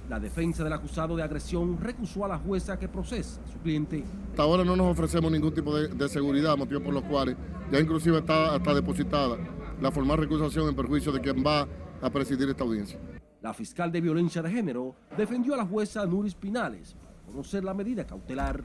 La 0.08 0.18
defensa 0.18 0.64
del 0.64 0.72
acusado 0.72 1.14
de 1.14 1.22
agresión 1.22 1.78
recusó 1.80 2.24
a 2.24 2.28
la 2.28 2.38
jueza 2.38 2.76
que 2.76 2.88
procesa 2.88 3.40
a 3.42 3.46
su 3.46 3.58
cliente. 3.60 4.02
Hasta 4.30 4.42
ahora 4.42 4.64
no 4.64 4.74
nos 4.74 4.88
ofrecemos 4.88 5.30
ningún 5.30 5.54
tipo 5.54 5.76
de, 5.76 6.08
seguridad, 6.08 6.56
motivos 6.56 6.82
por 6.82 6.94
los 6.94 7.04
cuales 7.04 7.36
ya 7.70 7.78
inclusive 7.78 8.18
está, 8.18 8.56
está 8.56 8.74
depositada 8.74 9.36
la 9.80 9.92
formal 9.92 10.18
recusación 10.18 10.68
en 10.68 10.74
perjuicio 10.74 11.12
de 11.12 11.20
quien 11.20 11.44
va 11.44 11.68
a 12.02 12.10
presidir 12.10 12.48
esta 12.48 12.64
audiencia. 12.64 12.98
La 13.40 13.54
fiscal 13.54 13.92
de 13.92 14.00
violencia 14.00 14.42
de 14.42 14.50
género 14.50 14.96
defendió 15.16 15.54
a 15.54 15.58
la 15.58 15.64
jueza 15.64 16.04
Nuris 16.04 16.34
Pinales 16.34 16.96
por 17.24 17.34
conocer 17.34 17.62
la 17.62 17.72
medida 17.72 18.04
cautelar. 18.04 18.64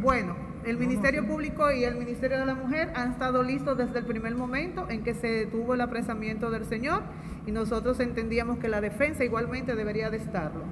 Bueno, 0.00 0.34
el 0.64 0.78
Ministerio 0.78 1.26
Público 1.26 1.70
y 1.70 1.84
el 1.84 1.96
Ministerio 1.96 2.38
de 2.38 2.46
la 2.46 2.54
Mujer 2.54 2.90
han 2.94 3.12
estado 3.12 3.42
listos 3.42 3.76
desde 3.76 3.98
el 3.98 4.06
primer 4.06 4.34
momento 4.34 4.88
en 4.88 5.04
que 5.04 5.12
se 5.12 5.46
tuvo 5.46 5.74
el 5.74 5.82
apresamiento 5.82 6.50
del 6.50 6.64
señor 6.64 7.02
y 7.46 7.52
nosotros 7.52 8.00
entendíamos 8.00 8.58
que 8.58 8.68
la 8.68 8.80
defensa 8.80 9.24
igualmente 9.24 9.76
debería 9.76 10.08
de 10.08 10.16
estarlo. 10.16 10.64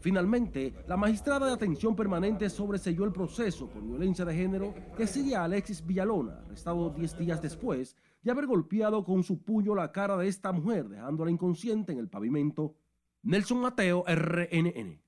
Finalmente, 0.00 0.74
la 0.88 0.96
magistrada 0.98 1.46
de 1.46 1.52
atención 1.52 1.96
permanente 1.96 2.50
sobreselló 2.50 3.04
el 3.04 3.12
proceso 3.12 3.68
por 3.68 3.82
violencia 3.82 4.26
de 4.26 4.34
género 4.34 4.74
que 4.94 5.06
sigue 5.06 5.36
a 5.36 5.44
Alexis 5.44 5.86
Villalona, 5.86 6.40
arrestado 6.44 6.90
10 6.90 7.16
días 7.16 7.40
después 7.40 7.96
de 8.22 8.30
haber 8.30 8.46
golpeado 8.46 9.04
con 9.04 9.22
su 9.22 9.42
puño 9.42 9.74
la 9.74 9.92
cara 9.92 10.16
de 10.16 10.28
esta 10.28 10.52
mujer, 10.52 10.88
dejándola 10.88 11.30
inconsciente 11.30 11.92
en 11.92 11.98
el 11.98 12.08
pavimento. 12.08 12.76
Nelson 13.22 13.60
Mateo, 13.60 14.04
RNN. 14.06 15.00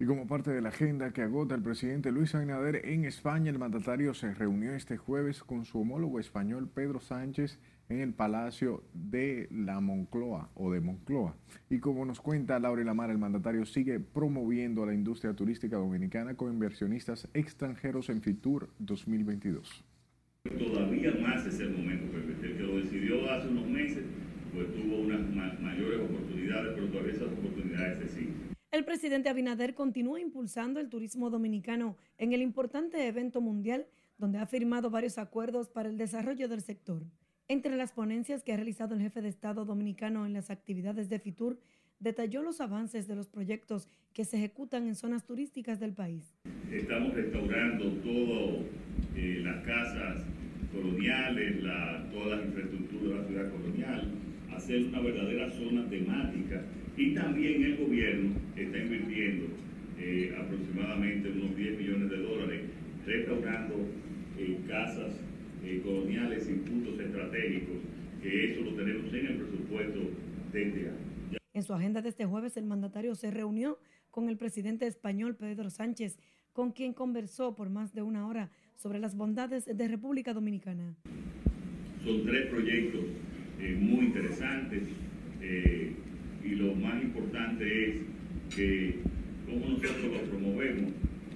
Y 0.00 0.06
como 0.06 0.26
parte 0.26 0.50
de 0.50 0.62
la 0.62 0.70
agenda 0.70 1.12
que 1.12 1.20
agota 1.20 1.54
el 1.54 1.62
presidente 1.62 2.10
Luis 2.10 2.34
Abinader 2.34 2.86
en 2.86 3.04
España, 3.04 3.50
el 3.50 3.58
mandatario 3.58 4.14
se 4.14 4.32
reunió 4.32 4.72
este 4.72 4.96
jueves 4.96 5.44
con 5.44 5.66
su 5.66 5.80
homólogo 5.80 6.18
español 6.18 6.70
Pedro 6.70 7.00
Sánchez 7.00 7.60
en 7.90 8.00
el 8.00 8.14
Palacio 8.14 8.82
de 8.94 9.46
la 9.50 9.80
Moncloa 9.80 10.50
o 10.54 10.70
de 10.72 10.80
Moncloa. 10.80 11.36
Y 11.68 11.80
como 11.80 12.06
nos 12.06 12.20
cuenta 12.20 12.58
Laura 12.58 12.82
Lamar, 12.82 13.10
el 13.10 13.18
mandatario 13.18 13.66
sigue 13.66 14.00
promoviendo 14.00 14.84
a 14.84 14.86
la 14.86 14.94
industria 14.94 15.34
turística 15.34 15.76
dominicana 15.76 16.34
con 16.34 16.50
inversionistas 16.50 17.28
extranjeros 17.34 18.08
en 18.08 18.22
FITUR 18.22 18.70
2022. 18.78 19.84
El. 20.42 20.56
El 28.70 28.84
presidente 28.86 29.28
Abinader 29.28 29.74
continúa 29.74 30.18
impulsando 30.18 30.80
el 30.80 30.88
turismo 30.88 31.28
dominicano 31.28 31.98
en 32.16 32.32
el 32.32 32.40
importante 32.40 33.06
evento 33.06 33.42
mundial 33.42 33.86
donde 34.16 34.38
ha 34.38 34.46
firmado 34.46 34.88
varios 34.88 35.18
acuerdos 35.18 35.68
para 35.68 35.90
el 35.90 35.98
desarrollo 35.98 36.48
del 36.48 36.62
sector. 36.62 37.02
Entre 37.46 37.76
las 37.76 37.92
ponencias 37.92 38.42
que 38.42 38.54
ha 38.54 38.56
realizado 38.56 38.94
el 38.94 39.02
jefe 39.02 39.20
de 39.20 39.28
Estado 39.28 39.66
dominicano 39.66 40.24
en 40.24 40.32
las 40.32 40.48
actividades 40.48 41.10
de 41.10 41.18
FITUR, 41.18 41.58
detalló 42.00 42.42
los 42.42 42.60
avances 42.60 43.06
de 43.06 43.14
los 43.14 43.28
proyectos 43.28 43.88
que 44.14 44.24
se 44.24 44.38
ejecutan 44.38 44.88
en 44.88 44.96
zonas 44.96 45.24
turísticas 45.24 45.78
del 45.78 45.92
país. 45.92 46.34
Estamos 46.72 47.14
restaurando 47.14 47.92
todas 48.02 48.64
eh, 49.16 49.40
las 49.44 49.64
casas 49.64 50.24
coloniales, 50.72 51.62
la, 51.62 52.08
todas 52.10 52.38
las 52.38 52.46
infraestructuras 52.46 53.04
de 53.04 53.20
la 53.20 53.26
ciudad 53.26 53.50
colonial, 53.52 54.08
hacer 54.56 54.86
una 54.86 55.00
verdadera 55.00 55.50
zona 55.50 55.88
temática 55.88 56.62
y 56.96 57.14
también 57.14 57.62
el 57.62 57.76
gobierno 57.76 58.34
está 58.56 58.78
invirtiendo 58.78 59.46
eh, 59.98 60.34
aproximadamente 60.38 61.30
unos 61.30 61.56
10 61.56 61.78
millones 61.78 62.10
de 62.10 62.16
dólares 62.16 62.60
restaurando 63.06 63.74
eh, 64.38 64.58
casas 64.66 65.12
coloniales 65.84 66.48
y 66.48 66.54
puntos 66.68 66.98
estratégicos, 66.98 67.76
que 68.22 68.52
eso 68.52 68.62
lo 68.62 68.72
tenemos 68.72 69.12
en 69.12 69.26
el 69.26 69.36
presupuesto 69.36 70.00
de 70.52 70.62
este 70.62 70.80
año. 70.80 71.09
En 71.60 71.66
su 71.66 71.74
agenda 71.74 72.00
de 72.00 72.08
este 72.08 72.24
jueves, 72.24 72.56
el 72.56 72.64
mandatario 72.64 73.14
se 73.14 73.30
reunió 73.30 73.78
con 74.10 74.30
el 74.30 74.38
presidente 74.38 74.86
español 74.86 75.36
Pedro 75.36 75.68
Sánchez, 75.68 76.18
con 76.54 76.72
quien 76.72 76.94
conversó 76.94 77.54
por 77.54 77.68
más 77.68 77.92
de 77.92 78.00
una 78.00 78.26
hora 78.26 78.50
sobre 78.76 78.98
las 78.98 79.14
bondades 79.14 79.66
de 79.66 79.86
República 79.86 80.32
Dominicana. 80.32 80.94
Son 82.02 82.24
tres 82.24 82.46
proyectos 82.46 83.02
muy 83.78 84.06
interesantes 84.06 84.84
y 86.42 86.48
lo 86.54 86.74
más 86.76 87.02
importante 87.02 87.90
es 87.90 88.00
que 88.56 89.00
como 89.44 89.68
nosotros 89.68 90.02
lo 90.14 90.30
promovemos, 90.30 90.92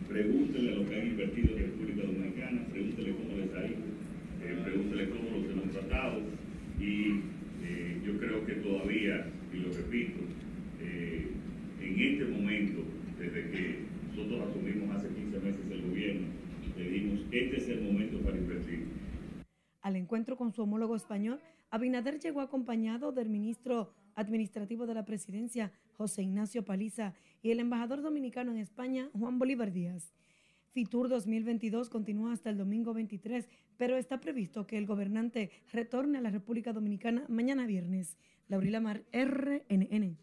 pregúntele 0.08 0.72
a 0.72 0.74
los 0.76 0.88
que 0.88 1.00
han 1.02 1.06
invertido 1.06 1.54
en 1.54 1.62
República 1.64 2.06
Dominicana, 2.06 2.62
pregúntele 2.72 3.14
cómo 3.14 3.36
les 3.36 3.54
ha 3.54 3.66
ido, 3.66 3.84
eh, 4.42 4.58
pregúntele 4.64 5.10
cómo 5.10 5.36
los 5.36 5.50
hemos 5.50 5.70
tratado 5.70 6.20
y 6.80 7.20
eh, 7.62 8.00
yo 8.06 8.18
creo 8.18 8.46
que 8.46 8.54
todavía, 8.54 9.26
y 9.54 9.58
lo 9.60 9.72
repito, 9.72 10.20
en 10.80 12.00
este 12.00 12.24
momento, 12.24 12.82
desde 13.18 13.50
que 13.50 13.78
nosotros 14.08 14.48
asumimos 14.48 14.96
hace 14.96 15.08
15 15.08 15.40
meses 15.40 15.60
el 15.70 15.82
gobierno, 15.82 16.26
le 16.76 16.90
dijimos, 16.90 17.20
este 17.30 17.56
es 17.56 17.68
el 17.68 17.82
momento 17.82 18.18
para 18.18 18.36
invertir. 18.36 18.88
Al 19.82 19.96
encuentro 19.96 20.36
con 20.36 20.52
su 20.52 20.62
homólogo 20.62 20.96
español, 20.96 21.40
Abinader 21.70 22.18
llegó 22.18 22.40
acompañado 22.40 23.12
del 23.12 23.28
ministro 23.28 23.92
administrativo 24.14 24.86
de 24.86 24.94
la 24.94 25.04
presidencia, 25.04 25.72
José 25.96 26.22
Ignacio 26.22 26.64
Paliza, 26.64 27.14
y 27.42 27.50
el 27.50 27.60
embajador 27.60 28.02
dominicano 28.02 28.52
en 28.52 28.58
España, 28.58 29.10
Juan 29.12 29.38
Bolívar 29.38 29.72
Díaz. 29.72 30.14
Fitur 30.74 31.08
2022 31.08 31.88
continúa 31.88 32.32
hasta 32.32 32.50
el 32.50 32.58
domingo 32.58 32.92
23, 32.94 33.48
pero 33.76 33.96
está 33.96 34.18
previsto 34.18 34.66
que 34.66 34.76
el 34.76 34.86
gobernante 34.86 35.52
retorne 35.72 36.18
a 36.18 36.20
la 36.20 36.30
República 36.30 36.72
Dominicana 36.72 37.24
mañana 37.28 37.64
viernes. 37.64 38.18
Laurila 38.48 38.80
Mar, 38.80 39.04
RNN. 39.12 40.18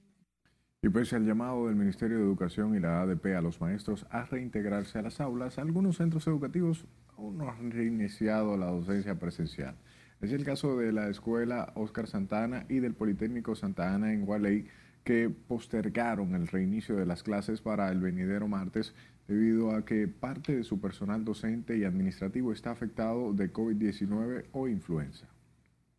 Y 0.82 0.90
pese 0.90 1.16
al 1.16 1.26
llamado 1.26 1.68
del 1.68 1.78
Ministerio 1.78 2.18
de 2.18 2.26
Educación 2.26 2.76
y 2.76 2.82
la 2.82 3.02
ADP 3.02 3.28
a 3.28 3.40
los 3.40 3.62
maestros 3.62 4.06
a 4.10 4.26
reintegrarse 4.26 5.00
a 5.00 5.04
las 5.04 5.22
aulas, 5.22 5.58
algunos 5.58 5.96
centros 5.96 6.28
educativos 6.28 6.86
aún 7.18 7.38
no 7.38 7.50
han 7.50 7.72
reiniciado 7.72 8.58
la 8.58 8.66
docencia 8.66 9.18
presencial. 9.18 9.78
Es 10.20 10.34
el 10.34 10.44
caso 10.44 10.78
de 10.78 10.92
la 10.92 11.08
escuela 11.08 11.72
Oscar 11.76 12.08
Santana 12.08 12.66
y 12.68 12.80
del 12.80 12.94
Politécnico 12.94 13.56
Santa 13.56 13.96
Ana 13.96 14.12
en 14.12 14.26
Gualey, 14.26 14.68
que 15.06 15.30
postergaron 15.30 16.36
el 16.36 16.48
reinicio 16.48 16.96
de 16.98 17.06
las 17.06 17.24
clases 17.24 17.62
para 17.62 17.90
el 17.90 18.02
venidero 18.02 18.48
martes 18.48 18.94
debido 19.28 19.72
a 19.72 19.86
que 19.86 20.08
parte 20.08 20.56
de 20.56 20.64
su 20.64 20.80
personal 20.80 21.24
docente 21.24 21.78
y 21.78 21.84
administrativo 21.84 22.52
está 22.52 22.72
afectado 22.72 23.34
de 23.34 23.52
COVID-19 23.52 24.46
o 24.52 24.68
influenza. 24.68 25.28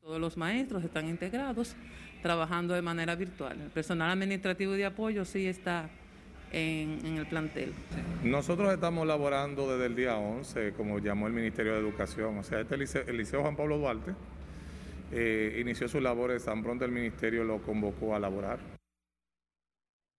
Todos 0.00 0.20
los 0.20 0.37
maestros 0.37 0.85
están 0.85 1.08
integrados 1.08 1.76
trabajando 2.22 2.74
de 2.74 2.82
manera 2.82 3.14
virtual. 3.14 3.61
El 3.61 3.70
personal 3.70 4.11
administrativo 4.11 4.72
de 4.72 4.85
apoyo 4.85 5.24
sí 5.24 5.46
está 5.46 5.88
en, 6.50 6.98
en, 7.04 7.16
el 7.18 7.26
plantel. 7.26 7.72
Nosotros 8.24 8.72
estamos 8.72 9.06
laborando 9.06 9.70
desde 9.72 9.87
el 9.87 9.96
día 9.96 10.16
11, 10.16 10.72
como 10.72 10.98
llamó 10.98 11.26
el 11.26 11.32
Ministerio 11.32 11.72
de 11.72 11.80
Educación. 11.80 12.38
O 12.38 12.42
sea, 12.42 12.61
este 12.61 12.76
liceo, 12.76 13.04
el 13.06 13.16
Liceo 13.16 13.42
Juan 13.42 13.56
Pablo 13.56 13.78
Duarte 13.78 14.12
eh, 15.12 15.58
inició 15.61 15.88
sus 15.88 16.00
labores 16.00 16.44
tan 16.44 16.62
pronto 16.62 16.87
el 16.87 16.90
Ministerio 16.90 17.44
lo 17.44 17.58
convocó 17.58 18.14
a 18.14 18.18
laborar. 18.18 18.58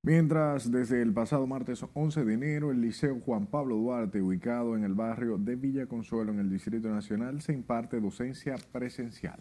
Mientras, 0.05 0.69
desde 0.69 1.01
el 1.01 1.13
pasado 1.13 1.47
martes 1.47 1.85
11 1.93 2.25
de 2.25 2.33
enero, 2.33 2.71
el 2.71 2.81
Liceo 2.81 3.21
Juan 3.21 3.47
Pablo 3.47 3.77
Duarte, 3.77 4.21
ubicado 4.21 4.75
en 4.75 4.83
el 4.83 4.95
barrio 4.95 5.37
de 5.37 5.55
Villa 5.55 5.85
Consuelo, 5.85 6.33
en 6.33 6.39
el 6.39 6.49
Distrito 6.49 6.89
Nacional, 6.89 7.41
se 7.41 7.53
imparte 7.53 8.01
docencia 8.01 8.55
presencial. 8.73 9.39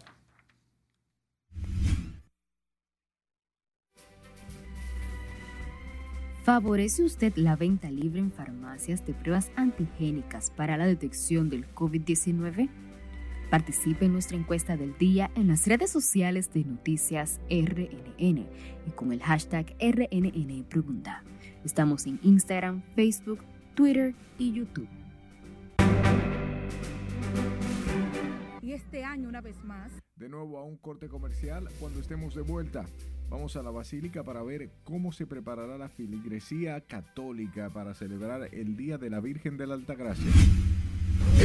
¿Favorece 6.44 7.02
usted 7.02 7.32
la 7.34 7.56
venta 7.56 7.90
libre 7.90 8.20
en 8.20 8.30
farmacias 8.30 9.04
de 9.04 9.14
pruebas 9.14 9.50
antigénicas 9.56 10.52
para 10.52 10.76
la 10.76 10.86
detección 10.86 11.50
del 11.50 11.66
COVID-19? 11.74 12.68
Participe 13.52 14.06
en 14.06 14.14
nuestra 14.14 14.38
encuesta 14.38 14.78
del 14.78 14.96
día 14.96 15.30
en 15.34 15.48
las 15.48 15.66
redes 15.66 15.90
sociales 15.90 16.50
de 16.54 16.64
Noticias 16.64 17.38
RNN 17.50 18.46
y 18.86 18.90
con 18.94 19.12
el 19.12 19.22
hashtag 19.22 19.76
RNN 19.78 20.64
Pregunta. 20.70 21.22
Estamos 21.62 22.06
en 22.06 22.18
Instagram, 22.22 22.80
Facebook, 22.96 23.40
Twitter 23.74 24.14
y 24.38 24.54
YouTube. 24.54 24.88
Y 28.62 28.72
este 28.72 29.04
año, 29.04 29.28
una 29.28 29.42
vez 29.42 29.62
más, 29.64 29.92
de 30.16 30.30
nuevo 30.30 30.56
a 30.56 30.64
un 30.64 30.78
corte 30.78 31.10
comercial 31.10 31.68
cuando 31.78 32.00
estemos 32.00 32.34
de 32.34 32.40
vuelta. 32.40 32.86
Vamos 33.28 33.56
a 33.56 33.62
la 33.62 33.70
Basílica 33.70 34.24
para 34.24 34.42
ver 34.42 34.70
cómo 34.82 35.12
se 35.12 35.26
preparará 35.26 35.76
la 35.76 35.90
filigresía 35.90 36.80
católica 36.80 37.68
para 37.68 37.92
celebrar 37.92 38.48
el 38.54 38.78
Día 38.78 38.96
de 38.96 39.10
la 39.10 39.20
Virgen 39.20 39.58
de 39.58 39.66
la 39.66 39.74
Altagracia. 39.74 40.32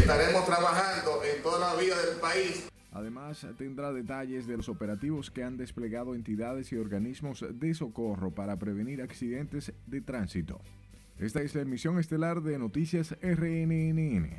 Estaremos 0.10 0.46
trabajando 0.46 1.20
en 1.22 1.44
toda 1.44 1.60
la 1.60 1.82
vida 1.82 2.02
del 2.02 2.18
país. 2.22 2.70
Además, 2.94 3.46
tendrá 3.58 3.92
detalles 3.92 4.48
de 4.48 4.56
los 4.56 4.70
operativos 4.70 5.30
que 5.30 5.44
han 5.44 5.58
desplegado 5.58 6.16
entidades 6.16 6.72
y 6.72 6.78
organismos 6.78 7.44
de 7.52 7.74
socorro 7.74 8.32
para 8.32 8.56
prevenir 8.56 9.02
accidentes 9.02 9.74
de 9.86 10.00
tránsito. 10.00 10.62
Esta 11.20 11.42
es 11.42 11.54
la 11.56 11.64
emisión 11.64 12.00
estelar 12.00 12.42
de 12.42 12.58
Noticias 12.58 13.18
RNNN. 13.22 14.30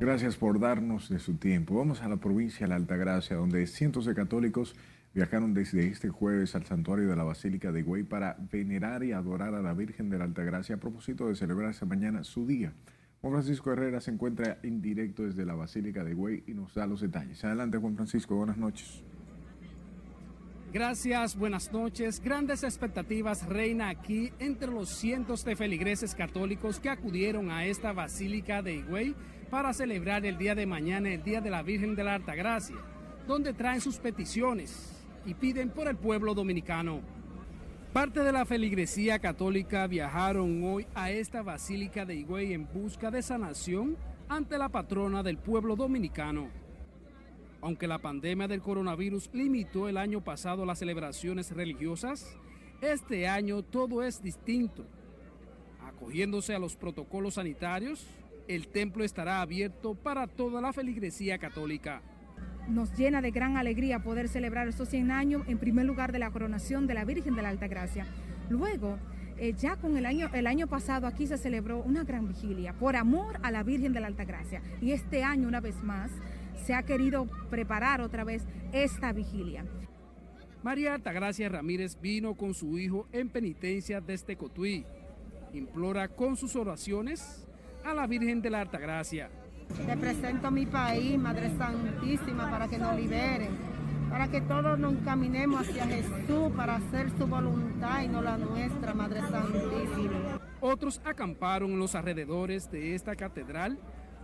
Gracias 0.00 0.36
por 0.36 0.58
darnos 0.58 1.08
de 1.08 1.20
su 1.20 1.36
tiempo. 1.36 1.76
Vamos 1.76 2.02
a 2.02 2.08
la 2.08 2.16
provincia 2.16 2.66
de 2.66 2.70
la 2.70 2.74
Altagracia, 2.74 3.36
donde 3.36 3.68
cientos 3.68 4.06
de 4.06 4.14
católicos 4.16 4.74
viajaron 5.14 5.54
desde 5.54 5.86
este 5.86 6.08
jueves 6.08 6.56
al 6.56 6.66
santuario 6.66 7.08
de 7.08 7.16
la 7.16 7.22
Basílica 7.22 7.70
de 7.70 7.80
Higüey 7.80 8.02
para 8.02 8.36
venerar 8.50 9.04
y 9.04 9.12
adorar 9.12 9.54
a 9.54 9.62
la 9.62 9.72
Virgen 9.72 10.10
de 10.10 10.18
la 10.18 10.24
Altagracia 10.24 10.74
a 10.74 10.80
propósito 10.80 11.28
de 11.28 11.36
celebrarse 11.36 11.86
mañana 11.86 12.24
su 12.24 12.46
día. 12.46 12.72
Juan 13.20 13.34
Francisco 13.34 13.72
Herrera 13.72 14.00
se 14.00 14.10
encuentra 14.10 14.58
en 14.62 14.82
directo 14.82 15.22
desde 15.22 15.46
la 15.46 15.54
Basílica 15.54 16.02
de 16.02 16.10
Higüey 16.10 16.42
y 16.48 16.54
nos 16.54 16.74
da 16.74 16.86
los 16.86 17.00
detalles. 17.00 17.42
Adelante, 17.44 17.78
Juan 17.78 17.94
Francisco, 17.94 18.34
buenas 18.34 18.58
noches. 18.58 19.02
Gracias, 20.72 21.36
buenas 21.36 21.72
noches. 21.72 22.20
Grandes 22.20 22.64
expectativas 22.64 23.46
reina 23.46 23.90
aquí 23.90 24.32
entre 24.40 24.72
los 24.72 24.88
cientos 24.88 25.44
de 25.44 25.54
feligreses 25.54 26.16
católicos 26.16 26.80
que 26.80 26.90
acudieron 26.90 27.52
a 27.52 27.64
esta 27.64 27.92
Basílica 27.92 28.60
de 28.60 28.74
Higüey 28.74 29.14
para 29.48 29.72
celebrar 29.72 30.26
el 30.26 30.36
día 30.36 30.56
de 30.56 30.66
mañana, 30.66 31.10
el 31.10 31.22
Día 31.22 31.40
de 31.40 31.50
la 31.50 31.62
Virgen 31.62 31.94
de 31.94 32.02
la 32.02 32.16
Altagracia, 32.16 32.76
donde 33.28 33.52
traen 33.52 33.80
sus 33.80 33.98
peticiones 33.98 34.93
y 35.26 35.34
piden 35.34 35.70
por 35.70 35.88
el 35.88 35.96
pueblo 35.96 36.34
dominicano. 36.34 37.00
Parte 37.92 38.20
de 38.20 38.32
la 38.32 38.44
feligresía 38.44 39.18
católica 39.18 39.86
viajaron 39.86 40.64
hoy 40.64 40.86
a 40.94 41.10
esta 41.10 41.42
Basílica 41.42 42.04
de 42.04 42.16
Higüey 42.16 42.52
en 42.52 42.66
busca 42.72 43.10
de 43.10 43.22
sanación 43.22 43.96
ante 44.28 44.58
la 44.58 44.68
patrona 44.68 45.22
del 45.22 45.38
pueblo 45.38 45.76
dominicano. 45.76 46.48
Aunque 47.60 47.86
la 47.86 47.98
pandemia 47.98 48.48
del 48.48 48.60
coronavirus 48.60 49.30
limitó 49.32 49.88
el 49.88 49.96
año 49.96 50.22
pasado 50.22 50.66
las 50.66 50.80
celebraciones 50.80 51.50
religiosas, 51.52 52.36
este 52.80 53.28
año 53.28 53.62
todo 53.62 54.02
es 54.02 54.22
distinto. 54.22 54.84
Acogiéndose 55.86 56.54
a 56.54 56.58
los 56.58 56.76
protocolos 56.76 57.34
sanitarios, 57.34 58.06
el 58.48 58.68
templo 58.68 59.04
estará 59.04 59.40
abierto 59.40 59.94
para 59.94 60.26
toda 60.26 60.60
la 60.60 60.72
feligresía 60.72 61.38
católica. 61.38 62.02
Nos 62.68 62.96
llena 62.96 63.20
de 63.20 63.30
gran 63.30 63.56
alegría 63.56 63.98
poder 63.98 64.28
celebrar 64.28 64.68
estos 64.68 64.88
100 64.88 65.10
años, 65.10 65.42
en 65.46 65.58
primer 65.58 65.84
lugar, 65.84 66.12
de 66.12 66.18
la 66.18 66.30
coronación 66.30 66.86
de 66.86 66.94
la 66.94 67.04
Virgen 67.04 67.34
de 67.34 67.42
la 67.42 67.50
Alta 67.50 67.68
Gracia. 67.68 68.06
Luego, 68.48 68.98
eh, 69.36 69.52
ya 69.52 69.76
con 69.76 69.96
el 69.96 70.06
año, 70.06 70.30
el 70.32 70.46
año 70.46 70.66
pasado 70.66 71.06
aquí 71.06 71.26
se 71.26 71.36
celebró 71.36 71.82
una 71.82 72.04
gran 72.04 72.26
vigilia 72.26 72.72
por 72.72 72.96
amor 72.96 73.38
a 73.42 73.50
la 73.50 73.62
Virgen 73.62 73.92
de 73.92 74.00
la 74.00 74.06
Alta 74.06 74.24
Gracia. 74.24 74.62
Y 74.80 74.92
este 74.92 75.22
año, 75.22 75.46
una 75.46 75.60
vez 75.60 75.82
más, 75.82 76.10
se 76.64 76.72
ha 76.72 76.82
querido 76.84 77.26
preparar 77.50 78.00
otra 78.00 78.24
vez 78.24 78.44
esta 78.72 79.12
vigilia. 79.12 79.64
María 80.62 80.94
Altagracia 80.94 81.50
Ramírez 81.50 82.00
vino 82.00 82.34
con 82.34 82.54
su 82.54 82.78
hijo 82.78 83.06
en 83.12 83.28
penitencia 83.28 84.00
desde 84.00 84.36
Cotuí. 84.36 84.86
Implora 85.52 86.08
con 86.08 86.36
sus 86.36 86.56
oraciones 86.56 87.46
a 87.84 87.92
la 87.92 88.06
Virgen 88.06 88.40
de 88.40 88.48
la 88.48 88.62
Altagracia. 88.62 89.28
Te 89.68 89.96
presento 89.96 90.48
a 90.48 90.50
mi 90.50 90.66
país, 90.66 91.18
Madre 91.18 91.50
Santísima, 91.56 92.50
para 92.50 92.68
que 92.68 92.78
nos 92.78 92.94
liberen, 92.96 93.50
para 94.08 94.28
que 94.28 94.40
todos 94.40 94.78
nos 94.78 94.92
encaminemos 94.92 95.60
hacia 95.62 95.86
Jesús 95.86 96.52
para 96.56 96.76
hacer 96.76 97.10
su 97.18 97.26
voluntad 97.26 98.02
y 98.02 98.08
no 98.08 98.22
la 98.22 98.36
nuestra, 98.36 98.94
Madre 98.94 99.20
Santísima. 99.20 100.40
Otros 100.60 101.00
acamparon 101.04 101.72
en 101.72 101.78
los 101.78 101.94
alrededores 101.94 102.70
de 102.70 102.94
esta 102.94 103.16
catedral 103.16 103.78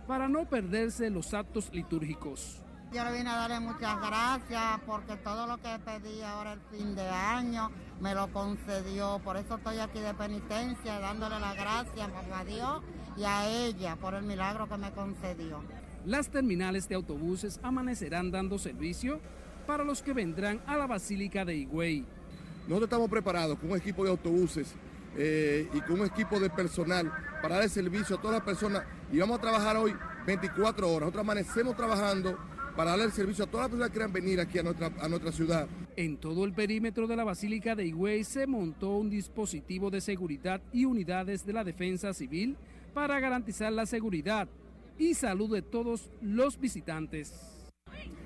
para 0.07 0.27
no 0.27 0.45
perderse 0.45 1.09
los 1.09 1.33
actos 1.33 1.69
litúrgicos. 1.73 2.63
Yo 2.91 3.05
le 3.05 3.13
vine 3.13 3.29
a 3.29 3.35
darle 3.35 3.59
muchas 3.61 3.97
gracias 4.01 4.79
porque 4.85 5.15
todo 5.17 5.47
lo 5.47 5.57
que 5.57 5.79
pedí 5.85 6.21
ahora 6.21 6.53
el 6.53 6.61
fin 6.71 6.93
de 6.95 7.07
año 7.07 7.69
me 8.01 8.13
lo 8.13 8.27
concedió. 8.33 9.19
Por 9.23 9.37
eso 9.37 9.55
estoy 9.55 9.79
aquí 9.79 9.99
de 9.99 10.13
penitencia, 10.13 10.99
dándole 10.99 11.39
las 11.39 11.55
gracias 11.55 12.09
a 12.33 12.43
Dios 12.43 12.81
y 13.17 13.23
a 13.23 13.47
ella 13.47 13.95
por 13.95 14.13
el 14.13 14.23
milagro 14.23 14.67
que 14.67 14.77
me 14.77 14.91
concedió. 14.91 15.61
Las 16.05 16.29
terminales 16.29 16.87
de 16.89 16.95
autobuses 16.95 17.59
amanecerán 17.61 18.31
dando 18.31 18.57
servicio 18.57 19.19
para 19.67 19.83
los 19.83 20.01
que 20.01 20.13
vendrán 20.13 20.59
a 20.65 20.77
la 20.77 20.87
Basílica 20.87 21.45
de 21.45 21.55
Higüey. 21.55 22.05
Nosotros 22.63 22.83
estamos 22.83 23.09
preparados 23.09 23.59
con 23.59 23.71
un 23.71 23.77
equipo 23.77 24.03
de 24.03 24.09
autobuses 24.09 24.73
eh, 25.17 25.69
y 25.73 25.81
con 25.81 25.99
un 25.99 26.07
equipo 26.07 26.39
de 26.39 26.49
personal 26.49 27.11
para 27.41 27.57
dar 27.57 27.69
servicio 27.69 28.15
a 28.15 28.21
todas 28.21 28.37
las 28.37 28.45
personas 28.45 28.83
y 29.11 29.19
vamos 29.19 29.37
a 29.37 29.41
trabajar 29.41 29.77
hoy 29.77 29.93
24 30.25 30.87
horas. 30.87 31.01
Nosotros 31.01 31.21
amanecemos 31.21 31.75
trabajando 31.75 32.37
para 32.75 32.91
darle 32.91 33.05
el 33.05 33.11
servicio 33.11 33.43
a 33.43 33.47
todas 33.47 33.65
las 33.65 33.69
personas 33.71 33.89
que 33.89 33.93
quieran 33.93 34.13
venir 34.13 34.39
aquí 34.39 34.57
a 34.59 34.63
nuestra, 34.63 34.91
a 34.99 35.07
nuestra 35.09 35.31
ciudad. 35.31 35.67
En 35.95 36.17
todo 36.17 36.45
el 36.45 36.53
perímetro 36.53 37.07
de 37.07 37.15
la 37.15 37.23
Basílica 37.23 37.75
de 37.75 37.85
Higüey 37.85 38.23
se 38.23 38.47
montó 38.47 38.95
un 38.95 39.09
dispositivo 39.09 39.91
de 39.91 40.01
seguridad 40.01 40.61
y 40.71 40.85
unidades 40.85 41.45
de 41.45 41.53
la 41.53 41.63
defensa 41.63 42.13
civil 42.13 42.57
para 42.93 43.19
garantizar 43.19 43.71
la 43.71 43.85
seguridad 43.85 44.47
y 44.97 45.13
salud 45.13 45.51
de 45.53 45.61
todos 45.61 46.09
los 46.21 46.59
visitantes. 46.59 47.33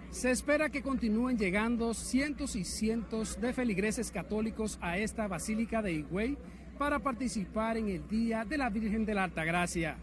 Se 0.10 0.32
espera 0.32 0.70
que 0.70 0.82
continúen 0.82 1.38
llegando 1.38 1.94
cientos 1.94 2.56
y 2.56 2.64
cientos 2.64 3.40
de 3.42 3.54
feligreses 3.54 4.12
católicos 4.12 4.78
a 4.82 4.98
esta 4.98 5.28
Basílica 5.28 5.82
de 5.82 5.94
Higüey 5.94 6.38
para 6.78 7.00
participar 7.00 7.78
en 7.78 7.90
el 7.90 8.08
Día 8.08 8.46
de 8.46 8.58
la 8.58 8.70
Virgen 8.70 9.06
de 9.06 9.14
la 9.14 9.26
Altagracia. 9.26 9.98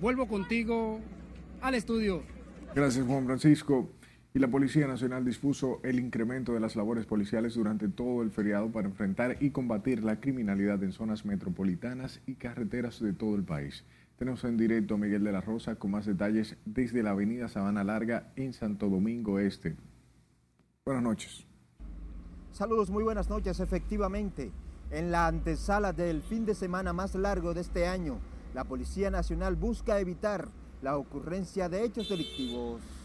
Vuelvo 0.00 0.28
contigo 0.28 1.00
al 1.60 1.74
estudio. 1.74 2.22
Gracias, 2.74 3.06
Juan 3.06 3.24
Francisco. 3.24 3.88
Y 4.36 4.38
la 4.38 4.48
Policía 4.48 4.86
Nacional 4.86 5.24
dispuso 5.24 5.80
el 5.82 5.98
incremento 5.98 6.52
de 6.52 6.60
las 6.60 6.76
labores 6.76 7.06
policiales 7.06 7.54
durante 7.54 7.88
todo 7.88 8.20
el 8.20 8.30
feriado 8.30 8.70
para 8.70 8.86
enfrentar 8.86 9.38
y 9.40 9.48
combatir 9.48 10.04
la 10.04 10.20
criminalidad 10.20 10.82
en 10.82 10.92
zonas 10.92 11.24
metropolitanas 11.24 12.20
y 12.26 12.34
carreteras 12.34 13.00
de 13.00 13.14
todo 13.14 13.34
el 13.34 13.44
país. 13.44 13.86
Tenemos 14.18 14.44
en 14.44 14.58
directo 14.58 14.96
a 14.96 14.98
Miguel 14.98 15.24
de 15.24 15.32
la 15.32 15.40
Rosa 15.40 15.76
con 15.76 15.92
más 15.92 16.04
detalles 16.04 16.58
desde 16.66 17.02
la 17.02 17.12
avenida 17.12 17.48
Sabana 17.48 17.82
Larga 17.82 18.30
en 18.36 18.52
Santo 18.52 18.90
Domingo 18.90 19.38
Este. 19.38 19.74
Buenas 20.84 21.02
noches. 21.02 21.46
Saludos, 22.52 22.90
muy 22.90 23.04
buenas 23.04 23.30
noches. 23.30 23.58
Efectivamente, 23.58 24.52
en 24.90 25.12
la 25.12 25.28
antesala 25.28 25.94
del 25.94 26.20
fin 26.20 26.44
de 26.44 26.54
semana 26.54 26.92
más 26.92 27.14
largo 27.14 27.54
de 27.54 27.62
este 27.62 27.86
año, 27.86 28.18
la 28.52 28.64
Policía 28.64 29.10
Nacional 29.10 29.56
busca 29.56 29.98
evitar 29.98 30.50
la 30.82 30.98
ocurrencia 30.98 31.70
de 31.70 31.84
hechos 31.84 32.10
delictivos. 32.10 32.95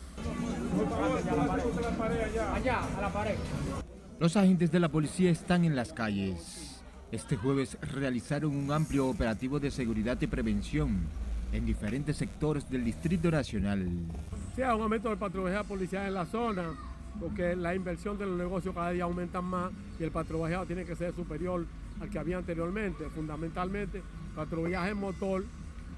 Los 4.20 4.38
agentes 4.38 4.72
de 4.72 4.80
la 4.80 4.90
policía 4.90 5.32
están 5.32 5.66
en 5.66 5.76
las 5.76 5.94
calles. 5.94 6.82
Este 7.12 7.36
jueves 7.36 7.78
realizaron 7.82 8.56
un 8.56 8.72
amplio 8.72 9.08
operativo 9.08 9.60
de 9.60 9.72
seguridad 9.72 10.18
y 10.22 10.28
prevención 10.28 11.00
en 11.52 11.66
diferentes 11.66 12.18
sectores 12.18 12.70
del 12.70 12.86
Distrito 12.86 13.30
Nacional. 13.30 13.90
Sí, 14.56 14.62
un 14.62 14.70
aumento 14.70 15.10
del 15.10 15.18
patrullaje 15.18 15.64
policial 15.66 16.08
en 16.08 16.14
la 16.14 16.26
zona, 16.26 16.64
porque 17.20 17.56
la 17.56 17.76
inversión 17.76 18.18
de 18.18 18.26
los 18.26 18.38
negocios 18.38 18.74
cada 18.74 18.92
día 18.92 19.04
aumenta 19.04 19.42
más 19.42 19.72
y 20.00 20.04
el 20.04 20.12
patrullaje 20.12 20.66
tiene 20.68 20.86
que 20.86 20.96
ser 20.96 21.14
superior 21.14 21.66
al 22.00 22.10
que 22.10 22.20
había 22.20 22.38
anteriormente. 22.38 23.10
Fundamentalmente, 23.10 24.02
patrullaje 24.36 24.94
motor 24.94 25.44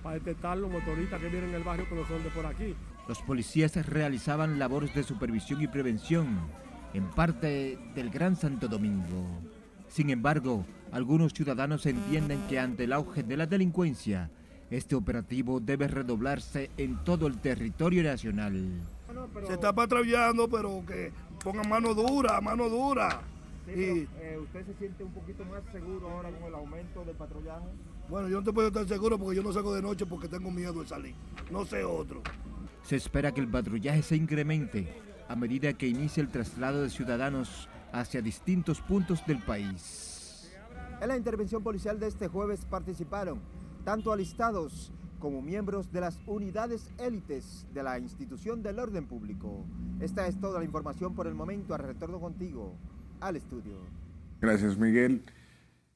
para 0.02 0.16
detectar 0.16 0.58
los 0.58 0.72
motoristas 0.72 1.20
que 1.22 1.30
vienen 1.30 1.50
en 1.50 1.56
el 1.56 1.64
barrio 1.64 1.88
que 1.88 1.96
no 1.96 2.08
son 2.08 2.24
de 2.24 2.30
por 2.30 2.46
aquí. 2.46 2.74
Los 3.08 3.22
policías 3.22 3.76
realizaban 3.86 4.60
labores 4.60 4.96
de 4.96 5.04
supervisión 5.04 5.62
y 5.62 5.68
prevención 5.68 6.40
en 6.94 7.10
parte 7.10 7.78
del 7.96 8.10
Gran 8.10 8.36
Santo 8.36 8.68
Domingo. 8.68 9.26
Sin 9.90 10.10
embargo, 10.10 10.66
algunos 10.92 11.34
ciudadanos 11.34 11.86
entienden 11.86 12.40
que 12.48 12.60
ante 12.60 12.86
el 12.86 12.94
auge 12.94 13.24
de 13.24 13.36
la 13.36 13.46
delincuencia, 13.46 14.32
este 14.70 14.96
operativo 14.96 15.60
debe 15.60 15.88
redoblarse 15.88 16.72
en 16.78 17.04
todo 17.04 17.28
el 17.28 17.40
territorio 17.40 18.04
nacional. 18.04 18.82
Se 19.46 19.54
está 19.54 19.74
patrullando, 19.74 20.50
pero 20.50 20.84
que 20.86 21.12
pongan 21.44 21.70
mano 21.70 21.94
dura, 21.94 22.40
mano 22.40 22.70
dura. 22.70 23.22
Sí, 23.66 24.08
pero, 24.18 24.26
eh, 24.26 24.38
¿Usted 24.40 24.66
se 24.66 24.74
siente 24.76 25.04
un 25.04 25.12
poquito 25.12 25.46
más 25.46 25.62
seguro 25.72 26.10
ahora 26.10 26.30
con 26.32 26.48
el 26.48 26.56
aumento 26.56 27.04
del 27.06 27.16
patrullaje? 27.16 27.68
Bueno, 28.10 28.28
yo 28.30 28.38
no 28.38 28.44
te 28.44 28.52
puedo 28.52 28.68
estar 28.70 28.88
seguro 28.88 29.18
porque 29.18 29.36
yo 29.36 29.44
no 29.44 29.54
salgo 29.54 29.74
de 29.74 29.82
noche 29.82 30.06
porque 30.06 30.28
tengo 30.28 30.52
miedo 30.52 30.82
de 30.82 30.88
salir. 30.88 31.16
No 31.52 31.66
sé 31.66 31.84
otro. 31.84 32.22
Se 32.84 32.98
espera 32.98 33.34
que 33.34 33.42
el 33.42 33.48
patrullaje 33.48 34.04
se 34.04 34.16
incremente 34.16 34.88
a 35.30 35.36
medida 35.36 35.74
que 35.74 35.88
inicie 35.88 36.22
el 36.22 36.30
traslado 36.30 36.84
de 36.84 36.90
ciudadanos 36.90 37.70
hacia 37.92 38.22
distintos 38.22 38.82
puntos 38.82 39.26
del 39.26 39.40
país. 39.40 40.52
En 41.02 41.08
la 41.08 41.18
intervención 41.18 41.64
policial 41.64 42.00
de 42.00 42.08
este 42.08 42.28
jueves 42.28 42.66
participaron 42.66 43.40
tanto 43.84 44.12
alistados 44.12 44.92
como 45.20 45.42
miembros 45.42 45.92
de 45.94 46.02
las 46.02 46.20
unidades 46.28 46.90
élites 46.98 47.66
de 47.74 47.84
la 47.84 47.98
institución 47.98 48.62
del 48.62 48.80
orden 48.80 49.06
público. 49.06 49.66
Esta 50.02 50.28
es 50.28 50.40
toda 50.40 50.60
la 50.60 50.66
información 50.66 51.16
por 51.16 51.28
el 51.28 51.34
momento. 51.34 51.74
Al 51.74 51.80
retorno 51.80 52.20
contigo 52.20 52.76
al 53.22 53.38
estudio. 53.38 53.78
Gracias, 54.42 54.78
Miguel. 54.78 55.24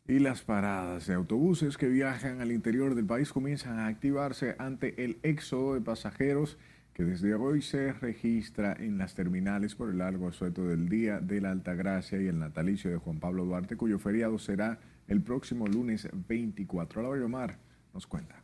Y 0.07 0.19
las 0.19 0.41
paradas 0.41 1.07
de 1.07 1.13
autobuses 1.13 1.77
que 1.77 1.89
viajan 1.89 2.39
al 2.39 2.53
interior 2.53 2.95
del 2.95 3.05
país 3.05 3.33
comienzan 3.33 3.79
a 3.79 3.87
activarse 3.87 4.55
ante 4.57 5.03
el 5.03 5.19
éxodo 5.23 5.73
de 5.73 5.81
pasajeros 5.81 6.57
que 6.97 7.03
desde 7.03 7.35
hoy 7.35 7.61
se 7.61 7.93
registra 7.93 8.75
en 8.79 8.97
las 8.97 9.13
terminales 9.13 9.75
por 9.75 9.91
el 9.91 9.99
largo 9.99 10.29
asueto 10.29 10.63
del 10.63 10.89
Día 10.89 11.19
de 11.19 11.39
la 11.41 11.51
Altagracia 11.51 12.19
y 12.19 12.25
el 12.25 12.39
natalicio 12.39 12.89
de 12.89 12.97
Juan 12.97 13.19
Pablo 13.19 13.45
Duarte, 13.45 13.77
cuyo 13.77 13.99
feriado 13.99 14.39
será 14.39 14.79
el 15.07 15.21
próximo 15.21 15.67
lunes 15.67 16.09
24. 16.27 17.03
Laura 17.03 17.23
Omar 17.23 17.59
nos 17.93 18.07
cuenta. 18.07 18.41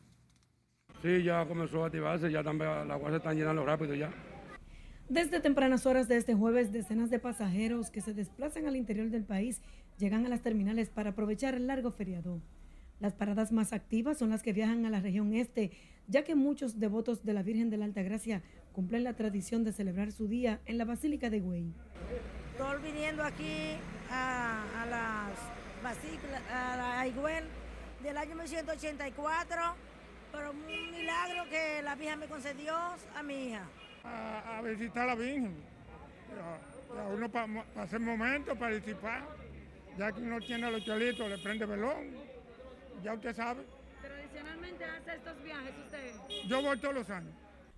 Sí, 1.02 1.24
ya 1.24 1.48
comenzó 1.48 1.84
a 1.84 1.88
activarse, 1.88 2.32
ya 2.32 2.44
también 2.44 2.70
las 2.70 2.92
aguas 2.92 3.14
se 3.14 3.18
están 3.18 3.36
llenando 3.36 3.66
rápido 3.66 3.96
ya. 3.96 4.12
Desde 5.10 5.40
tempranas 5.40 5.88
horas 5.88 6.08
de 6.08 6.18
este 6.18 6.36
jueves, 6.36 6.72
decenas 6.72 7.10
de 7.10 7.18
pasajeros 7.18 7.90
que 7.90 8.02
se 8.02 8.14
desplazan 8.14 8.68
al 8.68 8.76
interior 8.76 9.10
del 9.10 9.24
país 9.24 9.64
llegan 9.98 10.28
a 10.28 10.30
las 10.30 10.44
terminales 10.44 10.92
para 10.92 11.10
aprovechar 11.10 11.56
el 11.56 11.66
largo 11.66 11.90
feriado. 11.90 12.40
Las 13.04 13.12
paradas 13.12 13.52
más 13.52 13.74
activas 13.74 14.18
son 14.18 14.30
las 14.30 14.44
que 14.44 14.54
viajan 14.54 14.86
a 14.86 14.90
la 14.90 15.02
región 15.02 15.34
este, 15.34 15.72
ya 16.08 16.24
que 16.24 16.36
muchos 16.36 16.80
devotos 16.80 17.26
de 17.26 17.34
la 17.34 17.44
Virgen 17.44 17.70
de 17.70 17.76
la 17.76 17.84
Altagracia 17.84 18.42
cumplen 18.72 19.04
la 19.04 19.14
tradición 19.14 19.66
de 19.66 19.74
celebrar 19.74 20.14
su 20.14 20.30
día 20.30 20.62
en 20.66 20.78
la 20.78 20.86
Basílica 20.86 21.30
de 21.30 21.42
Güey. 21.42 21.66
Estoy 22.54 22.82
viniendo 22.82 23.22
aquí 23.22 23.76
a, 24.10 24.84
a 24.84 24.86
las 24.86 25.32
Basílicas, 25.84 26.42
a 26.50 26.78
la 26.78 27.06
Higüey 27.06 27.44
del 28.04 28.16
año 28.16 28.36
1984, 28.36 29.62
pero 30.32 30.52
un 30.52 30.66
milagro 30.66 31.44
que 31.50 31.82
la 31.84 31.96
Virgen 31.96 32.20
me 32.20 32.28
concedió 32.28 32.74
a 32.74 33.22
mi 33.22 33.48
hija. 33.48 33.68
A, 34.06 34.60
a 34.60 34.62
visitar 34.62 35.04
a 35.04 35.08
la 35.08 35.16
Virgen, 35.16 35.54
a, 36.40 37.02
a 37.02 37.08
uno 37.10 37.30
para 37.30 37.66
pa 37.76 37.82
hacer 37.82 38.00
momentos, 38.00 38.58
participar, 38.58 39.28
ya 39.98 40.10
que 40.14 40.22
uno 40.22 40.40
tiene 40.40 40.72
los 40.72 40.86
cholitos, 40.86 41.30
le 41.30 41.38
prende 41.40 41.66
velón, 41.66 42.23
ya 43.04 43.14
usted 43.14 43.36
sabe. 43.36 43.64
¿Tradicionalmente 44.02 44.84
hace 44.86 45.16
estos 45.16 45.44
viajes 45.44 45.74
usted? 45.86 46.48
Yo 46.48 46.62
voy 46.62 46.78
todos 46.80 46.96
los 46.96 47.10
años. 47.10 47.34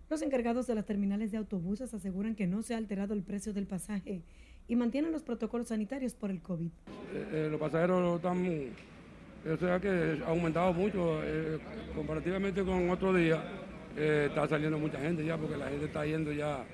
Los 0.09 0.21
encargados 0.21 0.67
de 0.67 0.75
las 0.75 0.85
terminales 0.85 1.31
de 1.31 1.37
autobuses 1.37 1.93
aseguran 1.93 2.35
que 2.35 2.45
no 2.47 2.61
se 2.61 2.75
ha 2.75 2.77
alterado 2.77 3.13
el 3.13 3.23
precio 3.23 3.53
del 3.53 3.65
pasaje 3.65 4.21
y 4.67 4.75
mantienen 4.75 5.11
los 5.11 5.23
protocolos 5.23 5.69
sanitarios 5.69 6.13
por 6.13 6.29
el 6.29 6.41
COVID. 6.41 6.67
Eh, 6.67 7.27
eh, 7.31 7.47
los 7.49 7.59
pasajeros 7.59 8.17
están, 8.17 8.71
o 9.51 9.57
sea 9.57 9.79
que 9.79 10.21
ha 10.23 10.29
aumentado 10.29 10.73
mucho 10.73 11.21
eh, 11.23 11.59
comparativamente 11.95 12.63
con 12.63 12.89
otro 12.89 13.13
día. 13.13 13.43
Eh, 13.97 14.25
está 14.29 14.47
saliendo 14.47 14.77
mucha 14.77 14.99
gente 14.99 15.25
ya 15.25 15.37
porque 15.37 15.57
la 15.57 15.69
gente 15.69 15.85
está 15.85 16.05
yendo 16.05 16.31
ya 16.33 16.65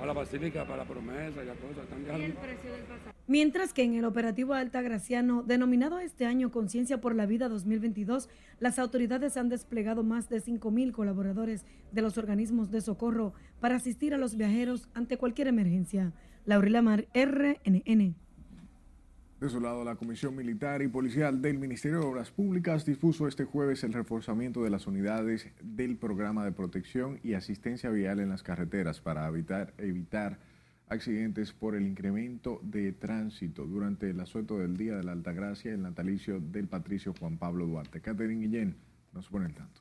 a 0.00 0.06
la 0.06 0.12
basílica 0.12 0.64
para 0.64 0.78
la 0.78 0.84
promesa 0.84 1.42
y 1.42 1.46
las 1.46 1.56
cosas. 1.58 1.84
Están 1.84 2.20
¿Y 2.20 2.24
el 2.24 2.32
precio 2.34 2.72
del 2.72 2.82
pasaje? 2.82 3.17
Mientras 3.30 3.74
que 3.74 3.82
en 3.82 3.92
el 3.92 4.06
operativo 4.06 4.54
Altagraciano, 4.54 5.42
denominado 5.42 5.98
este 5.98 6.24
año 6.24 6.50
Conciencia 6.50 7.02
por 7.02 7.14
la 7.14 7.26
Vida 7.26 7.50
2022, 7.50 8.30
las 8.58 8.78
autoridades 8.78 9.36
han 9.36 9.50
desplegado 9.50 10.02
más 10.02 10.30
de 10.30 10.38
5.000 10.40 10.92
colaboradores 10.92 11.66
de 11.92 12.00
los 12.00 12.16
organismos 12.16 12.70
de 12.70 12.80
socorro 12.80 13.34
para 13.60 13.76
asistir 13.76 14.14
a 14.14 14.18
los 14.18 14.34
viajeros 14.34 14.88
ante 14.94 15.18
cualquier 15.18 15.48
emergencia. 15.48 16.14
Laurila 16.46 16.80
Mar, 16.80 17.06
RNN. 17.12 18.14
De 19.40 19.48
su 19.50 19.60
lado, 19.60 19.84
la 19.84 19.96
Comisión 19.96 20.34
Militar 20.34 20.80
y 20.80 20.88
Policial 20.88 21.42
del 21.42 21.58
Ministerio 21.58 22.00
de 22.00 22.06
Obras 22.06 22.30
Públicas 22.30 22.86
dispuso 22.86 23.28
este 23.28 23.44
jueves 23.44 23.84
el 23.84 23.92
reforzamiento 23.92 24.64
de 24.64 24.70
las 24.70 24.86
unidades 24.86 25.48
del 25.60 25.98
programa 25.98 26.46
de 26.46 26.52
protección 26.52 27.20
y 27.22 27.34
asistencia 27.34 27.90
vial 27.90 28.20
en 28.20 28.30
las 28.30 28.42
carreteras 28.42 29.02
para 29.02 29.28
evitar, 29.28 29.74
evitar 29.76 30.38
accidentes 30.90 31.52
por 31.52 31.74
el 31.74 31.86
incremento 31.86 32.60
de 32.62 32.92
tránsito 32.92 33.64
durante 33.66 34.10
el 34.10 34.20
asueto 34.20 34.58
del 34.58 34.76
Día 34.76 34.96
de 34.96 35.04
la 35.04 35.12
Altagracia 35.12 35.70
y 35.70 35.74
el 35.74 35.82
natalicio 35.82 36.40
del 36.40 36.68
patricio 36.68 37.14
Juan 37.18 37.38
Pablo 37.38 37.66
Duarte. 37.66 38.00
Catherine 38.00 38.46
Guillén 38.46 38.76
nos 39.12 39.28
pone 39.28 39.46
el 39.46 39.54
tanto. 39.54 39.80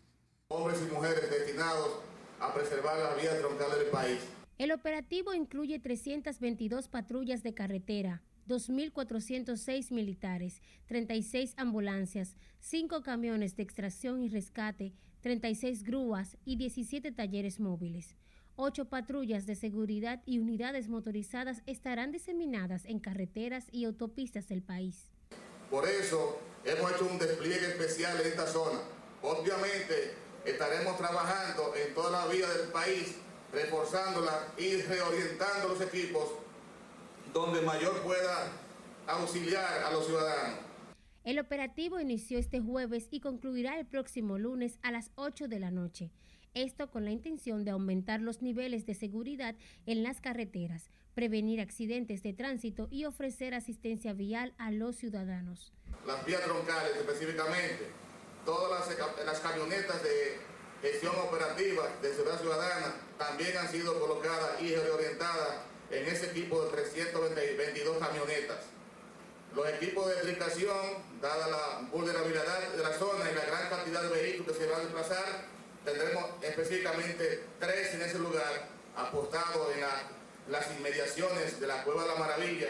Hombres 0.49 0.85
y 0.87 0.93
mujeres 0.93 1.29
destinados 1.29 1.99
a 2.39 2.53
preservar 2.53 2.97
las 2.97 3.21
vías 3.21 3.39
troncales 3.39 3.79
del 3.79 3.87
país. 3.87 4.19
El 4.57 4.71
operativo 4.71 5.33
incluye 5.33 5.79
322 5.79 6.87
patrullas 6.87 7.43
de 7.43 7.53
carretera, 7.53 8.23
2.406 8.47 9.91
militares, 9.91 10.61
36 10.87 11.53
ambulancias, 11.57 12.37
5 12.59 13.03
camiones 13.03 13.55
de 13.55 13.63
extracción 13.63 14.23
y 14.23 14.29
rescate, 14.29 14.93
36 15.21 15.83
grúas 15.83 16.37
y 16.45 16.55
17 16.55 17.11
talleres 17.11 17.59
móviles. 17.59 18.15
Ocho 18.59 18.85
patrullas 18.85 19.45
de 19.45 19.53
seguridad 19.53 20.23
y 20.25 20.39
unidades 20.39 20.89
motorizadas 20.89 21.61
estarán 21.67 22.11
diseminadas 22.11 22.85
en 22.85 22.99
carreteras 22.99 23.67
y 23.71 23.85
autopistas 23.85 24.47
del 24.47 24.63
país. 24.63 25.11
Por 25.69 25.87
eso 25.87 26.39
hemos 26.65 26.91
hecho 26.91 27.05
un 27.05 27.19
despliegue 27.19 27.67
especial 27.67 28.19
en 28.19 28.25
esta 28.25 28.47
zona. 28.47 28.79
Obviamente 29.21 30.15
estaremos 30.43 30.97
trabajando 30.97 31.71
en 31.75 31.93
toda 31.93 32.09
la 32.09 32.33
vía 32.33 32.49
del 32.49 32.69
país 32.69 33.17
reforzándola 33.53 34.47
y 34.57 34.81
reorientando 34.81 35.67
los 35.67 35.81
equipos 35.81 36.23
donde 37.31 37.61
mayor 37.61 38.01
pueda 38.01 38.51
auxiliar 39.05 39.83
a 39.83 39.91
los 39.91 40.07
ciudadanos. 40.07 40.57
El 41.23 41.37
operativo 41.37 41.99
inició 41.99 42.39
este 42.39 42.59
jueves 42.59 43.07
y 43.11 43.19
concluirá 43.19 43.77
el 43.79 43.85
próximo 43.85 44.39
lunes 44.39 44.79
a 44.81 44.91
las 44.91 45.11
8 45.13 45.47
de 45.47 45.59
la 45.59 45.69
noche. 45.69 46.09
Esto 46.57 46.89
con 46.89 47.05
la 47.05 47.11
intención 47.11 47.65
de 47.65 47.69
aumentar 47.69 48.19
los 48.19 48.41
niveles 48.41 48.87
de 48.87 48.95
seguridad 48.95 49.53
en 49.85 50.01
las 50.01 50.21
carreteras, 50.21 50.89
prevenir 51.13 51.61
accidentes 51.61 52.23
de 52.23 52.33
tránsito 52.33 52.87
y 52.89 53.05
ofrecer 53.05 53.53
asistencia 53.53 54.13
vial 54.13 54.55
a 54.57 54.71
los 54.71 54.95
ciudadanos. 54.95 55.71
Las 56.07 56.25
vías 56.25 56.41
troncales 56.41 56.97
específicamente, 56.97 57.91
todas 58.43 58.89
las, 58.89 59.23
las 59.23 59.39
camionetas 59.39 60.01
de 60.01 60.39
gestión 60.81 61.13
operativa 61.27 61.83
de 62.01 62.11
Ciudad 62.15 62.41
Ciudadana 62.41 62.95
también 63.19 63.55
han 63.55 63.67
sido 63.69 63.99
colocadas 63.99 64.59
y 64.59 64.73
reorientadas 64.73 65.59
en 65.91 66.07
ese 66.07 66.31
equipo 66.31 66.65
de 66.65 66.71
322 66.71 67.97
camionetas. 67.99 68.65
Los 69.55 69.69
equipos 69.69 70.09
de 70.09 70.15
triplicación, 70.21 71.03
dada 71.21 71.49
la 71.49 71.87
vulnerabilidad 71.91 72.73
de 72.75 72.81
la 72.81 72.93
zona 72.93 73.29
y 73.31 73.35
la 73.35 73.45
gran 73.45 73.69
cantidad 73.69 74.01
de 74.01 74.09
vehículos 74.09 74.57
que 74.57 74.63
se 74.63 74.71
van 74.71 74.81
a 74.81 74.83
desplazar, 74.85 75.56
tendremos 75.87 76.25
específicamente 76.43 77.43
tres 77.59 77.95
en 77.95 78.01
ese 78.01 78.19
lugar 78.19 78.67
apostados 78.95 79.73
en 79.73 80.51
las 80.51 80.77
inmediaciones 80.77 81.61
de 81.61 81.67
la 81.67 81.83
Cueva 81.83 82.01
de 82.01 82.09
la 82.09 82.15
Maravilla, 82.15 82.67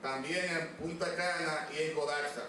también 0.00 0.44
en 0.44 0.68
Punta 0.76 1.06
Cana 1.16 1.68
y 1.74 1.90
en 1.90 1.94
Codaxa. 1.96 2.42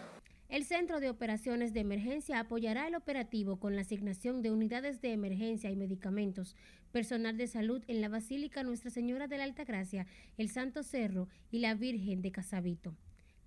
El 0.50 0.66
Centro 0.66 1.00
de 1.00 1.10
Operaciones 1.10 1.74
de 1.74 1.80
Emergencia 1.80 2.40
apoyará 2.40 2.88
el 2.88 2.96
operativo 2.96 3.60
con 3.60 3.76
la 3.76 3.82
asignación 3.82 4.44
de 4.44 4.52
unidades 4.52 5.02
de 5.02 5.14
emergencia 5.14 5.72
y 5.72 5.76
medicamentos, 5.76 6.56
personal 6.92 7.36
de 7.36 7.48
salud 7.48 7.84
en 7.88 8.00
la 8.00 8.08
Basílica 8.08 8.64
Nuestra 8.64 8.92
Señora 8.92 9.28
de 9.28 9.40
la 9.40 9.46
Altagracia, 9.46 10.06
el 10.38 10.50
Santo 10.50 10.84
Cerro 10.84 11.28
y 11.52 11.60
la 11.60 11.74
Virgen 11.74 12.22
de 12.22 12.32
Casabito. 12.32 12.96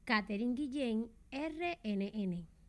Catherine 0.05 0.55
Guillén, 0.55 1.11
RNN. 1.30 2.59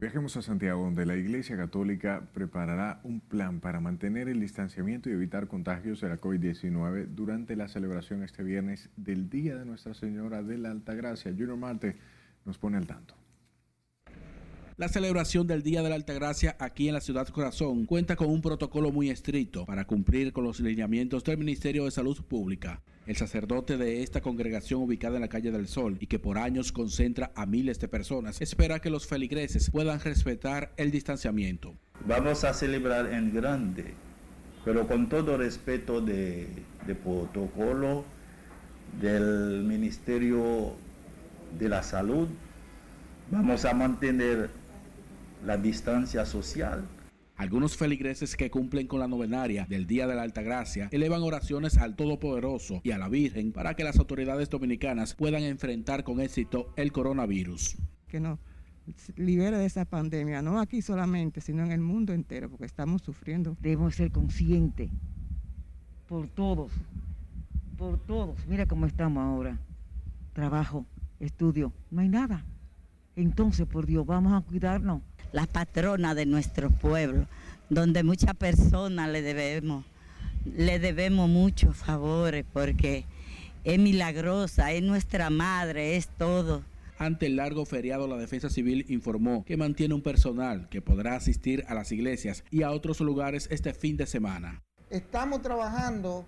Viajemos 0.00 0.34
a 0.38 0.40
Santiago, 0.40 0.82
donde 0.82 1.04
la 1.04 1.14
Iglesia 1.14 1.58
Católica 1.58 2.22
preparará 2.32 3.00
un 3.04 3.20
plan 3.20 3.60
para 3.60 3.80
mantener 3.80 4.30
el 4.30 4.40
distanciamiento 4.40 5.10
y 5.10 5.12
evitar 5.12 5.46
contagios 5.46 6.00
de 6.00 6.08
la 6.08 6.18
COVID-19 6.18 7.08
durante 7.08 7.54
la 7.54 7.68
celebración 7.68 8.22
este 8.22 8.42
viernes 8.42 8.88
del 8.96 9.28
Día 9.28 9.56
de 9.56 9.66
Nuestra 9.66 9.92
Señora 9.92 10.42
de 10.42 10.56
la 10.56 10.70
Altagracia. 10.70 11.32
Junior 11.32 11.58
Marte 11.58 11.96
nos 12.46 12.56
pone 12.56 12.78
al 12.78 12.86
tanto. 12.86 13.19
La 14.80 14.88
celebración 14.88 15.46
del 15.46 15.62
Día 15.62 15.82
de 15.82 15.90
la 15.90 15.96
Altagracia 15.96 16.56
aquí 16.58 16.88
en 16.88 16.94
la 16.94 17.02
ciudad 17.02 17.28
Corazón 17.28 17.84
cuenta 17.84 18.16
con 18.16 18.30
un 18.30 18.40
protocolo 18.40 18.90
muy 18.90 19.10
estricto 19.10 19.66
para 19.66 19.86
cumplir 19.86 20.32
con 20.32 20.42
los 20.42 20.58
lineamientos 20.58 21.22
del 21.22 21.36
Ministerio 21.36 21.84
de 21.84 21.90
Salud 21.90 22.18
Pública. 22.24 22.80
El 23.06 23.14
sacerdote 23.14 23.76
de 23.76 24.02
esta 24.02 24.22
congregación 24.22 24.80
ubicada 24.80 25.16
en 25.16 25.20
la 25.20 25.28
calle 25.28 25.50
del 25.50 25.68
Sol 25.68 25.98
y 26.00 26.06
que 26.06 26.18
por 26.18 26.38
años 26.38 26.72
concentra 26.72 27.30
a 27.34 27.44
miles 27.44 27.78
de 27.78 27.88
personas 27.88 28.40
espera 28.40 28.78
que 28.78 28.88
los 28.88 29.06
feligreses 29.06 29.70
puedan 29.70 30.00
respetar 30.00 30.72
el 30.78 30.90
distanciamiento. 30.90 31.74
Vamos 32.06 32.44
a 32.44 32.54
celebrar 32.54 33.12
en 33.12 33.34
grande, 33.34 33.92
pero 34.64 34.88
con 34.88 35.10
todo 35.10 35.36
respeto 35.36 36.00
de, 36.00 36.48
de 36.86 36.94
protocolo 36.94 38.06
del 38.98 39.62
Ministerio 39.62 40.72
de 41.58 41.68
la 41.68 41.82
Salud. 41.82 42.28
Vamos 43.30 43.66
a 43.66 43.74
mantener 43.74 44.59
la 45.44 45.56
distancia 45.56 46.24
social. 46.26 46.84
Algunos 47.36 47.76
feligreses 47.76 48.36
que 48.36 48.50
cumplen 48.50 48.86
con 48.86 49.00
la 49.00 49.08
novenaria 49.08 49.64
del 49.66 49.86
Día 49.86 50.06
de 50.06 50.14
la 50.14 50.22
Altagracia 50.22 50.88
elevan 50.92 51.22
oraciones 51.22 51.78
al 51.78 51.96
Todopoderoso 51.96 52.82
y 52.84 52.90
a 52.90 52.98
la 52.98 53.08
Virgen 53.08 53.52
para 53.52 53.74
que 53.74 53.84
las 53.84 53.98
autoridades 53.98 54.50
dominicanas 54.50 55.14
puedan 55.14 55.42
enfrentar 55.44 56.04
con 56.04 56.20
éxito 56.20 56.74
el 56.76 56.92
coronavirus. 56.92 57.78
Que 58.08 58.20
nos 58.20 58.38
libere 59.16 59.56
de 59.56 59.64
esa 59.64 59.86
pandemia, 59.86 60.42
no 60.42 60.60
aquí 60.60 60.82
solamente, 60.82 61.40
sino 61.40 61.64
en 61.64 61.72
el 61.72 61.80
mundo 61.80 62.12
entero, 62.12 62.50
porque 62.50 62.66
estamos 62.66 63.00
sufriendo. 63.00 63.56
Debemos 63.60 63.94
ser 63.94 64.10
conscientes 64.10 64.90
por 66.06 66.28
todos, 66.28 66.72
por 67.78 67.98
todos. 68.04 68.46
Mira 68.46 68.66
cómo 68.66 68.84
estamos 68.84 69.22
ahora. 69.22 69.58
Trabajo, 70.34 70.84
estudio, 71.20 71.72
no 71.90 72.02
hay 72.02 72.08
nada. 72.08 72.44
Entonces, 73.20 73.66
por 73.66 73.86
Dios, 73.86 74.06
vamos 74.06 74.32
a 74.32 74.46
cuidarnos 74.46 75.02
la 75.32 75.46
patrona 75.46 76.14
de 76.14 76.26
nuestro 76.26 76.70
pueblo, 76.70 77.26
donde 77.68 78.02
muchas 78.02 78.34
personas 78.34 79.10
le 79.10 79.20
debemos, 79.22 79.84
le 80.44 80.78
debemos 80.78 81.28
muchos 81.28 81.76
favores 81.76 82.44
porque 82.52 83.04
es 83.64 83.78
milagrosa, 83.78 84.72
es 84.72 84.82
nuestra 84.82 85.28
madre, 85.28 85.96
es 85.96 86.08
todo. 86.08 86.62
Ante 86.98 87.26
el 87.26 87.36
largo 87.36 87.64
feriado, 87.64 88.06
la 88.08 88.16
Defensa 88.16 88.50
Civil 88.50 88.86
informó 88.88 89.44
que 89.44 89.56
mantiene 89.56 89.94
un 89.94 90.02
personal 90.02 90.68
que 90.68 90.82
podrá 90.82 91.16
asistir 91.16 91.64
a 91.68 91.74
las 91.74 91.92
iglesias 91.92 92.44
y 92.50 92.62
a 92.62 92.70
otros 92.70 93.00
lugares 93.00 93.48
este 93.50 93.72
fin 93.74 93.96
de 93.96 94.06
semana. 94.06 94.62
Estamos 94.90 95.40
trabajando 95.40 96.26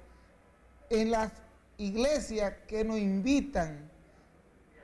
en 0.88 1.10
las 1.10 1.32
iglesias 1.78 2.54
que 2.68 2.84
nos 2.84 2.98
invitan 2.98 3.91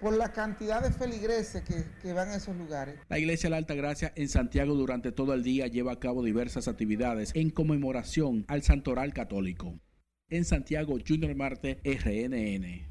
por 0.00 0.16
la 0.16 0.32
cantidad 0.32 0.82
de 0.82 0.90
feligreses 0.90 1.62
que, 1.62 2.12
van 2.12 2.28
a 2.28 2.36
esos 2.36 2.56
lugares. 2.56 2.96
La 3.08 3.18
Iglesia 3.18 3.48
de 3.48 3.50
la 3.50 3.56
Alta 3.58 3.74
Gracia 3.74 4.12
en 4.16 4.28
Santiago 4.28 4.74
durante 4.74 5.12
todo 5.12 5.34
el 5.34 5.42
día 5.42 5.66
lleva 5.66 5.92
a 5.92 5.98
cabo 5.98 6.22
diversas 6.22 6.68
actividades 6.68 7.32
en 7.34 7.50
conmemoración 7.50 8.44
al 8.48 8.62
Santoral 8.62 9.12
Católico. 9.12 9.78
En 10.28 10.44
Santiago, 10.44 10.96
Junior 11.06 11.34
Marte, 11.34 11.80
RNN. 11.84 12.88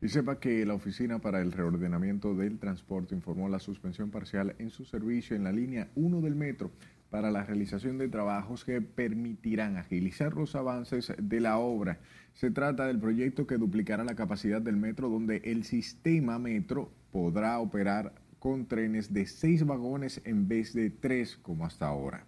Y 0.00 0.08
sepa 0.08 0.38
que 0.38 0.64
la 0.64 0.74
Oficina 0.74 1.18
para 1.18 1.40
el 1.40 1.52
Reordenamiento 1.52 2.34
del 2.34 2.58
Transporte 2.58 3.14
informó 3.14 3.48
la 3.48 3.58
suspensión 3.58 4.10
parcial 4.10 4.54
en 4.58 4.70
su 4.70 4.84
servicio 4.84 5.34
en 5.34 5.44
la 5.44 5.52
línea 5.52 5.88
1 5.96 6.20
del 6.20 6.36
metro 6.36 6.70
para 7.10 7.30
la 7.30 7.44
realización 7.44 7.98
de 7.98 8.08
trabajos 8.08 8.64
que 8.64 8.80
permitirán 8.80 9.76
agilizar 9.76 10.34
los 10.34 10.54
avances 10.54 11.12
de 11.18 11.40
la 11.40 11.58
obra. 11.58 12.00
Se 12.34 12.50
trata 12.50 12.86
del 12.86 12.98
proyecto 12.98 13.46
que 13.46 13.56
duplicará 13.56 14.04
la 14.04 14.14
capacidad 14.14 14.60
del 14.60 14.76
metro 14.76 15.08
donde 15.08 15.42
el 15.44 15.64
sistema 15.64 16.38
metro 16.38 16.92
podrá 17.10 17.58
operar 17.58 18.12
con 18.38 18.66
trenes 18.66 19.12
de 19.12 19.26
seis 19.26 19.64
vagones 19.64 20.20
en 20.24 20.48
vez 20.48 20.72
de 20.74 20.90
tres 20.90 21.36
como 21.36 21.66
hasta 21.66 21.86
ahora. 21.86 22.24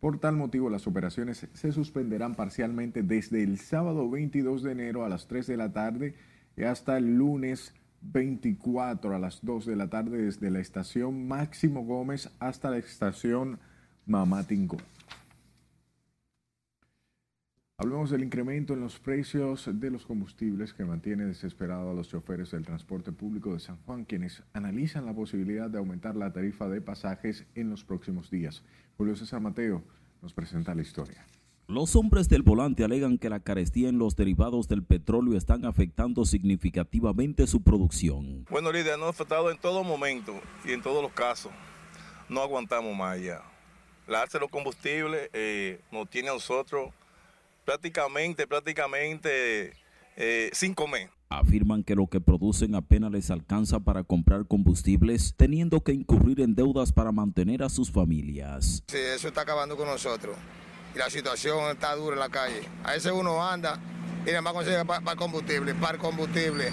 Por 0.00 0.18
tal 0.18 0.36
motivo, 0.36 0.70
las 0.70 0.86
operaciones 0.86 1.46
se 1.52 1.72
suspenderán 1.72 2.34
parcialmente 2.34 3.02
desde 3.02 3.42
el 3.42 3.58
sábado 3.58 4.08
22 4.08 4.62
de 4.62 4.72
enero 4.72 5.04
a 5.04 5.10
las 5.10 5.26
3 5.26 5.46
de 5.46 5.56
la 5.58 5.72
tarde 5.72 6.14
y 6.56 6.62
hasta 6.62 6.96
el 6.96 7.16
lunes 7.16 7.74
24 8.00 9.14
a 9.14 9.18
las 9.18 9.44
2 9.44 9.66
de 9.66 9.76
la 9.76 9.90
tarde 9.90 10.22
desde 10.22 10.50
la 10.50 10.60
estación 10.60 11.28
Máximo 11.28 11.84
Gómez 11.84 12.30
hasta 12.38 12.70
la 12.70 12.78
estación 12.78 13.58
Mamatingo. 14.10 14.76
Hablemos 17.76 18.10
del 18.10 18.24
incremento 18.24 18.74
en 18.74 18.80
los 18.80 18.98
precios 18.98 19.70
de 19.72 19.88
los 19.88 20.04
combustibles 20.04 20.74
que 20.74 20.84
mantiene 20.84 21.26
desesperado 21.26 21.92
a 21.92 21.94
los 21.94 22.08
choferes 22.08 22.50
del 22.50 22.64
transporte 22.64 23.12
público 23.12 23.54
de 23.54 23.60
San 23.60 23.76
Juan, 23.86 24.04
quienes 24.04 24.42
analizan 24.52 25.06
la 25.06 25.14
posibilidad 25.14 25.70
de 25.70 25.78
aumentar 25.78 26.16
la 26.16 26.32
tarifa 26.32 26.68
de 26.68 26.80
pasajes 26.80 27.46
en 27.54 27.70
los 27.70 27.84
próximos 27.84 28.32
días. 28.32 28.64
Julio 28.98 29.14
César 29.14 29.40
Mateo 29.40 29.84
nos 30.22 30.34
presenta 30.34 30.74
la 30.74 30.82
historia. 30.82 31.24
Los 31.68 31.94
hombres 31.94 32.28
del 32.28 32.42
volante 32.42 32.82
alegan 32.82 33.16
que 33.16 33.30
la 33.30 33.38
carestía 33.38 33.88
en 33.88 33.98
los 33.98 34.16
derivados 34.16 34.66
del 34.66 34.82
petróleo 34.82 35.38
están 35.38 35.64
afectando 35.64 36.24
significativamente 36.24 37.46
su 37.46 37.62
producción. 37.62 38.44
Bueno, 38.50 38.72
Lidia, 38.72 38.96
nos 38.96 39.06
ha 39.06 39.10
afectado 39.10 39.52
en 39.52 39.58
todo 39.58 39.84
momento 39.84 40.34
y 40.64 40.72
en 40.72 40.82
todos 40.82 41.00
los 41.00 41.12
casos. 41.12 41.52
No 42.28 42.40
aguantamos 42.40 42.96
más 42.96 43.22
ya 43.22 43.40
la 44.10 44.22
alza 44.22 44.38
de 44.38 44.40
los 44.40 44.50
combustibles 44.50 45.30
eh, 45.32 45.80
nos 45.92 46.10
tiene 46.10 46.28
a 46.28 46.32
nosotros 46.32 46.92
prácticamente, 47.64 48.46
prácticamente 48.46 49.72
eh, 50.16 50.50
sin 50.52 50.74
comer. 50.74 51.08
Afirman 51.28 51.84
que 51.84 51.94
lo 51.94 52.08
que 52.08 52.20
producen 52.20 52.74
apenas 52.74 53.12
les 53.12 53.30
alcanza 53.30 53.78
para 53.78 54.02
comprar 54.02 54.46
combustibles, 54.46 55.34
teniendo 55.36 55.80
que 55.80 55.92
incurrir 55.92 56.40
en 56.40 56.56
deudas 56.56 56.92
para 56.92 57.12
mantener 57.12 57.62
a 57.62 57.68
sus 57.68 57.92
familias. 57.92 58.82
Sí, 58.88 58.96
eso 58.98 59.28
está 59.28 59.42
acabando 59.42 59.76
con 59.76 59.86
nosotros. 59.86 60.36
Y 60.92 60.98
la 60.98 61.08
situación 61.08 61.70
está 61.70 61.94
dura 61.94 62.14
en 62.14 62.20
la 62.20 62.28
calle. 62.30 62.62
A 62.82 62.92
veces 62.92 63.12
uno 63.12 63.46
anda 63.46 63.78
y 64.26 64.30
nada 64.30 64.42
más 64.42 64.52
consigue 64.52 64.84
para 64.84 65.14
combustible, 65.14 65.72
para 65.76 65.98
combustible. 65.98 66.72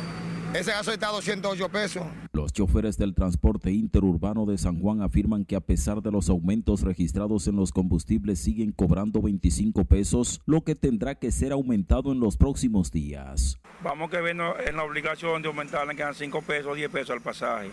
Ese 0.55 0.71
gaso 0.71 0.91
está 0.91 1.09
a 1.09 1.11
208 1.11 1.69
pesos. 1.69 2.03
Los 2.37 2.53
choferes 2.53 2.99
del 2.99 3.15
transporte 3.15 3.71
interurbano 3.71 4.45
de 4.45 4.59
San 4.59 4.79
Juan 4.79 5.01
afirman 5.01 5.43
que 5.43 5.55
a 5.55 5.59
pesar 5.59 6.03
de 6.03 6.11
los 6.11 6.29
aumentos 6.29 6.83
registrados 6.83 7.47
en 7.47 7.55
los 7.55 7.71
combustibles 7.71 8.37
siguen 8.37 8.71
cobrando 8.73 9.23
25 9.23 9.85
pesos, 9.85 10.39
lo 10.45 10.63
que 10.63 10.75
tendrá 10.75 11.15
que 11.15 11.31
ser 11.31 11.51
aumentado 11.51 12.11
en 12.11 12.19
los 12.19 12.37
próximos 12.37 12.91
días. 12.91 13.59
Vamos 13.83 14.11
que 14.11 14.21
ver 14.21 14.37
en 14.67 14.75
la 14.75 14.83
obligación 14.83 15.41
de 15.41 15.47
aumentar, 15.47 15.87
quedan 15.95 16.13
5 16.13 16.43
pesos, 16.43 16.75
10 16.75 16.91
pesos 16.91 17.09
al 17.09 17.21
pasaje, 17.21 17.71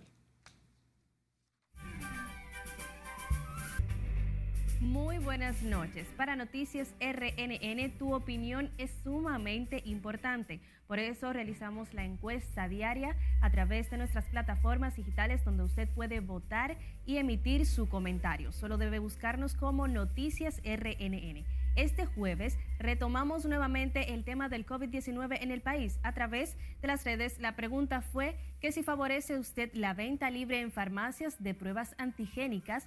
Muy 4.88 5.18
buenas 5.18 5.64
noches. 5.64 6.08
Para 6.16 6.38
Noticias 6.38 6.88
RNN, 7.02 7.92
tu 7.98 8.16
opinión 8.16 8.72
es 8.78 8.90
sumamente 9.04 9.82
importante. 9.84 10.62
Por 10.88 10.98
eso 10.98 11.34
realizamos 11.34 11.94
la 11.94 12.06
encuesta 12.06 12.70
diaria 12.70 13.14
a 13.42 13.50
través 13.50 13.92
de 13.92 13.98
nuestras 13.98 14.24
plataformas 14.30 14.96
digitales 14.96 15.44
donde 15.44 15.64
usted 15.64 15.90
puede 15.90 16.22
votar 16.22 16.78
y 17.06 17.18
emitir 17.18 17.66
su 17.66 17.90
comentario. 17.90 18.54
Solo 18.54 18.78
debe 18.78 19.00
buscarnos 19.00 19.56
como 19.56 19.90
Noticias 19.90 20.62
RNN. 20.64 21.44
Este 21.76 22.06
jueves 22.06 22.58
retomamos 22.80 23.44
nuevamente 23.46 24.14
el 24.14 24.24
tema 24.24 24.48
del 24.48 24.66
COVID-19 24.66 25.38
en 25.42 25.52
el 25.52 25.60
país 25.60 26.00
a 26.02 26.14
través 26.14 26.56
de 26.82 26.88
las 26.88 27.04
redes. 27.04 27.40
La 27.40 27.58
pregunta 27.58 28.00
fue 28.00 28.38
que 28.62 28.72
si 28.72 28.84
favorece 28.84 29.38
usted 29.38 29.70
la 29.74 29.94
venta 29.94 30.32
libre 30.32 30.62
en 30.62 30.72
farmacias 30.72 31.44
de 31.44 31.54
pruebas 31.54 31.94
antigénicas 31.98 32.86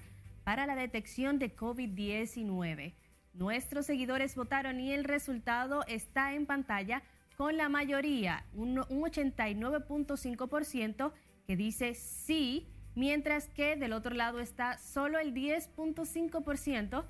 para 0.50 0.66
la 0.66 0.74
detección 0.74 1.38
de 1.38 1.54
COVID-19. 1.54 2.94
Nuestros 3.34 3.86
seguidores 3.86 4.34
votaron 4.34 4.80
y 4.80 4.90
el 4.90 5.04
resultado 5.04 5.84
está 5.86 6.34
en 6.34 6.44
pantalla 6.44 7.04
con 7.36 7.56
la 7.56 7.68
mayoría, 7.68 8.44
un, 8.52 8.78
89.5% 8.78 11.12
que 11.46 11.56
dice 11.56 11.94
sí, 11.94 12.66
mientras 12.96 13.46
que 13.46 13.76
del 13.76 13.92
otro 13.92 14.12
lado 14.12 14.40
está 14.40 14.76
solo 14.78 15.20
el 15.20 15.34
10.5% 15.34 17.04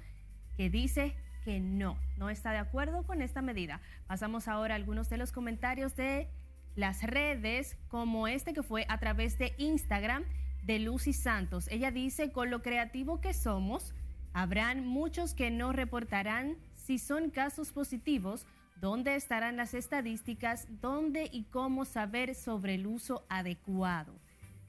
que 0.59 0.69
dice 0.69 1.17
que 1.43 1.61
no, 1.61 1.97
no 2.19 2.29
está 2.29 2.53
de 2.53 2.59
acuerdo 2.59 3.05
con 3.05 3.23
esta 3.23 3.41
medida. 3.41 3.81
Pasamos 4.07 4.49
ahora 4.49 4.75
a 4.75 4.77
algunos 4.77 5.09
de 5.09 5.17
los 5.17 5.33
comentarios 5.33 5.97
de 5.97 6.29
las 6.75 7.03
redes, 7.05 7.79
como 7.89 8.29
este 8.29 8.53
que 8.53 8.63
fue 8.63 8.85
a 8.91 8.99
través 8.99 9.39
de 9.39 9.55
Instagram 9.57 10.27
de 10.63 10.79
Lucy 10.79 11.13
Santos. 11.13 11.69
Ella 11.71 11.91
dice, 11.91 12.33
con 12.33 12.51
lo 12.51 12.63
creativo 12.63 13.21
que 13.21 13.35
somos, 13.35 13.95
habrán 14.33 14.87
muchos 14.87 15.35
que 15.35 15.51
no 15.51 15.73
reportarán 15.73 16.57
si 16.75 16.99
son 16.99 17.31
casos 17.31 17.71
positivos 17.71 18.47
¿Dónde 18.81 19.15
estarán 19.15 19.59
las 19.59 19.75
estadísticas? 19.75 20.67
¿Dónde 20.81 21.29
y 21.31 21.45
cómo 21.45 21.85
saber 21.85 22.35
sobre 22.35 22.77
el 22.77 22.87
uso 22.87 23.27
adecuado? 23.29 24.15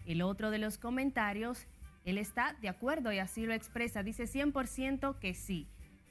El 0.06 0.22
otro 0.22 0.52
de 0.52 0.58
los 0.58 0.78
comentarios, 0.78 1.66
él 2.04 2.18
está 2.18 2.58
de 2.62 2.68
acuerdo 2.68 3.14
y 3.14 3.20
así 3.20 3.46
lo 3.46 3.54
expresa, 3.54 4.04
dice 4.04 4.26
100% 4.26 5.18
que 5.18 5.34
sí. 5.34 5.66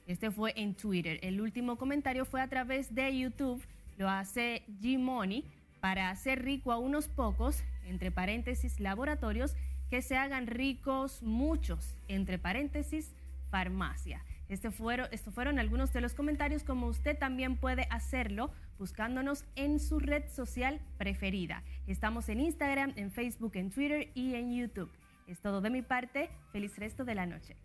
Este 0.07 0.31
fue 0.31 0.53
en 0.55 0.73
Twitter. 0.73 1.19
El 1.21 1.41
último 1.41 1.77
comentario 1.77 2.25
fue 2.25 2.41
a 2.41 2.47
través 2.47 2.95
de 2.95 3.15
YouTube, 3.15 3.63
lo 3.99 4.09
hace 4.09 4.63
G-Money, 4.81 5.45
para 5.79 6.09
hacer 6.09 6.43
rico 6.43 6.71
a 6.71 6.79
unos 6.79 7.07
pocos, 7.07 7.61
entre 7.85 8.09
paréntesis, 8.09 8.79
laboratorios, 8.79 9.55
que 9.91 10.01
se 10.01 10.15
hagan 10.15 10.47
ricos 10.47 11.21
muchos, 11.21 11.97
entre 12.07 12.39
paréntesis, 12.39 13.11
farmacia. 13.49 14.23
Este 14.47 14.71
fueron, 14.71 15.07
estos 15.11 15.33
fueron 15.33 15.59
algunos 15.59 15.91
de 15.91 15.99
los 15.99 16.13
comentarios, 16.13 16.63
como 16.63 16.87
usted 16.87 17.19
también 17.19 17.57
puede 17.57 17.87
hacerlo 17.89 18.51
buscándonos 18.79 19.43
en 19.57 19.81
su 19.81 19.99
red 19.99 20.23
social 20.31 20.79
preferida. 20.97 21.63
Estamos 21.87 22.29
en 22.29 22.39
Instagram, 22.39 22.93
en 22.95 23.11
Facebook, 23.11 23.51
en 23.55 23.69
Twitter 23.69 24.11
y 24.15 24.35
en 24.35 24.55
YouTube. 24.55 24.89
Es 25.27 25.41
todo 25.41 25.59
de 25.59 25.69
mi 25.69 25.81
parte. 25.81 26.29
Feliz 26.53 26.77
resto 26.77 27.03
de 27.03 27.15
la 27.15 27.25
noche. 27.25 27.57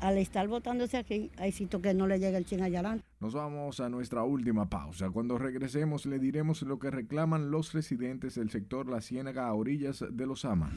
Al 0.00 0.16
estar 0.16 0.48
votándose 0.48 0.96
aquí, 0.96 1.30
hay 1.36 1.52
sitio 1.52 1.82
que 1.82 1.92
no 1.92 2.06
le 2.06 2.18
llega 2.18 2.38
el 2.38 2.46
chinayalán. 2.46 3.02
Nos 3.20 3.34
vamos 3.34 3.80
a 3.80 3.90
nuestra 3.90 4.22
última 4.24 4.70
pausa. 4.70 5.10
Cuando 5.10 5.36
regresemos 5.36 6.06
le 6.06 6.18
diremos 6.18 6.62
lo 6.62 6.78
que 6.78 6.90
reclaman 6.90 7.50
los 7.50 7.74
residentes 7.74 8.34
del 8.34 8.50
sector 8.50 8.88
La 8.88 9.02
Ciénaga 9.02 9.46
a 9.46 9.52
orillas 9.52 10.04
de 10.10 10.26
Los 10.26 10.46
Ama. 10.46 10.72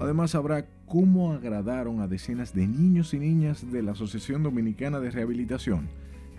Además 0.00 0.34
habrá 0.34 0.66
cómo 0.86 1.34
agradaron 1.34 2.00
a 2.00 2.08
decenas 2.08 2.54
de 2.54 2.66
niños 2.66 3.12
y 3.12 3.18
niñas 3.18 3.70
de 3.70 3.82
la 3.82 3.92
Asociación 3.92 4.42
Dominicana 4.42 4.98
de 4.98 5.10
Rehabilitación. 5.10 5.90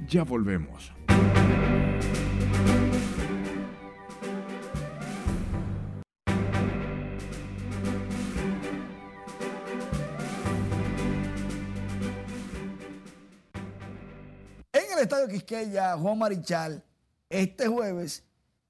Ya 0.09 0.23
volvemos. 0.23 0.91
En 14.73 14.91
el 14.91 14.99
Estadio 15.03 15.27
Quisqueya, 15.27 15.95
Juan 15.97 16.17
Marichal, 16.17 16.83
este 17.29 17.67
jueves 17.67 18.23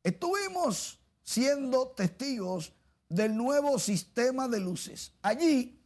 estuvimos 0.03 0.99
siendo 1.23 1.87
testigos 1.95 2.73
del 3.11 3.35
nuevo 3.35 3.77
sistema 3.77 4.47
de 4.47 4.59
luces. 4.59 5.13
Allí, 5.21 5.77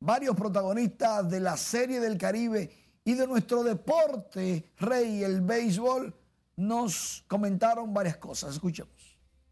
varios 0.00 0.34
protagonistas 0.34 1.30
de 1.30 1.40
la 1.40 1.56
Serie 1.56 2.00
del 2.00 2.18
Caribe 2.18 2.70
y 3.04 3.14
de 3.14 3.26
nuestro 3.26 3.62
deporte 3.62 4.72
rey, 4.78 5.22
el 5.22 5.40
béisbol, 5.40 6.12
nos 6.56 7.24
comentaron 7.28 7.94
varias 7.94 8.16
cosas. 8.16 8.54
Escuchemos. 8.54 8.92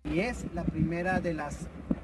Y 0.05 0.21
es 0.21 0.45
la 0.55 0.65
primera 0.65 1.21
de 1.21 1.35
las 1.35 1.57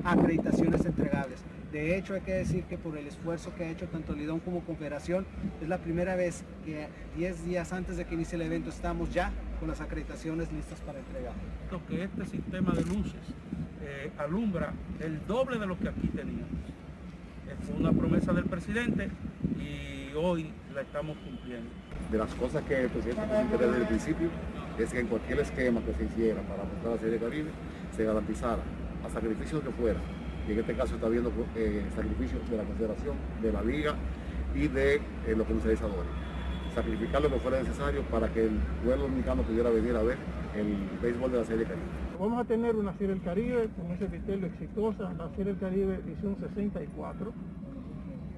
acreditaciones 0.04 0.84
entregables. 0.84 1.40
De 1.72 1.96
hecho, 1.96 2.14
hay 2.14 2.20
que 2.22 2.32
decir 2.32 2.64
que 2.64 2.78
por 2.78 2.96
el 2.96 3.06
esfuerzo 3.06 3.54
que 3.54 3.64
ha 3.64 3.70
hecho 3.70 3.88
tanto 3.88 4.12
Lidón 4.12 4.40
como 4.40 4.64
Confederación, 4.64 5.26
es 5.60 5.68
la 5.68 5.78
primera 5.78 6.14
vez 6.14 6.44
que 6.64 6.88
10 7.16 7.44
días 7.44 7.72
antes 7.72 7.96
de 7.96 8.06
que 8.06 8.14
inicie 8.14 8.36
el 8.36 8.42
evento 8.42 8.70
estamos 8.70 9.12
ya 9.12 9.32
con 9.60 9.68
las 9.68 9.80
acreditaciones 9.80 10.50
listas 10.50 10.80
para 10.80 10.98
entregar. 10.98 11.34
Que 11.86 12.04
este 12.04 12.26
sistema 12.26 12.72
de 12.72 12.82
luces 12.82 13.20
eh, 13.82 14.10
alumbra 14.18 14.72
el 14.98 15.24
doble 15.26 15.58
de 15.58 15.66
lo 15.66 15.78
que 15.78 15.88
aquí 15.88 16.08
teníamos. 16.08 16.48
Fue 17.66 17.76
una 17.76 17.92
promesa 17.92 18.32
del 18.32 18.44
presidente 18.44 19.10
y 19.58 20.14
hoy 20.14 20.50
la 20.74 20.80
estamos 20.80 21.16
cumpliendo. 21.18 21.68
De 22.10 22.18
las 22.18 22.34
cosas 22.34 22.62
que 22.64 22.84
el 22.84 22.88
presidente 22.88 23.22
puso 23.22 23.58
desde 23.58 23.76
el 23.76 23.86
principio 23.86 24.28
es 24.78 24.90
que 24.90 25.00
en 25.00 25.06
cualquier 25.08 25.40
esquema 25.40 25.80
que 25.82 25.92
se 25.92 26.04
hiciera 26.04 26.40
para 26.42 26.64
montar 26.64 26.92
la 26.92 26.98
Serie 26.98 27.18
Caribe 27.18 27.50
se 27.94 28.04
garantizara 28.04 28.62
a 29.04 29.10
sacrificio 29.10 29.62
que 29.62 29.70
fuera. 29.70 30.00
Y 30.48 30.52
en 30.52 30.60
este 30.60 30.74
caso 30.74 30.94
está 30.94 31.06
habiendo 31.06 31.30
eh, 31.54 31.84
sacrificios 31.94 32.48
de 32.48 32.56
la 32.56 32.62
Confederación, 32.64 33.16
de 33.42 33.52
la 33.52 33.62
Liga 33.62 33.94
y 34.54 34.68
de 34.68 34.94
eh, 34.94 35.00
los 35.36 35.46
comercializadores. 35.46 36.29
Sacrificar 36.74 37.22
lo 37.22 37.28
que 37.28 37.36
fuera 37.40 37.62
necesario 37.62 38.02
para 38.02 38.28
que 38.32 38.44
el 38.44 38.58
pueblo 38.84 39.04
dominicano 39.04 39.42
pudiera 39.42 39.70
venir 39.70 39.96
a 39.96 40.02
ver 40.02 40.16
el 40.56 40.76
béisbol 41.02 41.32
de 41.32 41.38
la 41.38 41.44
Serie 41.44 41.64
Caribe. 41.64 41.86
Vamos 42.18 42.40
a 42.40 42.44
tener 42.44 42.76
una 42.76 42.92
Serie 42.92 43.14
del 43.14 43.22
Caribe 43.22 43.68
con 43.76 43.90
ese 43.90 44.06
criterio 44.06 44.46
exitosa, 44.46 45.12
la 45.14 45.28
Serie 45.30 45.52
del 45.52 45.58
Caribe 45.58 46.00
edición 46.06 46.36
64. 46.38 47.32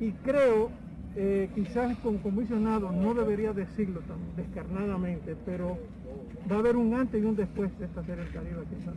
Y 0.00 0.12
creo 0.12 0.70
eh, 1.14 1.50
quizás 1.54 1.94
con 1.98 2.18
comisionado 2.18 2.90
no 2.90 3.12
debería 3.12 3.52
decirlo 3.52 4.00
tan 4.00 4.16
descarnadamente, 4.34 5.36
pero 5.44 5.76
va 6.50 6.56
a 6.56 6.58
haber 6.60 6.76
un 6.76 6.94
antes 6.94 7.22
y 7.22 7.26
un 7.26 7.36
después 7.36 7.76
de 7.78 7.84
esta 7.84 8.02
serie 8.02 8.24
del 8.24 8.32
Caribe 8.32 8.62
aquí 8.62 8.74
en 8.76 8.84
San 8.84 8.94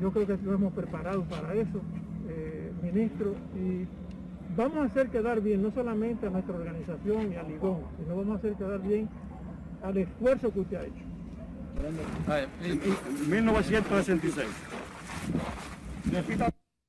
Yo 0.00 0.10
creo 0.10 0.26
que 0.26 0.32
estamos 0.32 0.72
preparados 0.72 1.26
para 1.26 1.52
eso, 1.52 1.82
eh, 2.30 2.72
ministro, 2.82 3.34
y 3.56 3.86
vamos 4.56 4.78
a 4.78 4.84
hacer 4.84 5.10
quedar 5.10 5.40
bien 5.40 5.62
no 5.62 5.70
solamente 5.72 6.26
a 6.26 6.30
nuestra 6.30 6.54
organización 6.54 7.32
y 7.32 7.36
a 7.36 7.42
Ligón, 7.42 7.82
sino 7.98 8.16
vamos 8.16 8.36
a 8.36 8.38
hacer 8.38 8.54
quedar 8.54 8.80
bien 8.80 9.08
al 9.82 9.96
esfuerzo 9.96 10.52
que 10.52 10.60
usted 10.60 10.76
ha 10.76 10.84
hecho. 10.84 11.04
1966. 13.28 14.46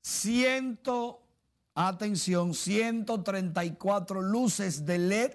Ciento, 0.01 1.21
atención, 1.75 2.53
134 2.53 4.21
luces 4.21 4.85
de 4.85 4.97
LED 4.97 5.31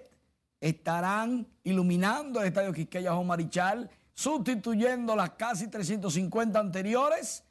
estarán 0.61 1.47
iluminando 1.63 2.41
el 2.41 2.49
Estadio 2.49 2.73
Quisqueya 2.73 3.15
Marichal, 3.15 3.91
sustituyendo 4.15 5.15
las 5.15 5.31
casi 5.31 5.69
350 5.69 6.59
anteriores. 6.59 7.45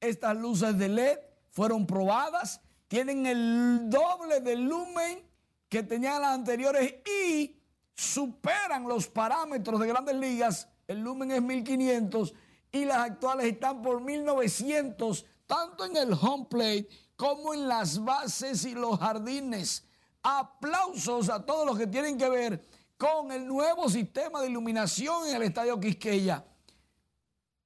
Estas 0.00 0.36
luces 0.36 0.76
de 0.78 0.88
LED 0.88 1.18
fueron 1.48 1.86
probadas, 1.86 2.60
tienen 2.90 3.24
el 3.24 3.88
doble 3.88 4.40
del 4.40 4.64
lumen 4.64 5.22
que 5.68 5.84
tenían 5.84 6.22
las 6.22 6.34
anteriores 6.34 6.92
y 7.06 7.56
superan 7.94 8.88
los 8.88 9.06
parámetros 9.06 9.78
de 9.78 9.86
grandes 9.86 10.16
ligas. 10.16 10.66
El 10.88 10.98
lumen 10.98 11.30
es 11.30 11.40
1500 11.40 12.34
y 12.72 12.84
las 12.86 12.98
actuales 12.98 13.46
están 13.46 13.80
por 13.80 14.00
1900, 14.00 15.24
tanto 15.46 15.84
en 15.84 15.96
el 15.98 16.12
home 16.14 16.46
plate 16.50 16.88
como 17.14 17.54
en 17.54 17.68
las 17.68 18.02
bases 18.02 18.64
y 18.64 18.74
los 18.74 18.98
jardines. 18.98 19.84
Aplausos 20.24 21.30
a 21.30 21.46
todos 21.46 21.64
los 21.64 21.78
que 21.78 21.86
tienen 21.86 22.18
que 22.18 22.28
ver 22.28 22.66
con 22.98 23.30
el 23.30 23.46
nuevo 23.46 23.88
sistema 23.88 24.40
de 24.40 24.50
iluminación 24.50 25.28
en 25.28 25.36
el 25.36 25.42
Estadio 25.42 25.78
Quisqueya. 25.78 26.44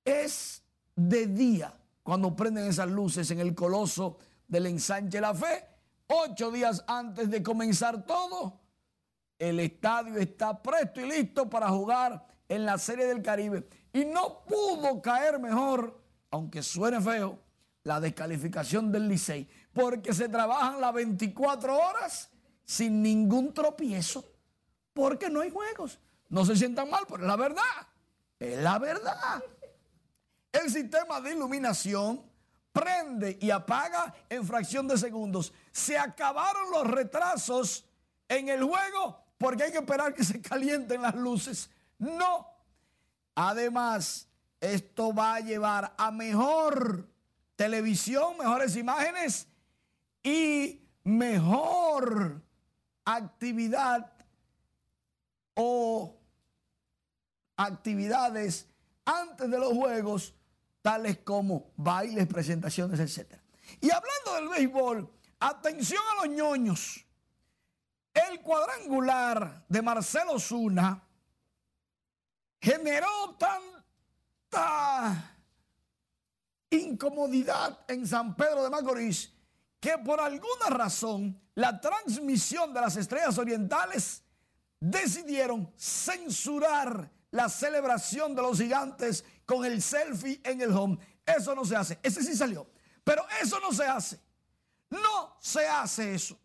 Es 0.04 0.62
de 0.94 1.28
día 1.28 1.72
cuando 2.02 2.36
prenden 2.36 2.66
esas 2.66 2.90
luces 2.90 3.30
en 3.30 3.40
el 3.40 3.54
coloso 3.54 4.18
del 4.48 4.66
ensanche 4.66 5.20
La 5.20 5.34
Fe. 5.34 5.66
Ocho 6.06 6.50
días 6.50 6.84
antes 6.86 7.30
de 7.30 7.42
comenzar 7.42 8.04
todo, 8.04 8.60
el 9.38 9.58
estadio 9.60 10.18
está 10.18 10.62
presto 10.62 11.00
y 11.00 11.08
listo 11.08 11.48
para 11.48 11.68
jugar 11.68 12.26
en 12.48 12.64
la 12.64 12.78
Serie 12.78 13.06
del 13.06 13.22
Caribe. 13.22 13.66
Y 13.92 14.04
no 14.04 14.44
pudo 14.44 15.00
caer 15.00 15.38
mejor, 15.38 16.00
aunque 16.30 16.62
suene 16.62 17.00
feo, 17.00 17.38
la 17.84 18.00
descalificación 18.00 18.90
del 18.90 19.08
Licey, 19.08 19.48
porque 19.72 20.12
se 20.12 20.28
trabajan 20.28 20.80
las 20.80 20.92
24 20.92 21.76
horas 21.76 22.30
sin 22.64 23.02
ningún 23.02 23.52
tropiezo, 23.52 24.24
porque 24.92 25.28
no 25.28 25.40
hay 25.40 25.50
juegos. 25.50 25.98
No 26.28 26.44
se 26.44 26.56
sientan 26.56 26.90
mal, 26.90 27.04
pero 27.08 27.22
es 27.22 27.28
la 27.28 27.36
verdad. 27.36 27.62
Es 28.38 28.58
la 28.58 28.78
verdad. 28.78 29.42
El 30.50 30.70
sistema 30.70 31.20
de 31.20 31.32
iluminación 31.32 32.22
prende 32.74 33.38
y 33.40 33.50
apaga 33.50 34.12
en 34.28 34.44
fracción 34.44 34.88
de 34.88 34.98
segundos. 34.98 35.54
Se 35.70 35.96
acabaron 35.96 36.70
los 36.72 36.86
retrasos 36.88 37.86
en 38.28 38.48
el 38.48 38.64
juego 38.64 39.24
porque 39.38 39.62
hay 39.62 39.72
que 39.72 39.78
esperar 39.78 40.12
que 40.12 40.24
se 40.24 40.42
calienten 40.42 41.00
las 41.00 41.14
luces. 41.14 41.70
No. 41.98 42.48
Además, 43.36 44.28
esto 44.60 45.14
va 45.14 45.36
a 45.36 45.40
llevar 45.40 45.94
a 45.96 46.10
mejor 46.10 47.08
televisión, 47.54 48.36
mejores 48.38 48.76
imágenes 48.76 49.46
y 50.22 50.82
mejor 51.04 52.42
actividad 53.04 54.10
o 55.54 56.16
actividades 57.56 58.66
antes 59.04 59.48
de 59.48 59.58
los 59.58 59.72
juegos, 59.72 60.34
tales 60.84 61.20
como 61.24 61.72
bailes, 61.76 62.26
presentaciones, 62.26 63.00
etc. 63.00 63.40
Y 63.80 63.90
hablando 63.90 64.34
del 64.34 64.48
béisbol, 64.50 65.10
atención 65.40 66.02
a 66.12 66.26
los 66.26 66.36
ñoños. 66.36 67.06
El 68.12 68.42
cuadrangular 68.42 69.64
de 69.66 69.80
Marcelo 69.80 70.38
Zuna 70.38 71.02
generó 72.60 73.34
tanta 73.38 75.38
incomodidad 76.68 77.80
en 77.88 78.06
San 78.06 78.36
Pedro 78.36 78.62
de 78.62 78.68
Macorís 78.68 79.32
que 79.80 79.96
por 79.96 80.20
alguna 80.20 80.68
razón 80.68 81.40
la 81.54 81.80
transmisión 81.80 82.74
de 82.74 82.82
las 82.82 82.96
estrellas 82.96 83.38
orientales 83.38 84.22
decidieron 84.78 85.72
censurar 85.78 87.10
la 87.30 87.48
celebración 87.48 88.34
de 88.34 88.42
los 88.42 88.58
gigantes 88.58 89.24
con 89.46 89.64
el 89.64 89.82
selfie 89.82 90.40
en 90.44 90.60
el 90.60 90.72
home. 90.72 90.98
Eso 91.24 91.54
no 91.54 91.64
se 91.64 91.76
hace. 91.76 91.98
Ese 92.02 92.22
sí 92.22 92.36
salió. 92.36 92.66
Pero 93.02 93.24
eso 93.40 93.60
no 93.60 93.72
se 93.72 93.84
hace. 93.84 94.20
No 94.90 95.36
se 95.40 95.66
hace 95.66 96.14
eso. 96.14 96.38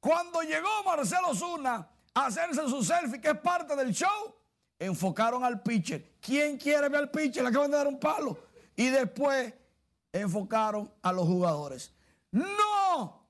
Cuando 0.00 0.42
llegó 0.42 0.68
Marcelo 0.84 1.34
Zuna 1.34 1.88
a 2.12 2.26
hacerse 2.26 2.68
su 2.68 2.84
selfie, 2.84 3.20
que 3.20 3.30
es 3.30 3.38
parte 3.38 3.74
del 3.74 3.92
show, 3.92 4.34
enfocaron 4.78 5.44
al 5.44 5.62
pitcher. 5.62 6.16
¿Quién 6.20 6.58
quiere 6.58 6.88
ver 6.88 7.00
al 7.00 7.10
pitcher? 7.10 7.42
Le 7.42 7.48
acaban 7.48 7.70
de 7.70 7.76
dar 7.76 7.86
un 7.86 7.98
palo. 7.98 8.38
Y 8.76 8.88
después 8.88 9.54
enfocaron 10.12 10.92
a 11.02 11.12
los 11.12 11.26
jugadores. 11.26 11.92
No, 12.30 13.28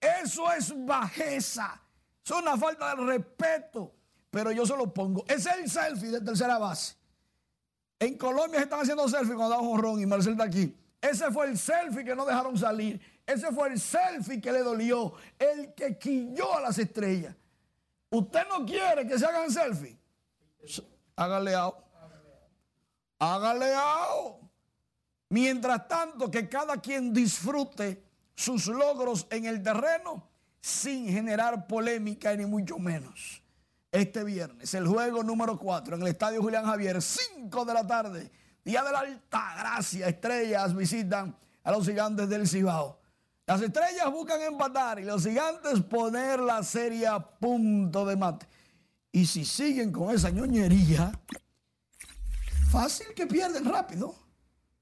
eso 0.00 0.50
es 0.52 0.72
bajeza. 0.84 1.80
Es 2.24 2.30
una 2.30 2.56
falta 2.56 2.94
de 2.94 3.02
respeto. 3.02 3.94
Pero 4.30 4.52
yo 4.52 4.64
se 4.64 4.76
lo 4.76 4.92
pongo. 4.92 5.24
Es 5.28 5.46
el 5.46 5.68
selfie 5.68 6.10
de 6.10 6.20
tercera 6.20 6.58
base. 6.58 6.96
En 8.00 8.16
Colombia 8.16 8.58
se 8.58 8.64
están 8.64 8.80
haciendo 8.80 9.06
selfie 9.08 9.34
cuando 9.34 9.54
da 9.54 9.60
un 9.60 9.78
ron 9.78 10.00
y 10.00 10.06
Marcel 10.06 10.32
está 10.32 10.44
aquí. 10.44 10.74
Ese 11.00 11.30
fue 11.30 11.46
el 11.46 11.58
selfie 11.58 12.02
que 12.02 12.16
no 12.16 12.24
dejaron 12.24 12.56
salir. 12.56 12.98
Ese 13.26 13.52
fue 13.52 13.68
el 13.68 13.78
selfie 13.78 14.40
que 14.40 14.50
le 14.50 14.60
dolió. 14.60 15.12
El 15.38 15.74
que 15.74 15.98
quilló 15.98 16.56
a 16.56 16.62
las 16.62 16.78
estrellas. 16.78 17.36
Usted 18.08 18.40
no 18.48 18.64
quiere 18.64 19.06
que 19.06 19.18
se 19.18 19.26
hagan 19.26 19.50
selfie. 19.50 19.98
Hágale 21.14 21.54
out. 21.54 21.76
Hágale 23.18 23.74
out. 23.74 24.40
Mientras 25.28 25.86
tanto, 25.86 26.30
que 26.30 26.48
cada 26.48 26.78
quien 26.78 27.12
disfrute 27.12 28.02
sus 28.34 28.66
logros 28.66 29.26
en 29.30 29.44
el 29.44 29.62
terreno 29.62 30.26
sin 30.60 31.06
generar 31.06 31.66
polémica 31.66 32.34
ni 32.34 32.46
mucho 32.46 32.78
menos. 32.78 33.39
Este 33.92 34.22
viernes, 34.22 34.72
el 34.74 34.86
juego 34.86 35.24
número 35.24 35.58
4 35.58 35.96
en 35.96 36.02
el 36.02 36.08
Estadio 36.08 36.40
Julián 36.40 36.64
Javier, 36.64 37.02
5 37.02 37.64
de 37.64 37.74
la 37.74 37.84
tarde, 37.84 38.30
día 38.64 38.84
de 38.84 38.92
la 38.92 39.00
alta 39.00 39.54
gracia, 39.58 40.08
estrellas 40.08 40.76
visitan 40.76 41.36
a 41.64 41.72
los 41.72 41.84
gigantes 41.86 42.28
del 42.28 42.46
Cibao. 42.46 43.00
Las 43.46 43.60
estrellas 43.62 44.08
buscan 44.12 44.40
empatar 44.42 45.00
y 45.00 45.04
los 45.04 45.24
gigantes 45.24 45.80
poner 45.80 46.38
la 46.38 46.62
serie 46.62 47.08
a 47.08 47.18
punto 47.18 48.06
de 48.06 48.14
mate. 48.14 48.46
Y 49.10 49.26
si 49.26 49.44
siguen 49.44 49.90
con 49.90 50.14
esa 50.14 50.30
ñoñería, 50.30 51.10
fácil 52.70 53.08
que 53.14 53.26
pierden 53.26 53.64
rápido. 53.64 54.14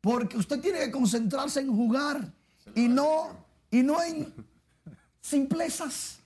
Porque 0.03 0.37
usted 0.37 0.61
tiene 0.61 0.81
que 0.81 0.91
concentrarse 0.91 1.61
en 1.61 1.75
jugar 1.75 2.31
y 2.75 2.89
no, 2.89 3.31
y 3.71 3.83
no 3.83 4.03
en 4.03 4.33
simplezas. 5.21 6.19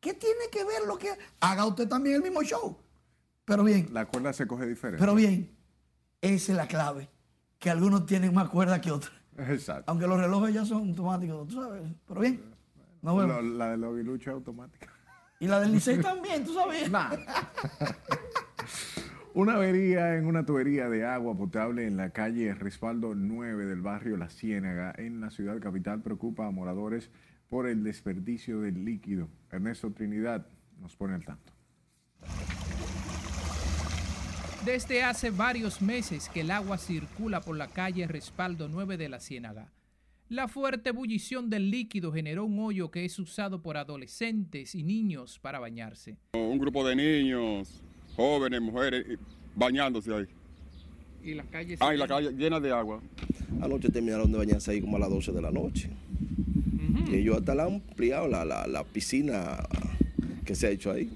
¿Qué 0.00 0.14
tiene 0.14 0.48
que 0.50 0.64
ver 0.64 0.86
lo 0.86 0.98
que 0.98 1.10
haga 1.40 1.66
usted 1.66 1.88
también 1.88 2.16
el 2.16 2.22
mismo 2.22 2.42
show? 2.42 2.78
Pero 3.44 3.64
bien. 3.64 3.88
La 3.92 4.06
cuerda 4.06 4.32
se 4.32 4.46
coge 4.46 4.66
diferente. 4.66 4.98
Pero 4.98 5.14
bien, 5.14 5.54
esa 6.20 6.52
es 6.52 6.56
la 6.56 6.66
clave. 6.66 7.08
Que 7.58 7.70
algunos 7.70 8.06
tienen 8.06 8.32
más 8.32 8.48
cuerda 8.48 8.80
que 8.80 8.90
otros. 8.90 9.12
Exacto. 9.36 9.90
Aunque 9.90 10.06
los 10.06 10.18
relojes 10.18 10.54
ya 10.54 10.64
son 10.64 10.88
automáticos, 10.88 11.48
tú 11.48 11.56
sabes. 11.56 11.82
Pero 12.06 12.20
bien. 12.20 12.42
Nos 13.02 13.18
vemos. 13.18 13.44
La, 13.44 13.66
la 13.66 13.70
de 13.72 13.76
Logilucho 13.76 14.30
es 14.30 14.34
automática. 14.34 14.88
Y 15.38 15.46
la 15.46 15.60
del 15.60 15.72
Licey 15.72 16.00
también, 16.00 16.44
tú 16.44 16.54
sabes. 16.54 16.90
Una 19.32 19.54
avería 19.54 20.16
en 20.16 20.26
una 20.26 20.44
tubería 20.44 20.88
de 20.88 21.06
agua 21.06 21.36
potable 21.36 21.86
en 21.86 21.96
la 21.96 22.10
calle 22.10 22.52
Respaldo 22.52 23.14
9 23.14 23.64
del 23.64 23.80
barrio 23.80 24.16
La 24.16 24.28
Ciénaga 24.28 24.92
en 24.96 25.20
la 25.20 25.30
ciudad 25.30 25.60
capital 25.60 26.02
preocupa 26.02 26.46
a 26.46 26.50
moradores 26.50 27.10
por 27.50 27.66
el 27.66 27.82
desperdicio 27.82 28.60
del 28.60 28.84
líquido. 28.84 29.28
Ernesto 29.50 29.90
Trinidad 29.90 30.46
nos 30.80 30.96
pone 30.96 31.14
al 31.14 31.24
tanto. 31.24 31.52
Desde 34.64 35.02
hace 35.02 35.30
varios 35.30 35.82
meses 35.82 36.28
que 36.28 36.42
el 36.42 36.50
agua 36.50 36.78
circula 36.78 37.40
por 37.40 37.56
la 37.56 37.66
calle 37.68 38.06
Respaldo 38.06 38.68
9 38.68 38.96
de 38.96 39.08
la 39.08 39.18
Ciénaga. 39.18 39.72
La 40.28 40.46
fuerte 40.46 40.90
ebullición 40.90 41.50
del 41.50 41.72
líquido 41.72 42.12
generó 42.12 42.44
un 42.44 42.58
hoyo 42.60 42.90
que 42.90 43.04
es 43.04 43.18
usado 43.18 43.62
por 43.62 43.76
adolescentes 43.76 44.76
y 44.76 44.84
niños 44.84 45.40
para 45.40 45.58
bañarse. 45.58 46.18
Un 46.34 46.58
grupo 46.58 46.86
de 46.86 46.94
niños 46.94 47.82
jóvenes, 48.14 48.60
mujeres, 48.60 49.18
bañándose 49.56 50.14
ahí. 50.14 50.26
¿Y 51.24 51.34
las 51.34 51.46
calles? 51.46 51.80
Ah, 51.82 51.92
y 51.92 51.98
la 51.98 52.06
calle 52.06 52.30
llena 52.32 52.60
de 52.60 52.70
agua. 52.70 53.02
Anoche 53.60 53.88
terminaron 53.88 54.30
de 54.30 54.38
bañarse 54.38 54.70
ahí 54.70 54.80
como 54.80 54.98
a 54.98 55.00
las 55.00 55.10
12 55.10 55.32
de 55.32 55.42
la 55.42 55.50
noche. 55.50 55.90
Y 57.10 57.16
ellos 57.16 57.38
hasta 57.38 57.54
la 57.54 57.64
han 57.64 57.74
ampliado 57.74 58.28
la, 58.28 58.44
la, 58.44 58.66
la 58.66 58.84
piscina 58.84 59.58
que 60.44 60.54
se 60.54 60.66
ha 60.66 60.70
hecho 60.70 60.92
ahí. 60.92 61.10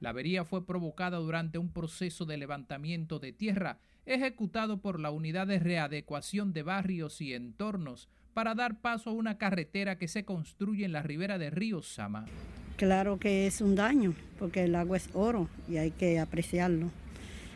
La 0.00 0.10
avería 0.10 0.44
fue 0.44 0.64
provocada 0.64 1.18
durante 1.18 1.58
un 1.58 1.70
proceso 1.70 2.24
de 2.24 2.38
levantamiento 2.38 3.18
de 3.18 3.32
tierra 3.32 3.78
ejecutado 4.06 4.78
por 4.78 4.98
la 4.98 5.10
Unidad 5.10 5.46
de 5.46 5.58
Readecuación 5.58 6.52
de 6.52 6.62
Barrios 6.62 7.20
y 7.20 7.34
Entornos 7.34 8.08
para 8.34 8.54
dar 8.54 8.80
paso 8.80 9.10
a 9.10 9.12
una 9.12 9.38
carretera 9.38 9.98
que 9.98 10.08
se 10.08 10.24
construye 10.24 10.84
en 10.84 10.92
la 10.92 11.02
ribera 11.02 11.38
de 11.38 11.50
Río 11.50 11.82
Sama. 11.82 12.26
Claro 12.76 13.18
que 13.18 13.46
es 13.46 13.60
un 13.60 13.74
daño, 13.74 14.14
porque 14.38 14.64
el 14.64 14.74
agua 14.74 14.96
es 14.96 15.10
oro 15.12 15.48
y 15.68 15.76
hay 15.76 15.90
que 15.90 16.18
apreciarlo. 16.18 16.90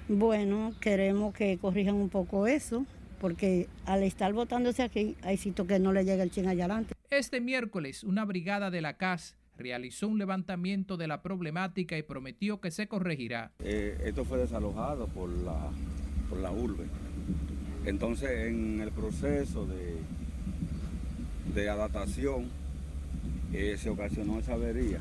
Bueno, 0.08 0.74
queremos 0.80 1.34
que 1.34 1.56
corrijan 1.56 1.94
un 1.94 2.10
poco 2.10 2.46
eso, 2.46 2.84
porque 3.24 3.68
al 3.86 4.02
estar 4.02 4.34
votándose 4.34 4.82
aquí, 4.82 5.16
hay 5.22 5.38
sitios 5.38 5.66
que 5.66 5.78
no 5.78 5.94
le 5.94 6.04
llega 6.04 6.22
el 6.22 6.30
chin 6.30 6.46
allá 6.46 6.66
adelante. 6.66 6.92
Este 7.08 7.40
miércoles, 7.40 8.04
una 8.04 8.26
brigada 8.26 8.70
de 8.70 8.82
la 8.82 8.98
CAS 8.98 9.34
realizó 9.56 10.08
un 10.08 10.18
levantamiento 10.18 10.98
de 10.98 11.08
la 11.08 11.22
problemática 11.22 11.96
y 11.96 12.02
prometió 12.02 12.60
que 12.60 12.70
se 12.70 12.86
corregirá. 12.86 13.50
Eh, 13.60 13.96
esto 14.04 14.26
fue 14.26 14.36
desalojado 14.36 15.08
por 15.08 15.30
la, 15.30 15.70
por 16.28 16.38
la 16.40 16.50
urbe. 16.50 16.84
Entonces, 17.86 18.28
en 18.48 18.82
el 18.82 18.90
proceso 18.90 19.64
de, 19.64 19.96
de 21.54 21.70
adaptación, 21.70 22.50
eh, 23.54 23.76
se 23.78 23.88
ocasionó 23.88 24.38
esa 24.38 24.52
avería. 24.52 25.00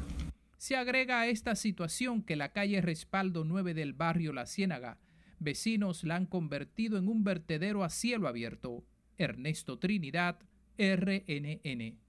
Se 0.55 0.77
agrega 0.77 1.19
a 1.19 1.27
esta 1.27 1.55
situación 1.55 2.23
que 2.23 2.37
la 2.37 2.53
calle 2.53 2.79
Respaldo 2.79 3.43
9 3.43 3.73
del 3.73 3.91
barrio 3.91 4.31
La 4.31 4.45
Ciénaga, 4.45 4.97
vecinos 5.43 6.03
la 6.03 6.15
han 6.15 6.25
convertido 6.25 6.97
en 6.97 7.07
un 7.07 7.23
vertedero 7.23 7.83
a 7.83 7.89
cielo 7.89 8.27
abierto. 8.27 8.83
Ernesto 9.17 9.77
Trinidad, 9.79 10.39
RNN. 10.77 12.03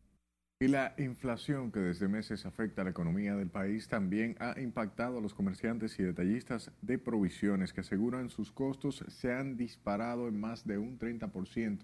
Y 0.61 0.69
la 0.69 0.95
inflación 0.99 1.73
que 1.73 1.81
desde 1.81 2.09
meses 2.09 2.47
afecta 2.47 2.81
a 2.81 2.85
la 2.85 2.93
economía 2.93 3.35
del 3.35 3.51
país 3.51 3.89
también 3.89 4.37
ha 4.39 4.59
impactado 4.61 5.19
a 5.19 5.21
los 5.21 5.35
comerciantes 5.35 5.99
y 5.99 6.05
detallistas 6.05 6.71
de 6.81 6.97
provisiones 6.97 7.73
que 7.73 7.81
aseguran 7.81 8.31
sus 8.31 8.53
costos 8.53 9.05
se 9.09 9.33
han 9.33 9.57
disparado 9.57 10.29
en 10.29 10.41
más 10.41 10.67
de 10.67 10.79
un 10.79 10.99
30%. 10.99 11.81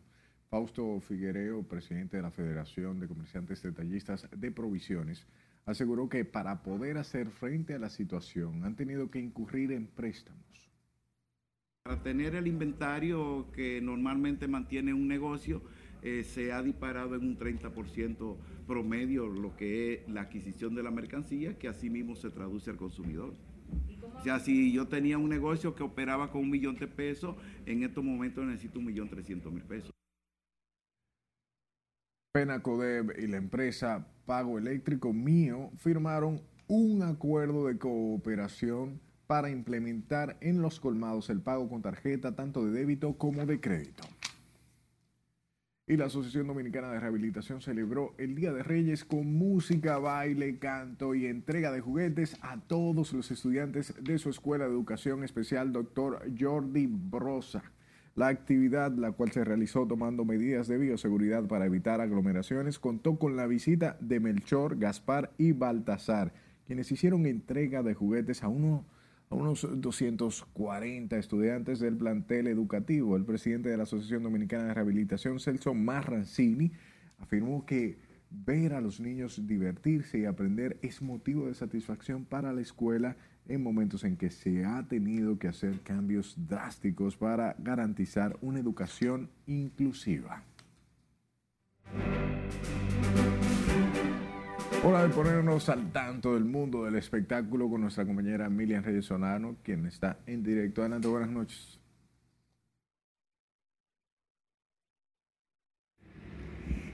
Fausto 0.49 1.01
Figuereo, 1.01 1.63
presidente 1.63 2.17
de 2.17 2.23
la 2.23 2.31
Federación 2.31 3.01
de 3.01 3.09
Comerciantes 3.09 3.63
Detallistas 3.63 4.29
de 4.35 4.51
Provisiones, 4.51 5.27
aseguró 5.67 6.09
que 6.09 6.25
para 6.25 6.63
poder 6.63 6.97
hacer 6.97 7.29
frente 7.31 7.75
a 7.75 7.79
la 7.79 7.91
situación 7.91 8.65
han 8.65 8.77
tenido 8.77 9.11
que 9.11 9.19
incurrir 9.19 9.73
en 9.73 9.89
préstamos. 9.89 10.70
Para 11.91 12.05
tener 12.05 12.37
el 12.37 12.47
inventario 12.47 13.49
que 13.53 13.81
normalmente 13.81 14.47
mantiene 14.47 14.95
un 14.95 15.09
negocio, 15.09 15.61
eh, 16.03 16.23
se 16.23 16.53
ha 16.53 16.63
disparado 16.63 17.17
en 17.17 17.23
un 17.23 17.37
30% 17.37 18.37
promedio 18.65 19.27
lo 19.27 19.57
que 19.57 19.95
es 19.95 20.09
la 20.09 20.21
adquisición 20.21 20.77
de 20.77 20.85
la 20.85 20.93
mercancía, 20.93 21.59
que 21.59 21.67
así 21.67 21.91
mismo 21.91 22.15
se 22.15 22.31
traduce 22.31 22.71
al 22.71 22.77
consumidor. 22.77 23.35
O 24.17 24.23
sea, 24.23 24.39
si 24.39 24.71
yo 24.71 24.87
tenía 24.87 25.19
un 25.19 25.29
negocio 25.29 25.75
que 25.75 25.83
operaba 25.83 26.31
con 26.31 26.43
un 26.43 26.51
millón 26.51 26.77
de 26.77 26.87
pesos, 26.87 27.35
en 27.67 27.83
estos 27.83 28.05
momentos 28.05 28.47
necesito 28.47 28.79
un 28.79 28.85
millón 28.85 29.09
trescientos 29.09 29.53
mil 29.53 29.65
pesos. 29.65 29.91
Penacodev 32.33 33.19
y 33.19 33.27
la 33.27 33.39
empresa 33.39 34.07
Pago 34.27 34.59
Eléctrico 34.59 35.13
Mío 35.13 35.73
firmaron 35.75 36.41
un 36.69 37.03
acuerdo 37.03 37.67
de 37.67 37.79
cooperación 37.79 39.01
para 39.31 39.49
implementar 39.49 40.37
en 40.41 40.61
los 40.61 40.81
colmados 40.81 41.31
el 41.31 41.41
pago 41.41 41.69
con 41.69 41.83
tarjeta 41.83 42.35
tanto 42.35 42.67
de 42.67 42.73
débito 42.73 43.17
como 43.17 43.47
de 43.47 43.61
crédito. 43.61 44.03
Y 45.87 45.97
la 45.97 46.07
Asociación 46.07 46.49
Dominicana 46.49 46.91
de 46.91 46.99
Rehabilitación 46.99 47.61
celebró 47.61 48.13
el 48.19 48.35
Día 48.35 48.53
de 48.53 48.65
Reyes 48.65 49.05
con 49.05 49.33
música, 49.33 49.99
baile, 49.99 50.59
canto 50.59 51.15
y 51.15 51.27
entrega 51.27 51.71
de 51.71 51.81
juguetes 51.81 52.39
a 52.41 52.59
todos 52.59 53.13
los 53.13 53.31
estudiantes 53.31 53.95
de 54.03 54.19
su 54.19 54.31
Escuela 54.31 54.65
de 54.65 54.73
Educación 54.73 55.23
Especial 55.23 55.73
Dr. 55.73 56.25
Jordi 56.37 56.89
Brosa. 56.89 57.63
La 58.17 58.27
actividad, 58.27 58.91
la 58.97 59.13
cual 59.13 59.31
se 59.31 59.45
realizó 59.45 59.87
tomando 59.87 60.25
medidas 60.25 60.67
de 60.67 60.77
bioseguridad 60.77 61.47
para 61.47 61.67
evitar 61.67 62.01
aglomeraciones, 62.01 62.81
contó 62.81 63.17
con 63.17 63.37
la 63.37 63.47
visita 63.47 63.97
de 64.01 64.19
Melchor, 64.19 64.77
Gaspar 64.77 65.31
y 65.39 65.53
Baltasar, 65.53 66.33
quienes 66.67 66.91
hicieron 66.91 67.27
entrega 67.27 67.85
de 67.85 67.95
juguetes 67.95 68.43
a 68.43 68.49
uno 68.49 68.85
a 69.31 69.37
unos 69.37 69.67
240 69.71 71.17
estudiantes 71.17 71.79
del 71.79 71.97
plantel 71.97 72.49
educativo. 72.49 73.17
El 73.17 73.25
presidente 73.25 73.69
de 73.69 73.77
la 73.77 73.85
Asociación 73.85 74.25
Dominicana 74.25 74.65
de 74.65 74.75
Rehabilitación, 74.75 75.39
Celso 75.39 75.73
Marrancini, 75.73 76.73
afirmó 77.19 77.65
que 77.65 77.99
ver 78.31 78.75
a 78.75 78.81
los 78.81 79.01
niños 79.01 79.47
divertirse 79.47 80.19
y 80.19 80.25
aprender 80.25 80.79
es 80.83 81.01
motivo 81.01 81.47
de 81.47 81.55
satisfacción 81.55 82.25
para 82.25 82.53
la 82.53 82.61
escuela 82.61 83.17
en 83.47 83.63
momentos 83.63 84.05
en 84.05 84.17
que 84.17 84.31
se 84.31 84.65
ha 84.65 84.87
tenido 84.89 85.39
que 85.39 85.49
hacer 85.49 85.81
cambios 85.81 86.35
drásticos 86.37 87.17
para 87.17 87.55
garantizar 87.59 88.37
una 88.41 88.59
educación 88.59 89.31
inclusiva. 89.47 90.45
Hora 94.83 95.03
de 95.03 95.11
ponernos 95.11 95.69
al 95.69 95.93
tanto 95.93 96.33
del 96.33 96.47
mundo 96.47 96.85
del 96.85 96.97
espectáculo 96.97 97.69
con 97.69 97.83
nuestra 97.83 98.07
compañera 98.07 98.49
Miriam 98.49 98.83
Reyes 98.83 99.05
Sonano, 99.05 99.59
quien 99.63 99.85
está 99.85 100.19
en 100.27 100.43
directo. 100.43 100.81
Adelante, 100.81 101.07
buenas 101.07 101.29
noches. 101.29 101.79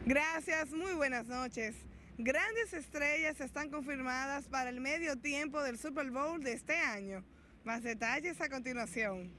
Gracias, 0.04 0.72
muy 0.72 0.94
buenas 0.94 1.28
noches. 1.28 1.76
Grandes 2.18 2.72
estrellas 2.72 3.40
están 3.40 3.70
confirmadas 3.70 4.48
para 4.48 4.70
el 4.70 4.80
medio 4.80 5.16
tiempo 5.16 5.62
del 5.62 5.78
Super 5.78 6.10
Bowl 6.10 6.42
de 6.42 6.54
este 6.54 6.76
año. 6.76 7.22
Más 7.62 7.84
detalles 7.84 8.40
a 8.40 8.48
continuación. 8.48 9.30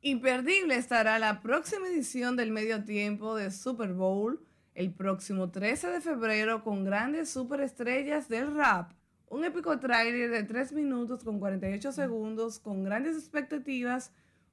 Imperdible 0.00 0.76
estará 0.76 1.18
la 1.18 1.42
próxima 1.42 1.86
edición 1.88 2.34
del 2.36 2.50
medio 2.50 2.82
tiempo 2.84 3.36
del 3.36 3.52
Super 3.52 3.92
Bowl 3.92 4.45
el 4.76 4.92
próximo 4.92 5.50
13 5.50 5.88
de 5.88 6.00
febrero 6.02 6.62
con 6.62 6.84
grandes 6.84 7.30
superestrellas 7.30 8.28
del 8.28 8.54
rap. 8.54 8.92
Un 9.28 9.44
épico 9.44 9.80
tráiler 9.80 10.30
de 10.30 10.44
3 10.44 10.72
minutos 10.72 11.24
con 11.24 11.40
48 11.40 11.92
segundos 11.92 12.60
con 12.60 12.84
grandes 12.84 13.16
expectativas 13.16 14.12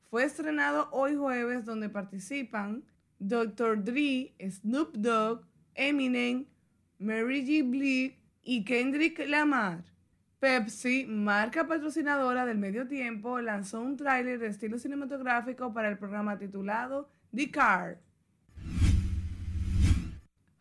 fue 0.10 0.24
estrenado 0.24 0.88
hoy 0.92 1.16
jueves 1.16 1.66
donde 1.66 1.90
participan 1.90 2.84
Dr. 3.20 3.84
Dre, 3.84 4.34
Snoop 4.40 4.96
Dogg, 4.96 5.42
Eminem, 5.76 6.46
Mary 7.00 7.46
G. 7.46 7.70
Blige 7.70 8.18
y 8.44 8.64
Kendrick 8.64 9.28
Lamar. 9.28 9.84
Pepsi, 10.40 11.06
marca 11.06 11.68
patrocinadora 11.68 12.46
del 12.46 12.58
medio 12.58 12.88
tiempo, 12.88 13.40
lanzó 13.42 13.82
un 13.82 13.98
tráiler 13.98 14.40
de 14.40 14.48
estilo 14.48 14.78
cinematográfico 14.80 15.74
para 15.74 15.90
el 15.90 15.98
programa 15.98 16.38
titulado 16.38 17.10
The 17.36 17.52
Car. 17.52 17.98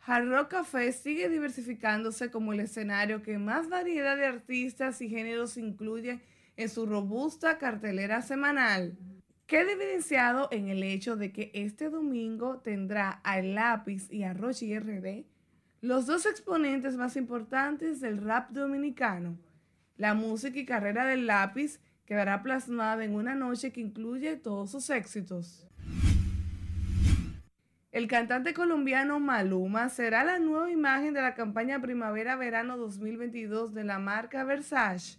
Hard 0.05 0.28
Rock 0.28 0.48
Café 0.48 0.90
sigue 0.90 1.28
diversificándose 1.28 2.32
como 2.32 2.53
el 2.53 2.59
escenario 2.59 3.22
que 3.22 3.38
más 3.38 3.68
variedad 3.68 4.16
de 4.16 4.26
artistas 4.26 5.00
y 5.00 5.09
géneros 5.09 5.57
incluye 5.57 6.20
en 6.57 6.68
su 6.68 6.86
robusta 6.86 7.59
cartelera 7.59 8.20
semanal. 8.20 8.98
Queda 9.46 9.70
evidenciado 9.70 10.48
en 10.50 10.68
el 10.68 10.82
hecho 10.82 11.14
de 11.14 11.30
que 11.30 11.53
este 11.55 11.88
domingo 11.88 12.59
tendrá 12.59 13.11
a 13.11 13.40
Lápiz 13.42 14.11
y 14.11 14.24
a 14.24 14.34
Rochi 14.34 14.76
RD, 14.76 15.24
los 15.82 16.07
dos 16.07 16.26
exponentes 16.26 16.96
más 16.96 17.16
importantes 17.16 18.00
del 18.00 18.18
rap 18.18 18.50
dominicano. 18.50 19.38
La 19.96 20.14
música 20.14 20.59
y 20.59 20.66
carrera 20.66 21.07
del 21.07 21.28
Lápiz 21.28 21.78
quedará 22.07 22.42
plasmada 22.42 23.05
en 23.05 23.14
una 23.14 23.36
noche 23.36 23.70
que 23.70 23.80
incluye 23.80 24.34
todos 24.36 24.72
sus 24.72 24.90
éxitos. 24.90 25.64
El 27.93 28.09
cantante 28.09 28.55
colombiano 28.55 29.20
Maluma 29.20 29.90
será 29.90 30.24
la 30.24 30.38
nueva 30.38 30.70
imagen 30.70 31.12
de 31.12 31.20
la 31.20 31.34
campaña 31.34 31.82
Primavera-Verano 31.82 32.78
2022 32.78 33.74
de 33.74 33.84
la 33.84 33.99
marca 33.99 34.45
Versace. 34.45 35.18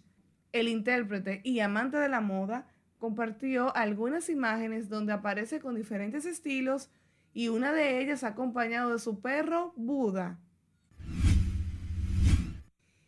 El 0.50 0.66
intérprete 0.66 1.40
y 1.44 1.60
amante 1.60 1.98
de 1.98 2.08
la 2.08 2.20
moda 2.20 2.66
compartió 2.98 3.74
algunas 3.76 4.28
imágenes 4.28 4.88
donde 4.88 5.12
aparece 5.12 5.60
con 5.60 5.76
diferentes 5.76 6.26
estilos 6.26 6.90
y 7.32 7.46
una 7.46 7.72
de 7.72 8.00
ellas 8.00 8.24
acompañado 8.24 8.90
de 8.90 8.98
su 8.98 9.20
perro 9.20 9.72
Buda. 9.76 10.40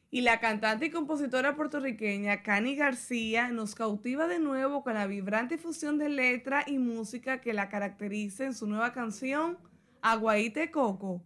Y 0.09 0.21
la 0.21 0.39
cantante 0.39 0.87
y 0.87 0.91
compositora 0.91 1.57
puertorriqueña 1.57 2.43
Cani 2.43 2.77
García 2.77 3.49
nos 3.51 3.75
cautiva 3.75 4.29
de 4.29 4.39
nuevo 4.39 4.85
con 4.85 4.95
la 4.95 5.07
vibrante 5.07 5.59
fusión 5.59 5.99
de 5.99 6.09
letra 6.09 6.63
y 6.67 6.79
música 6.79 7.41
que 7.41 7.53
la 7.53 7.69
caracteriza 7.69 8.45
en 8.45 8.55
su 8.55 8.69
nueva 8.69 8.93
canción 8.93 9.59
Aguaite 10.03 10.71
Coco. 10.71 11.25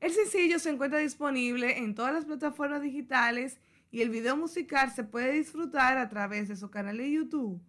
El 0.00 0.12
sencillo 0.12 0.58
se 0.58 0.70
encuentra 0.70 0.98
disponible 1.00 1.78
en 1.78 1.94
todas 1.94 2.14
las 2.14 2.24
plataformas 2.24 2.80
digitales 2.80 3.58
y 3.90 4.00
el 4.00 4.08
video 4.08 4.36
musical 4.36 4.90
se 4.90 5.04
puede 5.04 5.32
disfrutar 5.32 5.98
a 5.98 6.08
través 6.08 6.48
de 6.48 6.56
su 6.56 6.70
canal 6.70 6.96
de 6.96 7.10
YouTube. 7.10 7.60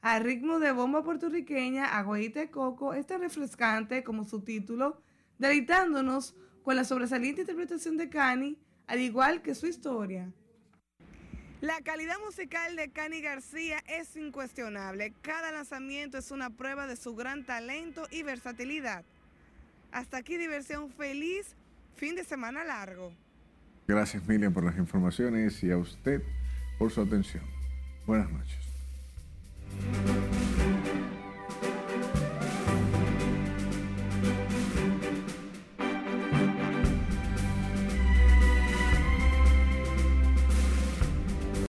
Al 0.00 0.22
ritmo 0.22 0.60
de 0.60 0.70
bomba 0.70 1.02
puertorriqueña, 1.02 1.98
Aguaite 1.98 2.50
Coco 2.50 2.94
es 2.94 3.06
tan 3.06 3.20
refrescante 3.20 4.04
como 4.04 4.24
su 4.24 4.42
título, 4.42 5.02
deleitándonos 5.38 6.36
con 6.62 6.76
la 6.76 6.84
sobresaliente 6.84 7.40
interpretación 7.40 7.96
de 7.96 8.08
Cani 8.08 8.58
al 8.88 9.00
igual 9.00 9.42
que 9.42 9.54
su 9.54 9.66
historia. 9.66 10.32
La 11.60 11.80
calidad 11.82 12.16
musical 12.24 12.76
de 12.76 12.90
Cani 12.90 13.20
García 13.20 13.82
es 13.88 14.16
incuestionable. 14.16 15.12
Cada 15.22 15.50
lanzamiento 15.52 16.18
es 16.18 16.30
una 16.30 16.50
prueba 16.50 16.86
de 16.86 16.96
su 16.96 17.14
gran 17.14 17.44
talento 17.44 18.06
y 18.10 18.22
versatilidad. 18.22 19.04
Hasta 19.92 20.18
aquí 20.18 20.36
diversión 20.36 20.90
feliz, 20.90 21.54
fin 21.96 22.14
de 22.14 22.24
semana 22.24 22.64
largo. 22.64 23.12
Gracias 23.86 24.26
Miriam 24.26 24.52
por 24.52 24.64
las 24.64 24.76
informaciones 24.76 25.62
y 25.64 25.70
a 25.70 25.78
usted 25.78 26.22
por 26.78 26.92
su 26.92 27.00
atención. 27.00 27.44
Buenas 28.06 28.30
noches. 28.30 28.58